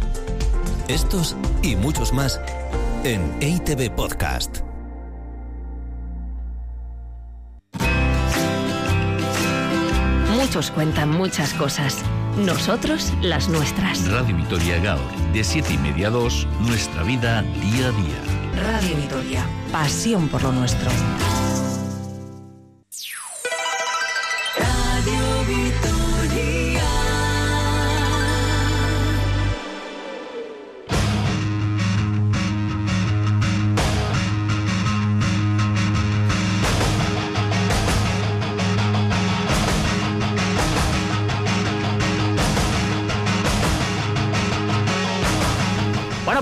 Estos 0.88 1.36
y 1.64 1.76
muchos 1.76 2.14
más 2.14 2.40
en 3.04 3.36
EITV 3.42 3.94
Podcast. 3.94 4.67
Muchos 10.48 10.72
cuentan 10.72 11.10
muchas 11.10 11.54
cosas. 11.56 11.98
Nosotros 12.38 13.12
las 13.22 13.50
nuestras. 13.50 14.10
Radio 14.10 14.34
Vitoria 14.38 14.80
Gaur, 14.80 15.02
de 15.34 15.44
7 15.44 15.74
y 15.74 15.78
media 15.78 16.08
a 16.08 16.12
2, 16.12 16.48
nuestra 16.62 17.04
vida 17.04 17.42
día 17.42 17.88
a 17.88 17.92
día. 17.92 18.64
Radio 18.64 18.96
Vitoria. 18.96 19.46
Pasión 19.74 20.30
por 20.30 20.44
lo 20.44 20.54
nuestro. 20.54 20.90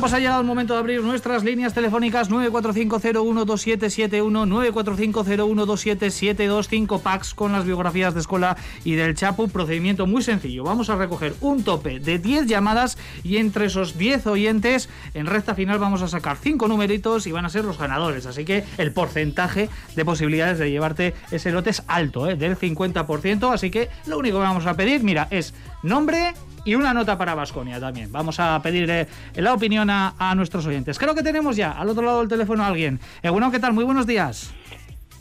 Pues 0.06 0.14
ha 0.14 0.20
llegado 0.20 0.42
el 0.42 0.46
momento 0.46 0.76
de 0.76 0.80
abrir 0.82 1.02
nuestras 1.02 1.44
líneas 1.44 1.74
telefónicas 1.74 2.30
945012771, 2.30 4.72
945012772, 4.72 6.68
5 6.68 7.00
packs 7.00 7.34
con 7.34 7.52
las 7.52 7.66
biografías 7.66 8.14
de 8.14 8.20
Escola 8.20 8.56
y 8.84 8.94
del 8.94 9.16
Chapu. 9.16 9.48
Procedimiento 9.48 10.06
muy 10.06 10.22
sencillo. 10.22 10.64
Vamos 10.64 10.92
a 10.92 10.96
recoger 10.96 11.34
un 11.42 11.64
tope 11.64 12.00
de 12.00 12.20
10 12.20 12.46
llamadas 12.46 13.00
y 13.24 13.38
entre 13.38 13.66
esos 13.66 13.98
10 13.98 14.28
oyentes, 14.28 14.90
en 15.16 15.26
recta 15.26 15.56
final 15.56 15.80
vamos 15.80 16.04
a 16.04 16.08
sacar 16.08 16.38
5 16.38 16.68
numeritos 16.68 17.26
y 17.26 17.32
van 17.32 17.46
a 17.46 17.50
ser 17.50 17.66
los 17.66 17.80
ganadores. 17.80 18.28
Así 18.28 18.46
que 18.46 18.64
el 18.78 18.92
porcentaje 18.92 19.70
de 19.96 20.06
posibilidades 20.06 20.60
de 20.60 20.70
llevarte 20.70 21.16
ese 21.32 21.52
lote 21.52 21.72
es 21.72 21.82
alto, 21.88 22.30
¿eh? 22.30 22.36
del 22.36 22.60
50%. 22.60 23.52
Así 23.52 23.72
que 23.72 23.90
lo 24.06 24.20
único 24.20 24.38
que 24.38 24.44
vamos 24.44 24.68
a 24.68 24.76
pedir, 24.76 25.04
mira, 25.04 25.28
es 25.32 25.56
nombre 25.86 26.34
y 26.66 26.76
una 26.76 26.94
nota 26.94 27.18
para 27.18 27.36
Vasconia 27.36 27.80
también. 27.80 28.12
Vamos 28.12 28.40
a 28.40 28.60
pedir 28.62 28.90
eh, 28.90 29.08
la 29.36 29.54
opinión 29.54 29.90
a, 29.90 30.16
a 30.18 30.34
nuestros 30.36 30.66
oyentes. 30.66 30.98
Creo 31.00 31.14
que 31.16 31.24
tenemos 31.24 31.56
ya 31.56 31.72
al 31.72 31.90
otro 31.90 32.04
lado 32.04 32.20
del 32.20 32.28
teléfono 32.28 32.64
a 32.64 32.68
alguien. 32.68 33.00
Egunon, 33.22 33.52
¿qué 33.52 33.60
tal? 33.60 33.74
Muy 33.74 33.84
buenos 33.84 34.08
días. 34.08 34.54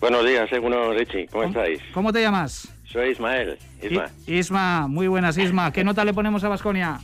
Buenos 0.00 0.26
días, 0.26 0.50
Eguno 0.52 0.92
Richie, 0.92 1.26
¿cómo 1.28 1.44
estáis? 1.44 1.80
¿Cómo 1.94 2.12
te 2.12 2.20
llamas? 2.20 2.68
Soy 2.84 3.10
Ismael, 3.10 3.58
Isma. 3.82 4.06
I- 4.26 4.34
Isma, 4.38 4.86
muy 4.88 5.08
buenas, 5.08 5.36
Isma. 5.38 5.72
¿Qué 5.72 5.82
nota 5.84 6.04
le 6.04 6.12
ponemos 6.12 6.44
a 6.44 6.48
Vasconia? 6.48 7.00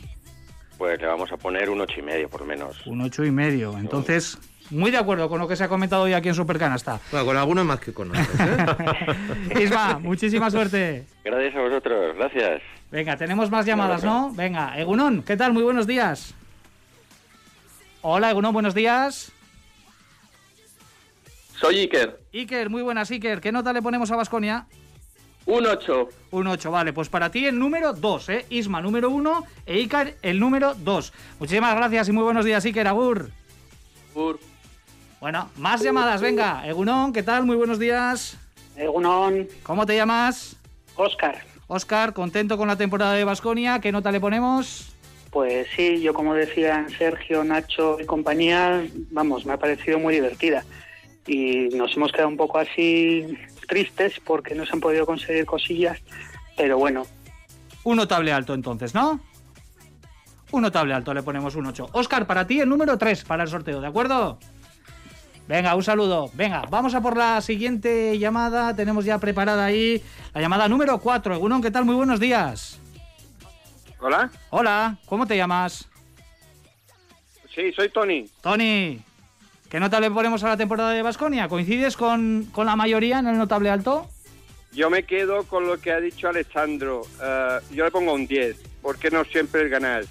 Pues 0.77 0.99
le 1.01 1.07
vamos 1.07 1.31
a 1.31 1.37
poner 1.37 1.69
un 1.69 1.81
ocho 1.81 1.99
y 1.99 2.01
medio, 2.03 2.29
por 2.29 2.45
menos. 2.45 2.85
Un 2.87 3.01
ocho 3.01 3.23
y 3.25 3.31
medio. 3.31 3.77
Entonces, 3.77 4.37
muy 4.71 4.91
de 4.91 4.97
acuerdo 4.97 5.29
con 5.29 5.39
lo 5.39 5.47
que 5.47 5.55
se 5.55 5.63
ha 5.63 5.67
comentado 5.69 6.03
hoy 6.03 6.13
aquí 6.13 6.29
en 6.29 6.35
Supercanasta. 6.35 6.99
Bueno, 7.11 7.25
con 7.25 7.37
algunos 7.37 7.65
más 7.65 7.79
que 7.79 7.93
con 7.93 8.09
otros. 8.09 8.27
¿eh? 8.39 9.61
Isma, 9.63 9.99
muchísima 9.99 10.49
suerte. 10.49 11.05
Gracias 11.23 11.55
a 11.55 11.61
vosotros, 11.61 12.15
gracias. 12.15 12.61
Venga, 12.89 13.15
tenemos 13.15 13.49
más 13.49 13.65
llamadas, 13.65 14.03
¿no? 14.03 14.31
Venga, 14.33 14.77
Egunon, 14.77 15.23
¿qué 15.23 15.37
tal? 15.37 15.53
Muy 15.53 15.63
buenos 15.63 15.87
días. 15.87 16.33
Hola, 18.01 18.31
Egunon, 18.31 18.53
buenos 18.53 18.73
días. 18.73 19.31
Soy 21.59 21.79
Iker. 21.79 22.19
Iker, 22.33 22.69
muy 22.69 22.81
buenas, 22.81 23.11
Iker. 23.11 23.39
¿Qué 23.39 23.51
nota 23.51 23.71
le 23.71 23.81
ponemos 23.81 24.09
a 24.11 24.15
Vasconia? 24.15 24.65
Un 25.45 25.65
8. 25.65 26.09
Un 26.31 26.47
8, 26.47 26.71
vale. 26.71 26.93
Pues 26.93 27.09
para 27.09 27.29
ti 27.29 27.45
el 27.45 27.57
número 27.57 27.93
2, 27.93 28.29
¿eh? 28.29 28.45
Isma, 28.49 28.81
número 28.81 29.09
1 29.09 29.45
e 29.65 29.73
Iker, 29.75 30.17
el 30.21 30.39
número 30.39 30.73
2. 30.75 31.13
Muchísimas 31.39 31.75
gracias 31.75 32.09
y 32.09 32.11
muy 32.11 32.23
buenos 32.23 32.45
días, 32.45 32.65
Iker. 32.65 32.87
Agur. 32.87 33.29
Agur. 34.11 34.39
Bueno, 35.21 35.51
más 35.55 35.83
llamadas, 35.83 36.19
venga. 36.19 36.67
Egunon, 36.67 37.13
¿qué 37.13 37.21
tal? 37.21 37.45
Muy 37.45 37.55
buenos 37.55 37.77
días. 37.77 38.39
Egunon. 38.75 39.47
¿Cómo 39.61 39.85
te 39.85 39.95
llamas? 39.95 40.55
Oscar. 40.95 41.43
Oscar, 41.67 42.13
contento 42.13 42.57
con 42.57 42.67
la 42.67 42.75
temporada 42.75 43.13
de 43.13 43.23
Vasconia. 43.23 43.79
¿Qué 43.79 43.91
nota 43.91 44.11
le 44.11 44.19
ponemos? 44.19 44.91
Pues 45.29 45.67
sí, 45.75 46.01
yo 46.01 46.15
como 46.15 46.33
decían 46.33 46.89
Sergio, 46.89 47.43
Nacho 47.43 47.99
y 48.01 48.05
compañía, 48.05 48.83
vamos, 49.11 49.45
me 49.45 49.53
ha 49.53 49.57
parecido 49.57 49.99
muy 49.99 50.15
divertida. 50.15 50.65
Y 51.27 51.69
nos 51.75 51.95
hemos 51.95 52.11
quedado 52.11 52.29
un 52.29 52.37
poco 52.37 52.57
así 52.57 53.37
tristes 53.67 54.19
porque 54.25 54.55
no 54.55 54.65
se 54.65 54.73
han 54.73 54.79
podido 54.79 55.05
conseguir 55.05 55.45
cosillas, 55.45 55.99
pero 56.57 56.79
bueno, 56.79 57.05
Un 57.83 57.97
notable 57.97 58.33
alto 58.33 58.55
entonces, 58.55 58.95
¿no? 58.95 59.19
Un 60.49 60.63
notable 60.63 60.95
alto, 60.95 61.13
le 61.13 61.21
ponemos 61.21 61.55
un 61.55 61.67
8. 61.67 61.89
Oscar, 61.93 62.25
para 62.25 62.47
ti 62.47 62.59
el 62.59 62.67
número 62.67 62.97
3 62.97 63.23
para 63.23 63.43
el 63.43 63.49
sorteo, 63.49 63.79
¿de 63.79 63.87
acuerdo? 63.87 64.39
Venga, 65.51 65.75
un 65.75 65.83
saludo. 65.83 66.31
Venga, 66.33 66.61
vamos 66.69 66.95
a 66.95 67.01
por 67.01 67.17
la 67.17 67.41
siguiente 67.41 68.17
llamada. 68.17 68.73
Tenemos 68.73 69.03
ya 69.03 69.19
preparada 69.19 69.65
ahí 69.65 70.01
la 70.33 70.39
llamada 70.39 70.69
número 70.69 70.97
4. 70.97 71.35
Egunon, 71.35 71.61
¿qué 71.61 71.69
tal? 71.69 71.83
Muy 71.83 71.93
buenos 71.93 72.21
días. 72.21 72.79
Hola. 73.99 74.31
Hola, 74.49 74.95
¿cómo 75.07 75.27
te 75.27 75.35
llamas? 75.35 75.89
Sí, 77.53 77.73
soy 77.73 77.89
Tony. 77.89 78.29
Tony, 78.39 79.01
¿qué 79.69 79.81
nota 79.81 79.99
le 79.99 80.09
ponemos 80.09 80.41
a 80.45 80.47
la 80.47 80.55
temporada 80.55 80.91
de 80.91 81.01
Basconia? 81.01 81.49
¿Coincides 81.49 81.97
con, 81.97 82.47
con 82.53 82.65
la 82.65 82.77
mayoría 82.77 83.19
en 83.19 83.27
el 83.27 83.37
notable 83.37 83.69
alto? 83.69 84.07
Yo 84.71 84.89
me 84.89 85.03
quedo 85.03 85.43
con 85.43 85.67
lo 85.67 85.81
que 85.81 85.91
ha 85.91 85.99
dicho 85.99 86.29
Alessandro. 86.29 87.01
Eh, 87.21 87.59
yo 87.71 87.83
le 87.83 87.91
pongo 87.91 88.13
un 88.13 88.25
10. 88.25 88.55
¿Por 88.81 88.97
qué 88.97 89.11
no 89.11 89.25
siempre 89.25 89.67
ganas? 89.67 90.07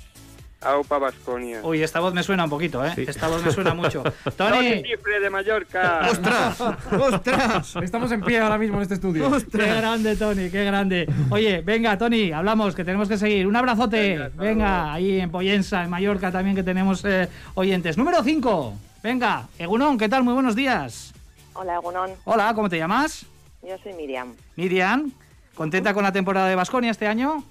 Aupa 0.63 0.99
Basconia. 0.99 1.61
Uy, 1.63 1.83
esta 1.83 2.01
voz 2.01 2.13
me 2.13 2.23
suena 2.23 2.45
un 2.45 2.51
poquito, 2.51 2.85
¿eh? 2.85 2.93
Esta 2.97 3.29
voz 3.29 3.43
me 3.43 3.51
suena 3.51 3.73
mucho. 3.73 4.03
Tony. 4.37 4.83
Chifre 4.83 5.19
de 5.19 5.31
Mallorca. 5.31 6.07
¡Ostras! 6.11 6.61
¡Ostras! 6.61 7.77
Estamos 7.77 8.13
en 8.13 8.21
pie 8.21 8.41
ahora 8.41 8.59
mismo 8.59 8.77
en 8.77 8.83
este 8.83 8.95
estudio. 8.95 9.31
¡Qué 9.51 9.67
grande, 9.67 10.17
Tony! 10.17 10.51
¡Qué 10.51 10.65
grande! 10.65 11.09
Oye, 11.31 11.63
venga, 11.63 11.97
Tony, 11.97 12.33
hablamos, 12.33 12.75
que 12.75 12.85
tenemos 12.85 13.09
que 13.09 13.17
seguir. 13.17 13.47
Un 13.47 13.57
abrazote. 13.57 14.31
Venga, 14.35 14.93
ahí 14.93 15.21
en 15.21 15.31
Poyensa, 15.31 15.83
en 15.83 15.89
Mallorca 15.89 16.31
también, 16.31 16.55
que 16.55 16.63
tenemos 16.63 17.03
eh, 17.07 17.29
oyentes. 17.55 17.97
Número 17.97 18.23
5. 18.23 18.75
Venga, 19.03 19.49
Egunon, 19.59 19.97
¿qué 19.97 20.11
tal? 20.11 20.25
Muy 20.25 20.35
buenos 20.35 20.55
días. 20.55 21.15
Hola, 21.55 21.77
Egunon. 21.77 22.11
Hola, 22.25 22.53
¿cómo 22.55 22.69
te 22.69 22.77
llamas? 22.77 23.25
Yo 23.67 23.79
soy 23.83 23.95
Miriam. 23.95 24.35
Miriam, 24.57 25.11
¿contenta 25.55 25.95
con 25.95 26.03
la 26.03 26.13
temporada 26.13 26.49
de 26.49 26.55
Basconia 26.55 26.91
este 26.91 27.07
año? 27.07 27.43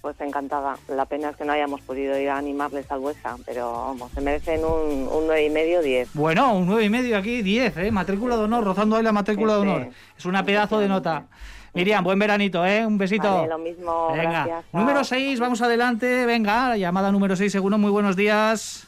Pues 0.00 0.20
encantada. 0.20 0.78
La 0.88 1.06
pena 1.06 1.30
es 1.30 1.36
que 1.36 1.44
no 1.44 1.52
hayamos 1.52 1.80
podido 1.80 2.18
ir 2.18 2.30
a 2.30 2.38
animarles 2.38 2.90
al 2.90 3.00
Buesa, 3.00 3.36
pero 3.44 3.72
vamos, 3.72 4.12
se 4.12 4.20
merecen 4.20 4.64
un, 4.64 5.08
un 5.08 5.26
9 5.26 5.44
y 5.46 5.50
medio, 5.50 5.82
10. 5.82 6.10
Bueno, 6.14 6.54
un 6.54 6.66
9 6.66 6.84
y 6.84 6.88
medio 6.90 7.18
aquí, 7.18 7.42
10, 7.42 7.76
¿eh? 7.78 7.90
Matrícula 7.90 8.36
de 8.36 8.44
honor, 8.44 8.64
rozando 8.64 8.96
ahí 8.96 9.02
la 9.02 9.12
matrícula 9.12 9.54
de 9.54 9.60
honor. 9.60 9.88
Es 10.16 10.24
una 10.24 10.44
pedazo 10.44 10.78
de 10.78 10.88
nota. 10.88 11.26
Miriam, 11.74 12.02
buen 12.04 12.18
veranito, 12.18 12.64
¿eh? 12.64 12.86
Un 12.86 12.96
besito. 12.96 13.28
Vale, 13.30 13.48
lo 13.48 13.58
mismo, 13.58 14.08
Venga, 14.12 14.30
gracias. 14.46 14.64
número 14.72 15.04
6, 15.04 15.40
vamos 15.40 15.60
adelante. 15.62 16.26
Venga, 16.26 16.76
llamada 16.76 17.10
número 17.12 17.34
6, 17.36 17.50
seguro. 17.50 17.76
Muy 17.76 17.90
buenos 17.90 18.16
días. 18.16 18.86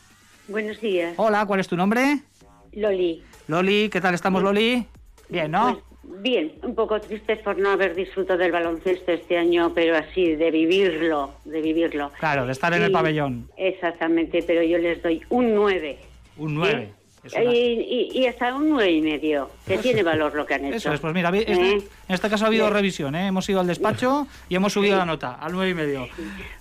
Buenos 0.49 0.81
días. 0.81 1.15
Hola, 1.17 1.45
¿cuál 1.45 1.61
es 1.61 1.69
tu 1.69 1.77
nombre? 1.77 2.21
Loli. 2.73 3.23
Loli, 3.49 3.89
¿qué 3.91 4.01
tal 4.01 4.15
estamos, 4.15 4.43
Loli? 4.43 4.87
Bien, 5.29 5.51
¿no? 5.51 5.73
Pues, 5.75 5.85
bien, 6.19 6.53
un 6.63 6.75
poco 6.75 7.01
triste 7.01 7.37
por 7.37 7.59
no 7.59 7.71
haber 7.71 7.95
disfrutado 7.95 8.39
del 8.39 8.53
baloncesto 8.53 9.13
este 9.13 9.39
año, 9.39 9.73
pero 9.75 9.97
así, 9.97 10.35
de 10.35 10.51
vivirlo, 10.51 11.33
de 11.45 11.61
vivirlo. 11.63 12.11
Claro, 12.19 12.47
de 12.47 12.53
estar 12.53 12.73
en 12.75 12.83
el 12.83 12.93
pabellón. 12.93 13.49
Exactamente, 13.57 14.43
pero 14.47 14.63
yo 14.63 14.79
les 14.79 15.03
doy 15.03 15.23
un 15.31 15.55
9. 15.55 15.99
Un 16.39 16.55
9. 16.55 16.93
Y, 17.39 17.49
y- 17.49 18.11
y 18.15 18.27
hasta 18.27 18.55
un 18.55 18.71
9 18.71 18.91
y 18.91 19.03
medio, 19.03 19.51
que 19.67 19.77
tiene 19.77 20.03
valor 20.03 20.35
lo 20.35 20.47
que 20.47 20.55
han 20.55 20.65
hecho. 20.65 20.77
Eso 20.77 20.93
es, 20.95 21.01
pues 21.01 21.13
mira, 21.13 21.29
este- 21.37 21.53
¿Eh? 21.53 21.73
en 21.75 22.15
este 22.15 22.31
caso 22.31 22.45
ha 22.45 22.49
habido 22.49 22.65
Bien. 22.65 22.75
revisión, 22.75 23.15
¿eh? 23.15 23.27
Hemos 23.27 23.47
ido 23.51 23.61
al 23.61 23.67
despacho 23.67 24.27
y 24.49 24.55
hemos 24.55 24.73
subido 24.73 24.97
la 24.97 25.05
nota 25.05 25.35
al 25.35 25.53
9 25.53 25.71
y 25.71 25.75
medio. 25.75 26.09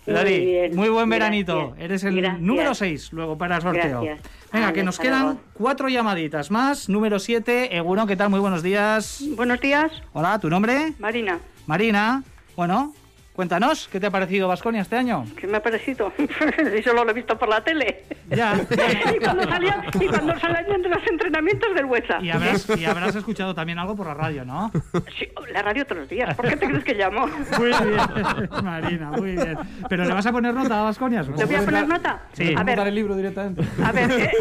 Muy 0.05 0.69
muy 0.73 0.89
buen 0.89 1.07
gracias. 1.07 1.09
veranito. 1.09 1.75
Eres 1.79 2.03
el 2.03 2.17
Gracias. 2.17 2.41
número 2.41 2.73
6 2.75 3.13
luego 3.13 3.37
para 3.37 3.55
el 3.55 3.61
sorteo. 3.61 4.01
Gracias. 4.03 4.19
Venga, 4.51 4.67
Vale, 4.67 4.73
que 4.79 4.83
nos 4.83 4.97
quedan 4.97 5.23
luego. 5.23 5.39
cuatro 5.53 5.89
llamaditas 5.89 6.49
más. 6.49 6.89
Número 6.89 7.19
7, 7.19 7.77
Egunon, 7.77 8.07
¿qué 8.07 8.15
tal? 8.15 8.29
Muy 8.29 8.39
buenos 8.39 8.63
días. 8.63 9.23
Buenos 9.35 9.59
días, 9.61 9.91
Hola, 10.13 10.39
¿tu 10.39 10.49
nombre? 10.49 10.93
Marina. 10.99 11.39
Marina. 11.67 12.23
Bueno, 12.55 12.93
cuéntanos, 13.33 13.87
¿qué 13.91 13.99
te 13.99 14.07
ha 14.07 14.11
parecido 14.11 14.47
Vasconia 14.47 14.81
este 14.81 14.95
año? 14.95 15.25
¿Qué 15.37 15.47
me 15.47 15.57
ha 15.57 15.63
parecido? 15.63 16.11
y 16.77 16.83
solo 16.83 17.03
lo 17.03 17.11
he 17.11 17.13
visto 17.13 17.37
por 17.37 17.49
la 17.49 17.63
tele. 17.63 18.03
Ya. 18.29 18.55
y 19.15 19.19
cuando 19.19 19.43
salían, 19.43 19.85
y 19.99 20.07
cuando 20.07 20.39
salían 20.39 20.81
de 20.81 20.89
los 20.89 21.07
entrenamientos 21.07 21.73
del 21.75 21.85
Huesa. 21.85 22.19
Y 22.21 22.29
habrás, 22.29 22.69
y 22.77 22.85
habrás 22.85 23.15
escuchado 23.15 23.53
también 23.55 23.79
algo 23.79 23.95
por 23.95 24.07
la 24.07 24.13
radio, 24.13 24.45
¿no? 24.45 24.71
Sí, 25.17 25.29
la 25.51 25.61
radio 25.61 25.85
todos 25.85 25.99
los 26.01 26.09
días. 26.09 26.35
¿Por 26.35 26.47
qué 26.47 26.57
te 26.57 26.67
crees 26.67 26.83
que 26.83 26.93
llamo? 26.93 27.27
Muy 27.57 27.67
bien, 27.67 28.63
Marina, 28.63 29.11
muy 29.11 29.31
bien. 29.31 29.57
¿Pero 29.87 30.05
le 30.05 30.13
vas 30.13 30.25
a 30.25 30.31
poner 30.31 30.53
nota 30.53 30.79
a 30.79 30.83
Vasconia? 30.83 31.21
¿Le 31.21 31.45
voy 31.45 31.55
a 31.55 31.61
poner 31.63 31.87
nota? 31.87 32.23
Sí. 32.33 32.53
A 32.55 32.63
ver, 32.63 32.79
el 32.79 32.95
libro 32.95 33.15
directamente. 33.15 33.63
a 33.83 33.91
ver, 33.91 34.11
eh, 34.11 34.31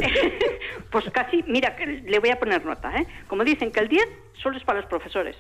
pues 0.91 1.05
casi, 1.13 1.43
mira, 1.47 1.77
que 1.77 1.87
le 1.87 2.19
voy 2.19 2.31
a 2.31 2.39
poner 2.39 2.65
nota, 2.65 2.95
¿eh? 2.97 3.07
Como 3.27 3.45
dicen 3.45 3.71
que 3.71 3.81
el 3.81 3.89
10 3.89 4.05
solo 4.43 4.57
es 4.57 4.65
para 4.65 4.81
los 4.81 4.89
profesores, 4.89 5.37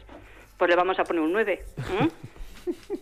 pues 0.57 0.69
le 0.69 0.77
vamos 0.77 0.99
a 0.99 1.05
poner 1.05 1.23
un 1.23 1.33
9. 1.33 1.53
¿eh? 1.53 2.09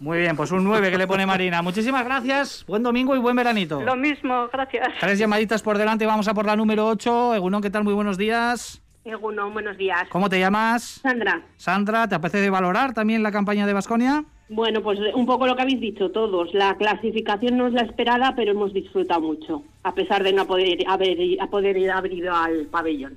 Muy 0.00 0.18
bien, 0.18 0.36
pues 0.36 0.50
un 0.52 0.64
9 0.64 0.90
que 0.90 0.98
le 0.98 1.06
pone 1.06 1.26
Marina. 1.26 1.62
Muchísimas 1.62 2.04
gracias, 2.04 2.64
buen 2.66 2.82
domingo 2.82 3.14
y 3.16 3.18
buen 3.18 3.36
veranito. 3.36 3.80
Lo 3.82 3.96
mismo, 3.96 4.48
gracias. 4.52 4.88
Tres 5.00 5.18
llamaditas 5.18 5.62
por 5.62 5.78
delante, 5.78 6.06
vamos 6.06 6.28
a 6.28 6.34
por 6.34 6.46
la 6.46 6.56
número 6.56 6.86
8. 6.86 7.34
Egunon, 7.34 7.62
¿qué 7.62 7.70
tal? 7.70 7.84
Muy 7.84 7.94
buenos 7.94 8.16
días. 8.18 8.82
Egunon, 9.04 9.52
buenos 9.52 9.76
días. 9.76 10.08
¿Cómo 10.10 10.28
te 10.28 10.38
llamas? 10.40 11.00
Sandra. 11.02 11.40
Sandra, 11.56 12.08
¿te 12.08 12.14
apetece 12.16 12.50
valorar 12.50 12.92
también 12.92 13.22
la 13.22 13.30
campaña 13.30 13.66
de 13.66 13.72
Vasconia? 13.72 14.24
Bueno, 14.48 14.80
pues 14.82 14.98
un 15.14 15.26
poco 15.26 15.46
lo 15.46 15.56
que 15.56 15.62
habéis 15.62 15.80
dicho 15.80 16.10
todos. 16.10 16.52
La 16.54 16.76
clasificación 16.76 17.56
no 17.56 17.66
es 17.68 17.72
la 17.72 17.82
esperada, 17.82 18.34
pero 18.36 18.52
hemos 18.52 18.72
disfrutado 18.72 19.20
mucho, 19.20 19.62
a 19.82 19.92
pesar 19.94 20.22
de 20.24 20.32
no 20.32 20.46
poder 20.46 20.78
haber, 20.88 21.16
a 21.40 21.46
poder 21.48 21.76
ir- 21.76 21.90
haber 21.90 22.12
ido 22.12 22.34
al 22.34 22.66
pabellón. 22.66 23.16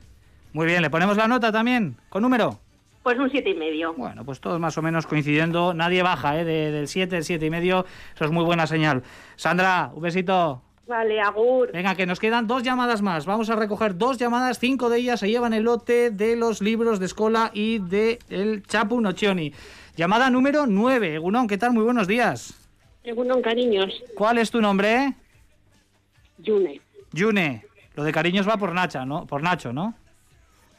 Muy 0.54 0.66
bien, 0.66 0.82
¿le 0.82 0.89
ponemos 0.89 1.18
la 1.18 1.28
nota 1.28 1.52
también? 1.52 1.95
¿Con 2.10 2.24
número? 2.24 2.60
Pues 3.10 3.18
un 3.18 3.32
siete 3.32 3.49
y 3.49 3.55
medio. 3.55 3.95
Bueno, 3.95 4.24
pues 4.24 4.39
todos 4.39 4.60
más 4.60 4.78
o 4.78 4.84
menos 4.84 5.07
coincidiendo. 5.07 5.74
Nadie 5.74 6.03
baja, 6.03 6.39
¿eh? 6.39 6.45
De- 6.45 6.70
del 6.70 6.88
7, 6.88 7.18
el 7.18 7.24
7 7.24 7.43
y 7.43 7.49
medio. 7.49 7.84
Eso 8.14 8.26
es 8.26 8.30
muy 8.30 8.43
buena 8.45 8.68
señal. 8.68 9.01
Sandra, 9.36 9.89
un 9.95 10.03
besito. 10.03 10.62
Vale, 10.86 11.20
agur. 11.20 11.72
Venga, 11.72 11.95
que 11.95 12.05
nos 12.05 12.20
quedan 12.20 12.45
dos 12.45 12.62
llamadas 12.62 13.01
más. 13.01 13.26
Vamos 13.26 13.49
a 13.49 13.55
recoger 13.55 13.97
dos 13.97 14.20
llamadas, 14.20 14.60
cinco 14.60 14.89
de 14.89 14.99
ellas 14.99 15.20
se 15.22 15.28
llevan 15.28 15.53
el 15.53 15.64
lote 15.64 16.12
de 16.12 16.36
los 16.36 16.62
libros 16.62 16.99
de 16.99 17.07
escola 17.07 17.49
y 17.51 17.80
de 17.80 18.20
el 18.30 18.62
Chapu 18.68 19.01
Nocioni. 19.01 19.53
Llamada 19.95 20.30
número 20.30 20.68
9. 20.68 21.16
Egunon, 21.16 21.47
¿qué 21.47 21.57
tal? 21.57 21.74
Muy 21.74 21.84
buenos 21.86 22.05
días. 22.07 22.53
Egunon, 23.03 23.41
cariños. 23.41 24.03
¿Cuál 24.14 24.38
es 24.38 24.51
tu 24.51 24.62
nombre? 24.62 25.16
Yune. 26.38 26.80
Yune. 27.12 27.66
Lo 27.95 28.03
de 28.03 28.12
cariños 28.12 28.47
va 28.47 28.57
por 28.57 28.72
Nacha, 28.72 29.03
¿no? 29.03 29.26
Por 29.26 29.41
Nacho, 29.41 29.74
¿no? 29.74 29.95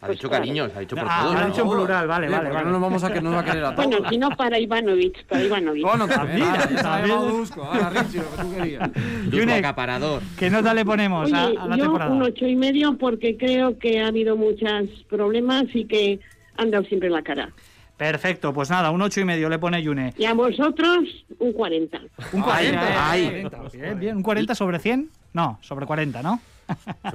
Ha 0.02 0.08
dicho 0.08 0.30
cariños, 0.30 0.70
ha 0.74 0.80
dicho 0.80 0.96
por 0.96 1.04
Ah, 1.08 1.20
todos. 1.24 1.36
ha 1.36 1.46
dicho 1.46 1.62
en 1.62 1.68
plural, 1.68 2.06
vale, 2.06 2.26
Sí, 2.26 2.32
vale, 2.32 2.48
vale. 2.50 2.64
no 2.64 2.70
nos 2.72 2.80
vamos 2.80 3.04
a 3.04 3.12
que 3.12 3.20
nos 3.20 3.34
va 3.34 3.40
a 3.40 3.44
querer 3.44 3.64
a 3.64 3.74
todos. 3.74 3.86
Bueno, 3.90 4.08
si 4.08 4.16
no 4.18 4.30
para 4.30 4.58
Ivanovich, 4.58 5.24
para 5.26 5.42
Ivanovich. 5.44 5.82
Bueno, 5.84 6.08
también. 6.08 6.38
Mira, 6.38 6.52
Ah, 6.54 6.82
también. 6.82 7.16
Ahora, 7.58 7.90
Richie, 7.90 8.18
lo 8.18 8.30
que 8.36 8.42
tú 8.42 8.54
querías. 8.56 8.90
Yune, 9.30 9.54
acaparador. 9.54 10.22
¿qué 10.38 10.48
nota 10.48 10.72
le 10.72 10.84
ponemos 10.86 11.30
a, 11.32 11.46
Oye, 11.48 11.58
a 11.58 11.66
la 11.66 11.76
yo 11.76 11.82
temporada? 11.84 12.10
un 12.12 12.22
ocho 12.22 12.46
y 12.46 12.56
medio 12.56 12.96
porque 12.96 13.36
creo 13.36 13.78
que 13.78 14.00
ha 14.00 14.06
habido 14.06 14.36
muchos 14.36 14.88
problemas 15.10 15.64
y 15.74 15.84
que 15.84 16.18
han 16.56 16.70
dado 16.70 16.84
siempre 16.84 17.10
la 17.10 17.20
cara. 17.22 17.50
Perfecto, 17.98 18.54
pues 18.54 18.70
nada, 18.70 18.90
un 18.92 19.02
ocho 19.02 19.20
y 19.20 19.24
medio 19.24 19.50
le 19.50 19.58
pone 19.58 19.82
Yune. 19.82 20.14
Y 20.16 20.24
a 20.24 20.32
vosotros, 20.32 21.00
un 21.38 21.52
40. 21.52 22.00
Un 22.32 22.40
40. 22.40 23.10
Ay. 23.10 23.44
Bien, 23.74 23.98
bien, 24.00 24.16
un 24.16 24.22
40 24.22 24.54
sobre 24.54 24.78
100? 24.78 25.10
No, 25.34 25.58
sobre 25.60 25.84
40, 25.84 26.22
¿no? 26.22 26.40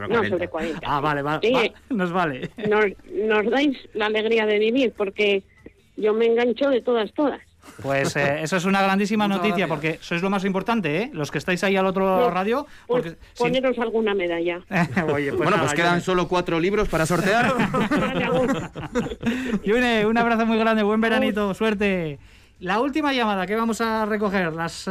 No, 0.10 0.24
sobre 0.26 0.48
40. 0.48 0.80
Ah, 0.86 1.00
vale, 1.00 1.22
vale. 1.22 1.40
Sí. 1.44 1.54
va, 1.54 1.96
nos 1.96 2.12
vale. 2.12 2.50
Nos, 2.70 2.86
nos 3.12 3.52
dais 3.52 3.78
la 3.94 4.08
alegría 4.08 4.46
de 4.46 4.60
vivir 4.60 4.94
porque 4.96 5.44
yo 5.98 6.14
me 6.14 6.26
engancho 6.26 6.70
de 6.70 6.82
todas, 6.82 7.12
todas. 7.14 7.42
Pues 7.82 8.16
eh, 8.16 8.42
eso 8.44 8.58
es 8.58 8.66
una 8.66 8.80
grandísima 8.84 9.28
noticia 9.28 9.68
porque 9.68 9.98
sois 10.00 10.22
lo 10.22 10.30
más 10.30 10.46
importante, 10.46 11.02
¿eh? 11.02 11.10
Los 11.14 11.32
que 11.32 11.40
estáis 11.40 11.64
ahí 11.64 11.76
al 11.76 11.88
otro 11.88 12.06
No, 12.06 12.30
radio. 12.30 12.68
Pues 12.86 13.04
Porque, 13.04 13.18
si- 13.34 13.44
poneros 13.44 13.80
alguna 13.80 14.14
medalla. 14.14 14.60
Oye, 15.12 15.30
pues 15.32 15.38
bueno, 15.38 15.52
nada, 15.52 15.64
pues 15.64 15.74
quedan 15.74 15.94
Yune. 15.96 16.02
solo 16.02 16.28
cuatro 16.28 16.60
libros 16.60 16.88
para 16.90 17.08
sortear. 17.08 17.52
Yune, 19.64 20.06
un 20.06 20.18
abrazo 20.18 20.46
muy 20.46 20.60
grande, 20.60 20.84
buen 20.84 21.02
veranito, 21.02 21.54
suerte. 21.56 22.20
La 22.62 22.80
última 22.80 23.12
llamada 23.12 23.46
que 23.46 23.54
vamos 23.56 23.82
a 23.82 24.06
recoger, 24.06 24.54
las 24.54 24.86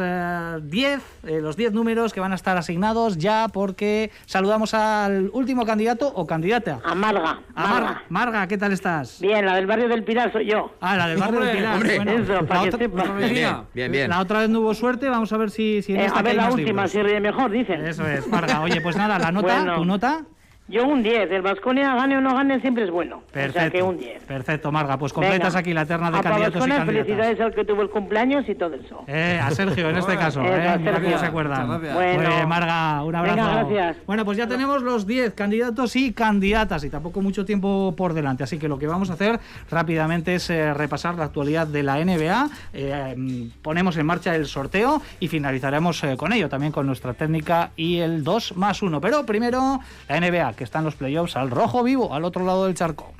10, 0.61 1.01
los 1.41 1.57
10 1.57 1.73
números 1.73 2.13
que 2.13 2.19
van 2.19 2.31
a 2.31 2.35
estar 2.35 2.55
asignados 2.57 3.17
ya 3.17 3.47
porque 3.51 4.11
saludamos 4.27 4.75
al 4.75 5.31
último 5.33 5.65
candidato 5.65 6.07
o 6.13 6.27
candidata. 6.27 6.79
A 6.85 6.93
Marga. 6.93 7.39
A 7.55 7.67
Marga. 7.67 8.03
Marga, 8.09 8.47
¿qué 8.47 8.59
tal 8.59 8.71
estás? 8.71 9.19
Bien, 9.19 9.43
la 9.43 9.55
del 9.55 9.65
barrio 9.65 9.87
del 9.89 10.03
Pilar 10.03 10.31
soy 10.31 10.45
yo. 10.45 10.75
Ah, 10.79 10.95
la 10.95 11.07
del 11.07 11.17
barrio 11.17 11.39
del 11.39 11.57
Pilar. 11.57 11.73
hombre, 11.73 11.95
bueno, 11.95 12.11
eso, 12.11 12.45
para 12.45 12.61
que 12.61 12.67
otra- 12.67 12.77
sepa. 12.79 13.03
Bien, 13.17 13.57
bien, 13.73 13.91
bien. 13.91 14.09
La 14.11 14.19
otra 14.19 14.41
vez 14.41 14.49
no 14.49 14.59
hubo 14.59 14.75
suerte, 14.75 15.09
vamos 15.09 15.33
a 15.33 15.37
ver 15.37 15.49
si, 15.49 15.81
si 15.81 15.93
en 15.95 16.01
Eh, 16.01 16.05
esta 16.05 16.19
a 16.19 16.21
ver 16.21 16.35
la 16.35 16.51
última, 16.51 16.83
libros. 16.85 16.91
si 16.91 17.01
ríe 17.01 17.19
mejor, 17.19 17.49
dicen. 17.49 17.83
Eso 17.83 18.05
es, 18.07 18.27
Marga. 18.27 18.61
Oye, 18.61 18.79
pues 18.79 18.95
nada, 18.95 19.17
la 19.17 19.31
nota, 19.31 19.55
Bueno. 19.63 19.75
tu 19.77 19.85
nota. 19.85 20.23
Yo 20.67 20.87
un 20.87 21.03
10. 21.03 21.29
El 21.31 21.43
Vasconia 21.43 21.93
gane 21.93 22.17
o 22.17 22.21
no 22.21 22.33
gane 22.33 22.59
siempre 22.59 22.85
es 22.85 22.89
bueno. 22.89 23.21
Perfecto. 23.31 23.59
O 23.59 23.61
sea 23.61 23.69
que 23.69 23.83
un 23.83 23.97
10. 23.99 24.23
Perfecto, 24.23 24.71
Marga. 24.71 24.97
Pues 24.97 25.13
completas 25.13 25.49
Venga. 25.53 25.59
aquí 25.59 25.73
la 25.73 25.85
terna 25.85 26.09
de 26.09 26.17
A 26.17 26.21
candidatos 26.23 26.55
y 26.55 26.59
candidatas. 26.59 26.85
felicidades 26.87 27.39
al 27.39 27.53
que 27.53 27.65
tuvo 27.65 27.81
el 27.83 27.89
cumpleaños 27.91 28.49
y 28.49 28.55
todo 28.55 28.73
eso. 28.73 29.03
Eh, 29.05 29.39
a 29.41 29.51
Sergio 29.51 29.89
en 29.91 29.97
este 29.97 30.17
caso, 30.17 30.41
Eh, 30.41 30.47
eh, 30.47 30.67
a 30.67 30.79
Sergio. 30.79 31.19
se 31.19 31.25
acuerdan. 31.27 31.67
Bueno. 31.81 32.47
Marga, 32.47 33.03
un 33.03 33.13
abrazo. 33.15 33.35
Venga, 33.37 33.63
gracias. 33.63 33.97
Bueno, 34.07 34.25
pues 34.25 34.37
ya 34.39 34.47
tenemos 34.47 34.81
los 34.81 35.05
10 35.05 35.33
candidatos 35.35 35.95
y 35.95 36.13
candidatas 36.13 36.83
y 36.83 36.89
tampoco 36.89 37.21
mucho 37.21 37.45
tiempo 37.45 37.93
por 37.95 38.13
delante, 38.13 38.43
así 38.43 38.57
que 38.57 38.67
lo 38.67 38.79
que 38.79 38.87
vamos 38.87 39.11
a 39.11 39.13
hacer 39.13 39.39
rápidamente 39.69 40.33
es 40.35 40.49
eh, 40.49 40.73
repasar 40.73 41.13
la 41.15 41.25
actualidad 41.25 41.67
de 41.67 41.83
la 41.83 41.99
NBA, 42.03 42.49
eh, 42.73 43.49
ponemos 43.61 43.97
en 43.97 44.05
marcha 44.07 44.35
el 44.35 44.47
sorteo 44.47 45.01
y 45.19 45.27
finalizaremos 45.27 46.03
eh, 46.03 46.17
con 46.17 46.33
ello, 46.33 46.49
también 46.49 46.71
con 46.71 46.87
nuestra 46.87 47.13
técnica 47.13 47.69
y 47.75 47.99
el 47.99 48.23
2 48.23 48.57
más 48.57 48.81
1. 48.81 48.99
Pero 48.99 49.25
primero 49.27 49.79
la 50.09 50.19
NBA, 50.19 50.53
que 50.55 50.63
está 50.63 50.79
en 50.79 50.85
los 50.85 50.95
playoffs 50.95 51.35
al 51.35 51.51
rojo 51.51 51.83
vivo, 51.83 52.13
al 52.13 52.23
otro 52.25 52.45
lado 52.45 52.65
del 52.65 52.75
charco. 52.75 53.13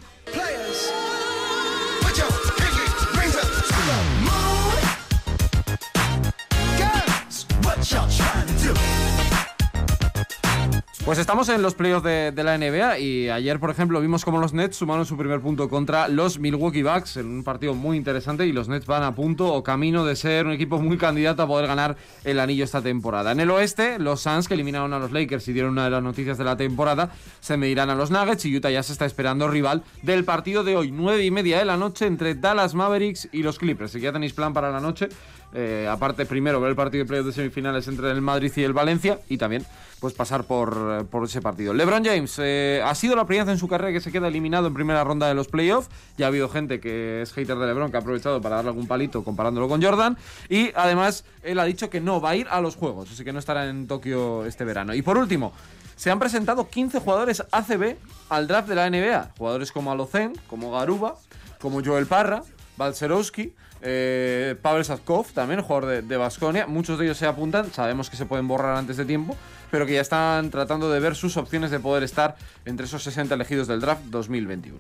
Pues 11.05 11.19
estamos 11.19 11.49
en 11.49 11.61
los 11.61 11.75
playoffs 11.75 12.03
de, 12.03 12.31
de 12.31 12.43
la 12.43 12.57
NBA 12.57 12.97
y 12.97 13.29
ayer, 13.29 13.59
por 13.59 13.69
ejemplo, 13.69 14.01
vimos 14.01 14.25
como 14.25 14.39
los 14.39 14.53
Nets 14.53 14.77
sumaron 14.77 15.05
su 15.05 15.15
primer 15.15 15.39
punto 15.39 15.69
contra 15.69 16.07
los 16.07 16.39
Milwaukee 16.39 16.81
Bucks 16.81 17.17
en 17.17 17.27
un 17.27 17.43
partido 17.43 17.75
muy 17.75 17.95
interesante 17.95 18.47
y 18.47 18.51
los 18.51 18.69
Nets 18.69 18.87
van 18.87 19.03
a 19.03 19.13
punto 19.13 19.53
o 19.53 19.61
camino 19.61 20.03
de 20.03 20.15
ser 20.15 20.47
un 20.47 20.53
equipo 20.53 20.79
muy 20.79 20.97
candidato 20.97 21.43
a 21.43 21.47
poder 21.47 21.67
ganar 21.67 21.95
el 22.23 22.39
anillo 22.39 22.63
esta 22.63 22.81
temporada. 22.81 23.33
En 23.33 23.39
el 23.39 23.51
oeste, 23.51 23.99
los 23.99 24.21
Suns, 24.21 24.47
que 24.47 24.55
eliminaron 24.55 24.93
a 24.93 24.99
los 24.99 25.11
Lakers 25.11 25.47
y 25.47 25.53
dieron 25.53 25.73
una 25.73 25.83
de 25.83 25.91
las 25.91 26.01
noticias 26.01 26.39
de 26.39 26.43
la 26.43 26.57
temporada, 26.57 27.11
se 27.39 27.55
medirán 27.55 27.91
a 27.91 27.95
los 27.95 28.09
Nuggets 28.09 28.43
y 28.45 28.57
Utah 28.57 28.71
ya 28.71 28.81
se 28.81 28.93
está 28.93 29.05
esperando 29.05 29.47
rival 29.47 29.83
del 30.01 30.25
partido 30.25 30.63
de 30.63 30.75
hoy, 30.75 30.89
nueve 30.89 31.23
y 31.23 31.29
media 31.29 31.59
de 31.59 31.65
la 31.65 31.77
noche, 31.77 32.07
entre 32.07 32.33
Dallas 32.33 32.73
Mavericks 32.73 33.29
y 33.31 33.43
los 33.43 33.59
Clippers. 33.59 33.91
Si 33.91 33.99
ya 33.99 34.11
tenéis 34.11 34.33
plan 34.33 34.53
para 34.53 34.71
la 34.71 34.79
noche, 34.79 35.09
eh, 35.57 35.87
aparte 35.89 36.25
primero 36.25 36.59
ver 36.59 36.71
el 36.71 36.75
partido 36.75 37.05
de 37.05 37.07
playoffs 37.07 37.27
de 37.27 37.33
semifinales 37.33 37.87
entre 37.87 38.11
el 38.11 38.19
Madrid 38.19 38.51
y 38.57 38.63
el 38.63 38.73
Valencia 38.73 39.19
y 39.29 39.37
también 39.37 39.65
pues 40.01 40.13
pasar 40.13 40.43
por, 40.43 40.99
eh, 40.99 41.03
por 41.05 41.23
ese 41.23 41.41
partido. 41.41 41.73
LeBron 41.73 42.03
James 42.03 42.35
eh, 42.39 42.81
ha 42.85 42.93
sido 42.93 43.15
la 43.15 43.25
primera 43.25 43.45
vez 43.45 43.53
en 43.53 43.57
su 43.57 43.69
carrera 43.69 43.93
que 43.93 44.01
se 44.01 44.11
queda 44.11 44.27
eliminado 44.27 44.67
en 44.67 44.73
primera 44.73 45.03
ronda 45.05 45.27
de 45.29 45.33
los 45.33 45.47
playoffs. 45.47 45.89
Ya 46.17 46.25
ha 46.25 46.27
habido 46.27 46.49
gente 46.49 46.81
que 46.81 47.21
es 47.21 47.31
hater 47.31 47.57
de 47.57 47.67
LeBron 47.67 47.89
que 47.89 47.95
ha 47.95 48.01
aprovechado 48.01 48.41
para 48.41 48.57
darle 48.57 48.71
algún 48.71 48.85
palito 48.85 49.23
comparándolo 49.23 49.69
con 49.69 49.81
Jordan 49.81 50.17
y 50.49 50.71
además 50.75 51.23
él 51.41 51.57
ha 51.59 51.63
dicho 51.63 51.89
que 51.89 52.01
no 52.01 52.19
va 52.19 52.31
a 52.31 52.35
ir 52.35 52.47
a 52.49 52.59
los 52.59 52.75
juegos, 52.75 53.09
así 53.09 53.23
que 53.23 53.31
no 53.31 53.39
estará 53.39 53.69
en 53.69 53.87
Tokio 53.87 54.45
este 54.45 54.65
verano. 54.65 54.93
Y 54.93 55.01
por 55.01 55.17
último, 55.17 55.53
se 55.95 56.11
han 56.11 56.19
presentado 56.19 56.67
15 56.67 56.99
jugadores 56.99 57.43
ACB 57.51 57.95
al 58.27 58.47
draft 58.47 58.67
de 58.67 58.75
la 58.75 58.89
NBA, 58.89 59.31
jugadores 59.37 59.71
como 59.71 59.89
Alocen, 59.91 60.33
como 60.47 60.71
Garuba, 60.71 61.15
como 61.61 61.81
Joel 61.81 62.07
Parra, 62.07 62.43
Balcerowski, 62.75 63.53
eh, 63.85 64.55
Pavel 64.61 64.83
Satkov, 64.83 65.31
también 65.31 65.61
jugador 65.61 66.03
de 66.03 66.17
Basconia. 66.17 66.65
Muchos 66.65 66.97
de 66.97 67.05
ellos 67.05 67.17
se 67.17 67.27
apuntan, 67.27 67.71
sabemos 67.71 68.09
que 68.09 68.17
se 68.17 68.25
pueden 68.25 68.47
borrar 68.47 68.75
antes 68.77 68.97
de 68.97 69.05
tiempo, 69.05 69.37
pero 69.69 69.85
que 69.85 69.93
ya 69.93 70.01
están 70.01 70.49
tratando 70.49 70.91
de 70.91 70.99
ver 70.99 71.15
sus 71.15 71.37
opciones 71.37 71.69
de 71.71 71.79
poder 71.79 72.03
estar 72.03 72.35
entre 72.65 72.87
esos 72.87 73.03
60 73.03 73.35
elegidos 73.35 73.67
del 73.67 73.79
draft 73.79 74.01
2021. 74.05 74.79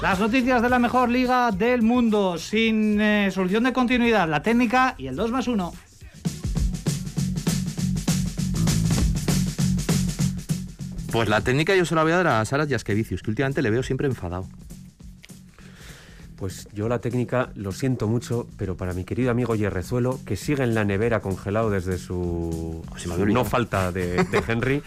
Las 0.00 0.18
noticias 0.18 0.62
de 0.62 0.68
la 0.70 0.78
mejor 0.78 1.08
liga 1.10 1.50
del 1.50 1.82
mundo, 1.82 2.38
sin 2.38 3.00
eh, 3.00 3.30
solución 3.30 3.64
de 3.64 3.72
continuidad, 3.72 4.28
la 4.28 4.42
técnica 4.42 4.94
y 4.96 5.06
el 5.08 5.16
2 5.16 5.30
más 5.30 5.46
1. 5.46 5.89
Pues 11.12 11.28
la 11.28 11.40
técnica 11.40 11.74
yo 11.74 11.84
se 11.84 11.94
la 11.94 12.02
voy 12.02 12.12
a 12.12 12.16
dar 12.18 12.26
a 12.28 12.44
Saras 12.44 12.68
Yaskevicius, 12.68 13.22
que 13.22 13.30
últimamente 13.30 13.62
le 13.62 13.70
veo 13.70 13.82
siempre 13.82 14.06
enfadado. 14.06 14.46
Pues 16.36 16.68
yo 16.72 16.88
la 16.88 17.00
técnica 17.00 17.50
lo 17.54 17.70
siento 17.72 18.08
mucho, 18.08 18.46
pero 18.56 18.76
para 18.76 18.94
mi 18.94 19.04
querido 19.04 19.30
amigo 19.30 19.54
Yerrezuelo, 19.54 20.18
que 20.24 20.36
sigue 20.36 20.62
en 20.62 20.74
la 20.74 20.84
nevera 20.84 21.20
congelado 21.20 21.68
desde 21.68 21.98
su, 21.98 22.82
no 23.34 23.44
falta 23.44 23.92
de, 23.92 24.24
de 24.24 24.42
Henry, 24.48 24.82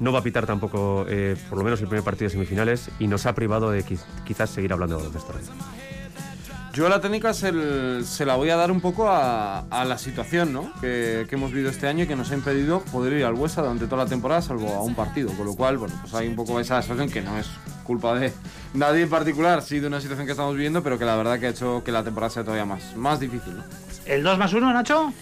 no 0.00 0.10
va 0.12 0.18
a 0.18 0.22
pitar 0.22 0.46
tampoco 0.46 1.06
eh, 1.08 1.36
por 1.48 1.58
lo 1.58 1.64
menos 1.64 1.80
el 1.80 1.86
primer 1.86 2.02
partido 2.04 2.26
de 2.26 2.32
semifinales 2.32 2.90
y 2.98 3.06
nos 3.06 3.24
ha 3.26 3.34
privado 3.36 3.70
de 3.70 3.84
quiz- 3.84 4.04
quizás 4.26 4.50
seguir 4.50 4.72
hablando 4.72 4.96
de 4.98 5.04
baloncesto. 5.06 5.32
Yo 6.76 6.90
la 6.90 7.00
técnica 7.00 7.32
se, 7.32 8.04
se 8.04 8.26
la 8.26 8.36
voy 8.36 8.50
a 8.50 8.56
dar 8.56 8.70
un 8.70 8.82
poco 8.82 9.08
a, 9.08 9.60
a 9.60 9.84
la 9.86 9.96
situación 9.96 10.52
¿no? 10.52 10.70
que, 10.78 11.24
que 11.26 11.34
hemos 11.36 11.50
vivido 11.50 11.70
este 11.70 11.86
año 11.86 12.04
y 12.04 12.06
que 12.06 12.16
nos 12.16 12.30
ha 12.30 12.34
impedido 12.34 12.80
poder 12.92 13.14
ir 13.14 13.24
al 13.24 13.32
Huesa 13.32 13.62
durante 13.62 13.86
toda 13.86 14.04
la 14.04 14.10
temporada, 14.10 14.42
salvo 14.42 14.74
a 14.74 14.82
un 14.82 14.94
partido. 14.94 15.30
Con 15.32 15.46
lo 15.46 15.54
cual, 15.56 15.78
bueno, 15.78 15.94
pues 16.02 16.12
hay 16.12 16.28
un 16.28 16.36
poco 16.36 16.60
esa 16.60 16.82
situación 16.82 17.08
que 17.08 17.22
no 17.22 17.38
es 17.38 17.46
culpa 17.84 18.14
de 18.18 18.30
nadie 18.74 19.04
en 19.04 19.08
particular, 19.08 19.62
sí 19.62 19.80
de 19.80 19.86
una 19.86 20.02
situación 20.02 20.26
que 20.26 20.32
estamos 20.32 20.52
viviendo, 20.54 20.82
pero 20.82 20.98
que 20.98 21.06
la 21.06 21.16
verdad 21.16 21.40
que 21.40 21.46
ha 21.46 21.48
hecho 21.48 21.82
que 21.82 21.92
la 21.92 22.04
temporada 22.04 22.28
sea 22.28 22.42
todavía 22.44 22.66
más, 22.66 22.94
más 22.94 23.20
difícil. 23.20 23.56
¿no? 23.56 23.64
¿El 24.04 24.22
2 24.22 24.36
más 24.38 24.52
1, 24.52 24.70
Nacho? 24.74 25.14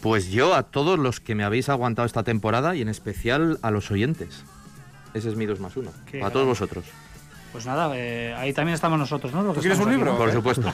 Pues 0.00 0.30
yo 0.30 0.54
a 0.54 0.62
todos 0.62 0.98
los 0.98 1.20
que 1.20 1.34
me 1.34 1.44
habéis 1.44 1.68
aguantado 1.68 2.06
esta 2.06 2.22
temporada 2.22 2.74
y 2.74 2.80
en 2.80 2.88
especial 2.88 3.58
a 3.60 3.70
los 3.70 3.90
oyentes. 3.90 4.44
Ese 5.12 5.28
es 5.28 5.36
mi 5.36 5.44
2 5.44 5.60
más 5.60 5.76
1. 5.76 5.90
Qué 6.06 6.12
Para 6.12 6.18
grande. 6.20 6.32
todos 6.32 6.46
vosotros. 6.46 6.86
Pues 7.52 7.66
nada, 7.66 7.92
eh, 7.94 8.34
ahí 8.34 8.54
también 8.54 8.74
estamos 8.74 8.98
nosotros, 8.98 9.32
¿no? 9.32 9.42
Los 9.42 9.54
que 9.54 9.60
quieres 9.60 9.78
un 9.78 9.88
aquí, 9.88 9.96
libro? 9.96 10.12
¿no? 10.12 10.18
Por 10.18 10.32
supuesto. 10.32 10.72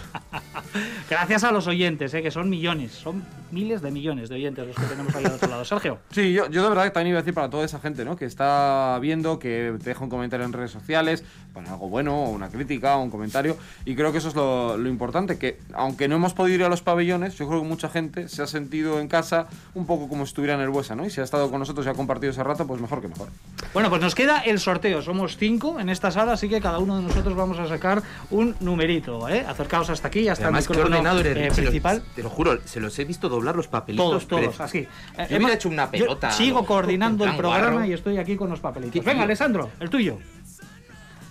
Gracias 1.10 1.42
a 1.42 1.50
los 1.50 1.66
oyentes, 1.66 2.14
eh, 2.14 2.22
que 2.22 2.30
son 2.30 2.48
millones, 2.48 2.92
son 2.92 3.24
miles 3.50 3.82
de 3.82 3.90
millones 3.90 4.28
de 4.28 4.36
oyentes 4.36 4.66
los 4.66 4.76
que 4.76 4.84
tenemos 4.84 5.14
ahí 5.16 5.24
al 5.24 5.32
otro 5.32 5.48
lado. 5.48 5.64
Sergio. 5.64 5.98
Sí, 6.10 6.32
yo, 6.32 6.48
yo 6.50 6.62
de 6.62 6.68
verdad 6.68 6.84
que 6.84 6.90
también 6.90 7.10
iba 7.10 7.18
a 7.18 7.22
decir 7.22 7.34
para 7.34 7.48
toda 7.48 7.64
esa 7.64 7.78
gente, 7.78 8.04
¿no? 8.04 8.16
Que 8.16 8.24
está 8.24 8.98
viendo, 9.00 9.38
que 9.38 9.74
te 9.78 9.90
deja 9.90 10.02
un 10.02 10.10
comentario 10.10 10.44
en 10.44 10.52
redes 10.52 10.70
sociales, 10.70 11.24
pone 11.52 11.68
algo 11.68 11.88
bueno, 11.88 12.24
o 12.24 12.30
una 12.30 12.48
crítica, 12.48 12.96
o 12.96 13.02
un 13.02 13.10
comentario. 13.10 13.56
Y 13.84 13.94
creo 13.94 14.12
que 14.12 14.18
eso 14.18 14.28
es 14.28 14.34
lo, 14.34 14.76
lo 14.76 14.88
importante, 14.88 15.38
que 15.38 15.58
aunque 15.74 16.08
no 16.08 16.16
hemos 16.16 16.34
podido 16.34 16.56
ir 16.56 16.64
a 16.64 16.68
los 16.68 16.82
pabellones, 16.82 17.36
yo 17.36 17.48
creo 17.48 17.62
que 17.62 17.68
mucha 17.68 17.88
gente 17.88 18.28
se 18.28 18.42
ha 18.42 18.46
sentido 18.46 19.00
en 19.00 19.08
casa 19.08 19.46
un 19.74 19.86
poco 19.86 20.08
como 20.08 20.24
si 20.24 20.30
estuviera 20.30 20.54
en 20.54 20.60
el 20.60 20.68
Buesa, 20.70 20.94
¿no? 20.94 21.06
Y 21.06 21.10
si 21.10 21.20
ha 21.20 21.24
estado 21.24 21.50
con 21.50 21.60
nosotros 21.60 21.86
y 21.86 21.88
ha 21.88 21.94
compartido 21.94 22.30
ese 22.30 22.42
rato, 22.42 22.66
pues 22.66 22.80
mejor 22.80 23.00
que 23.00 23.08
mejor. 23.08 23.28
Bueno, 23.72 23.88
pues 23.90 24.00
nos 24.00 24.14
queda 24.14 24.40
el 24.40 24.58
sorteo. 24.58 25.02
Somos 25.02 25.36
cinco 25.36 25.80
en 25.80 25.88
esta 25.88 26.10
sala, 26.10 26.32
así 26.32 26.48
que 26.48 26.60
cada 26.68 26.78
uno 26.80 26.96
de 26.96 27.02
nosotros 27.02 27.34
vamos 27.34 27.58
a 27.58 27.66
sacar 27.66 28.02
un 28.30 28.54
numerito, 28.60 29.28
¿eh? 29.28 29.44
Acercaos 29.48 29.88
hasta 29.90 30.08
aquí, 30.08 30.28
hasta 30.28 30.44
Además, 30.44 30.64
el 30.66 30.76
micrófono 30.76 31.18
eh, 31.20 31.48
lo- 31.48 31.54
principal. 31.54 32.02
te 32.14 32.22
lo 32.22 32.28
juro, 32.30 32.58
se 32.66 32.78
los 32.80 32.98
he 32.98 33.04
visto 33.04 33.28
doblar 33.30 33.56
los 33.56 33.68
papelitos. 33.68 34.06
Todos, 34.06 34.28
todos, 34.28 34.54
pero- 34.54 34.64
así. 34.64 34.78
Eh, 34.78 34.86
Yo 35.16 35.22
Emma, 35.24 35.36
hubiera 35.38 35.54
hecho 35.54 35.68
una 35.70 35.90
pelota. 35.90 36.28
yo 36.30 36.36
sigo 36.36 36.66
coordinando 36.66 37.24
el 37.24 37.36
programa 37.36 37.70
guarro. 37.72 37.84
y 37.86 37.92
estoy 37.94 38.18
aquí 38.18 38.36
con 38.36 38.50
los 38.50 38.60
papelitos. 38.60 39.02
Venga. 39.04 39.22
Alessandro, 39.22 39.70
el 39.80 39.88
tuyo. 39.88 40.18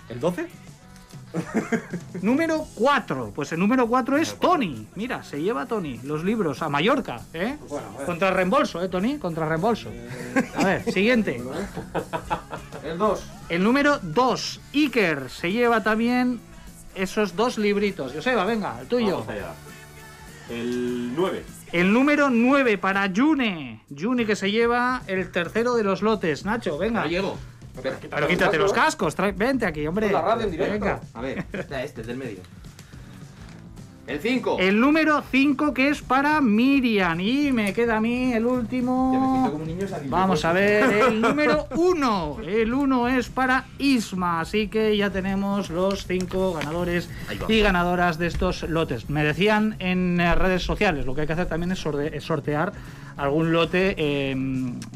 ¿El 0.09 0.19
12? 0.19 0.47
Número 2.21 2.65
4. 2.75 3.31
Pues 3.35 3.51
el 3.51 3.59
número 3.59 3.87
4 3.87 4.17
es 4.17 4.39
Tony. 4.39 4.87
Mira, 4.95 5.23
se 5.23 5.41
lleva 5.41 5.65
Tony 5.65 5.99
los 6.03 6.23
libros 6.23 6.61
a 6.61 6.69
Mallorca, 6.69 7.21
¿eh? 7.33 7.57
Contra 8.05 8.31
reembolso, 8.31 8.83
¿eh, 8.83 8.89
Tony? 8.89 9.17
Contra 9.17 9.47
reembolso. 9.47 9.89
A 10.55 10.63
ver, 10.63 10.91
siguiente. 10.91 11.41
El 12.83 12.97
2. 12.97 13.25
El 13.49 13.63
número 13.63 13.99
2, 14.01 14.61
Iker, 14.73 15.29
se 15.29 15.51
lleva 15.51 15.83
también 15.83 16.39
esos 16.95 17.35
dos 17.35 17.57
libritos. 17.57 18.13
Joseba, 18.13 18.45
venga, 18.45 18.79
el 18.81 18.87
tuyo. 18.87 19.25
El 20.49 21.13
9. 21.15 21.43
El 21.71 21.91
número 21.91 22.29
9 22.29 22.77
para 22.77 23.11
June. 23.13 23.83
June 23.95 24.25
que 24.25 24.35
se 24.35 24.51
lleva 24.51 25.01
el 25.07 25.29
tercero 25.31 25.75
de 25.75 25.83
los 25.83 26.01
lotes. 26.01 26.45
Nacho, 26.45 26.77
venga. 26.77 27.03
No 27.03 27.09
llego. 27.09 27.37
Pero 27.81 28.27
quítate 28.27 28.57
los 28.57 28.73
cascos, 28.73 29.15
trae- 29.15 29.33
vente 29.35 29.65
aquí, 29.65 29.85
hombre. 29.87 30.11
La 30.11 30.21
radio 30.21 30.45
en 30.45 30.51
directo. 30.51 30.73
Venga. 30.73 30.99
A 31.13 31.21
ver, 31.21 31.45
ya 31.69 31.83
este, 31.83 32.01
el 32.01 32.07
del 32.07 32.17
medio. 32.17 32.39
El 34.07 34.21
5. 34.21 34.57
El 34.61 34.79
número 34.79 35.21
5 35.31 35.73
que 35.73 35.89
es 35.89 36.01
para 36.01 36.39
Miriam. 36.39 37.19
Y 37.19 37.51
me 37.51 37.73
queda 37.73 37.97
a 37.97 37.99
mí 37.99 38.31
el 38.31 38.45
último. 38.45 39.51
Vamos 40.05 40.45
a 40.45 40.53
ver, 40.53 40.83
el 41.09 41.19
número 41.19 41.67
1. 41.75 42.37
El 42.47 42.73
1 42.73 43.07
es 43.09 43.27
para 43.27 43.65
Isma. 43.79 44.39
Así 44.39 44.69
que 44.69 44.95
ya 44.95 45.09
tenemos 45.09 45.69
los 45.69 46.07
5 46.07 46.53
ganadores 46.53 47.09
y 47.49 47.59
ganadoras 47.59 48.17
de 48.17 48.27
estos 48.27 48.63
lotes. 48.63 49.09
Me 49.09 49.25
decían 49.25 49.75
en 49.79 50.17
redes 50.35 50.63
sociales, 50.63 51.05
lo 51.05 51.13
que 51.13 51.21
hay 51.21 51.27
que 51.27 51.33
hacer 51.33 51.47
también 51.47 51.73
es 51.73 51.79
sortear 52.23 52.71
algún 53.17 53.51
lote 53.51 53.95
eh, 53.97 54.35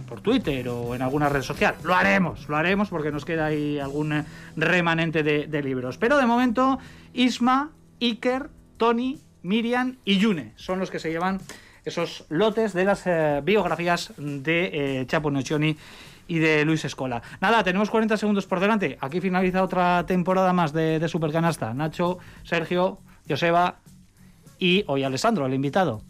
por 0.07 0.22
Twitter 0.22 0.69
o 0.69 0.95
en 0.95 1.01
alguna 1.01 1.30
red 1.30 1.41
social. 1.41 1.76
Lo 1.84 1.95
haremos, 1.95 2.47
lo 2.47 2.55
haremos 2.55 2.89
porque 2.89 3.11
nos 3.11 3.26
queda 3.26 3.47
ahí 3.47 3.80
algún 3.80 4.13
eh, 4.13 4.26
remanente 4.55 5.24
de, 5.24 5.61
libros. 5.61 5.97
Pero 5.97 6.17
de 6.17 6.26
momento, 6.26 6.80
Isma, 7.13 7.72
Iker, 7.99 8.49
Tony, 8.78 9.19
Miriam 9.43 9.97
y 10.05 10.17
Yune 10.17 10.53
son 10.55 10.80
los 10.80 10.91
que 10.91 10.99
se 10.99 11.09
llevan 11.11 11.39
esos 11.84 12.26
lotes 12.30 12.74
de 12.74 12.86
las 12.86 13.03
eh, 13.05 13.41
biografías 13.43 14.13
de 14.17 14.99
eh, 15.01 15.05
Chapo 15.07 15.32
Nocioni 15.32 15.76
y 16.28 16.39
de 16.39 16.63
Luis 16.63 16.86
Escola. 16.86 17.22
Nada, 17.41 17.63
tenemos 17.63 17.89
40 17.89 18.17
segundos 18.17 18.45
por 18.45 18.59
delante. 18.59 18.97
Aquí 19.01 19.19
finaliza 19.19 19.63
otra 19.63 20.05
temporada 20.05 20.53
más 20.53 20.74
de, 20.74 20.99
de 20.99 21.07
Supercanasta. 21.07 21.74
Nacho, 21.74 22.19
Sergio, 22.43 22.99
Joseba 23.28 23.80
y 24.59 24.84
hoy 24.88 25.03
Alessandro, 25.03 25.45
el 25.45 25.53
invitado. 25.53 26.03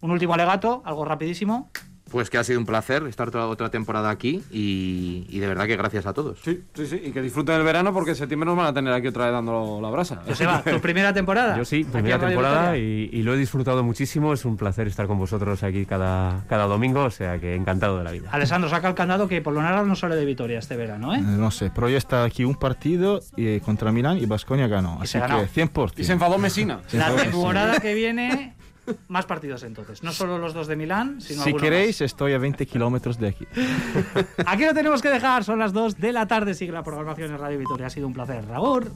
Un 0.00 0.10
último 0.10 0.34
alegato, 0.34 0.82
algo 0.84 1.04
rapidísimo. 1.04 1.70
Pues 2.10 2.30
que 2.30 2.38
ha 2.38 2.44
sido 2.44 2.58
un 2.58 2.64
placer 2.64 3.02
estar 3.06 3.30
toda 3.30 3.44
otra 3.48 3.68
temporada 3.70 4.08
aquí 4.08 4.42
y, 4.50 5.26
y 5.28 5.40
de 5.40 5.46
verdad 5.46 5.66
que 5.66 5.76
gracias 5.76 6.06
a 6.06 6.14
todos. 6.14 6.38
Sí, 6.42 6.62
sí, 6.72 6.86
sí, 6.86 7.02
y 7.04 7.10
que 7.12 7.20
disfruten 7.20 7.56
el 7.56 7.62
verano 7.64 7.92
porque 7.92 8.12
en 8.12 8.16
septiembre 8.16 8.46
nos 8.46 8.56
van 8.56 8.64
a 8.64 8.72
tener 8.72 8.94
aquí 8.94 9.08
otra 9.08 9.26
vez 9.26 9.34
dando 9.34 9.78
la 9.82 9.90
brasa. 9.90 10.22
Joseba, 10.26 10.62
¿tu 10.62 10.80
primera 10.80 11.12
temporada? 11.12 11.54
Yo 11.58 11.66
sí, 11.66 11.84
primera 11.84 12.18
temporada 12.18 12.78
y, 12.78 13.10
y 13.12 13.22
lo 13.22 13.34
he 13.34 13.36
disfrutado 13.36 13.84
muchísimo. 13.84 14.32
Es 14.32 14.46
un 14.46 14.56
placer 14.56 14.86
estar 14.86 15.06
con 15.06 15.18
vosotros 15.18 15.62
aquí 15.62 15.84
cada, 15.84 16.46
cada 16.48 16.64
domingo, 16.64 17.04
o 17.04 17.10
sea 17.10 17.38
que 17.38 17.54
encantado 17.54 17.98
de 17.98 18.04
la 18.04 18.12
vida. 18.12 18.30
Alessandro 18.32 18.70
saca 18.70 18.88
el 18.88 18.94
candado 18.94 19.28
que 19.28 19.42
por 19.42 19.52
lo 19.52 19.60
nada 19.60 19.82
no 19.82 19.94
sale 19.94 20.16
de 20.16 20.24
Vitoria 20.24 20.60
este 20.60 20.76
verano, 20.78 21.14
¿eh? 21.14 21.18
Eh, 21.18 21.22
No 21.22 21.50
sé, 21.50 21.70
pero 21.74 21.90
ya 21.90 21.98
está 21.98 22.24
aquí 22.24 22.42
un 22.42 22.54
partido 22.54 23.20
y, 23.36 23.60
contra 23.60 23.92
Milán 23.92 24.16
y 24.16 24.24
Basconia 24.24 24.66
ganó. 24.66 24.96
Así 24.98 25.08
se 25.12 25.18
ganó. 25.20 25.40
que 25.42 25.48
100%. 25.62 25.92
Y 25.98 26.04
se 26.04 26.14
enfadó 26.14 26.38
Messina. 26.38 26.80
Se 26.86 26.96
La 26.96 27.14
temporada 27.14 27.80
que 27.80 27.92
viene, 27.92 28.54
más 29.08 29.26
partidos 29.26 29.62
entonces. 29.62 30.02
No 30.02 30.12
solo 30.12 30.38
los 30.38 30.54
dos 30.54 30.66
de 30.66 30.76
Milán, 30.76 31.20
sino 31.20 31.42
Si 31.42 31.54
queréis, 31.54 32.00
estoy 32.00 32.32
a 32.32 32.38
20 32.38 32.66
kilómetros 32.66 33.18
de 33.18 33.28
aquí. 33.28 33.46
Aquí 34.46 34.64
lo 34.64 34.74
tenemos 34.74 35.02
que 35.02 35.10
dejar, 35.10 35.44
son 35.44 35.58
las 35.58 35.72
2 35.72 35.98
de 35.98 36.12
la 36.12 36.26
tarde. 36.26 36.54
Sigue 36.54 36.72
la 36.72 36.82
programación 36.82 37.32
en 37.32 37.38
Radio 37.38 37.58
Vitoria. 37.58 37.86
Ha 37.86 37.90
sido 37.90 38.06
un 38.06 38.12
placer. 38.12 38.46
Raúl. 38.46 38.90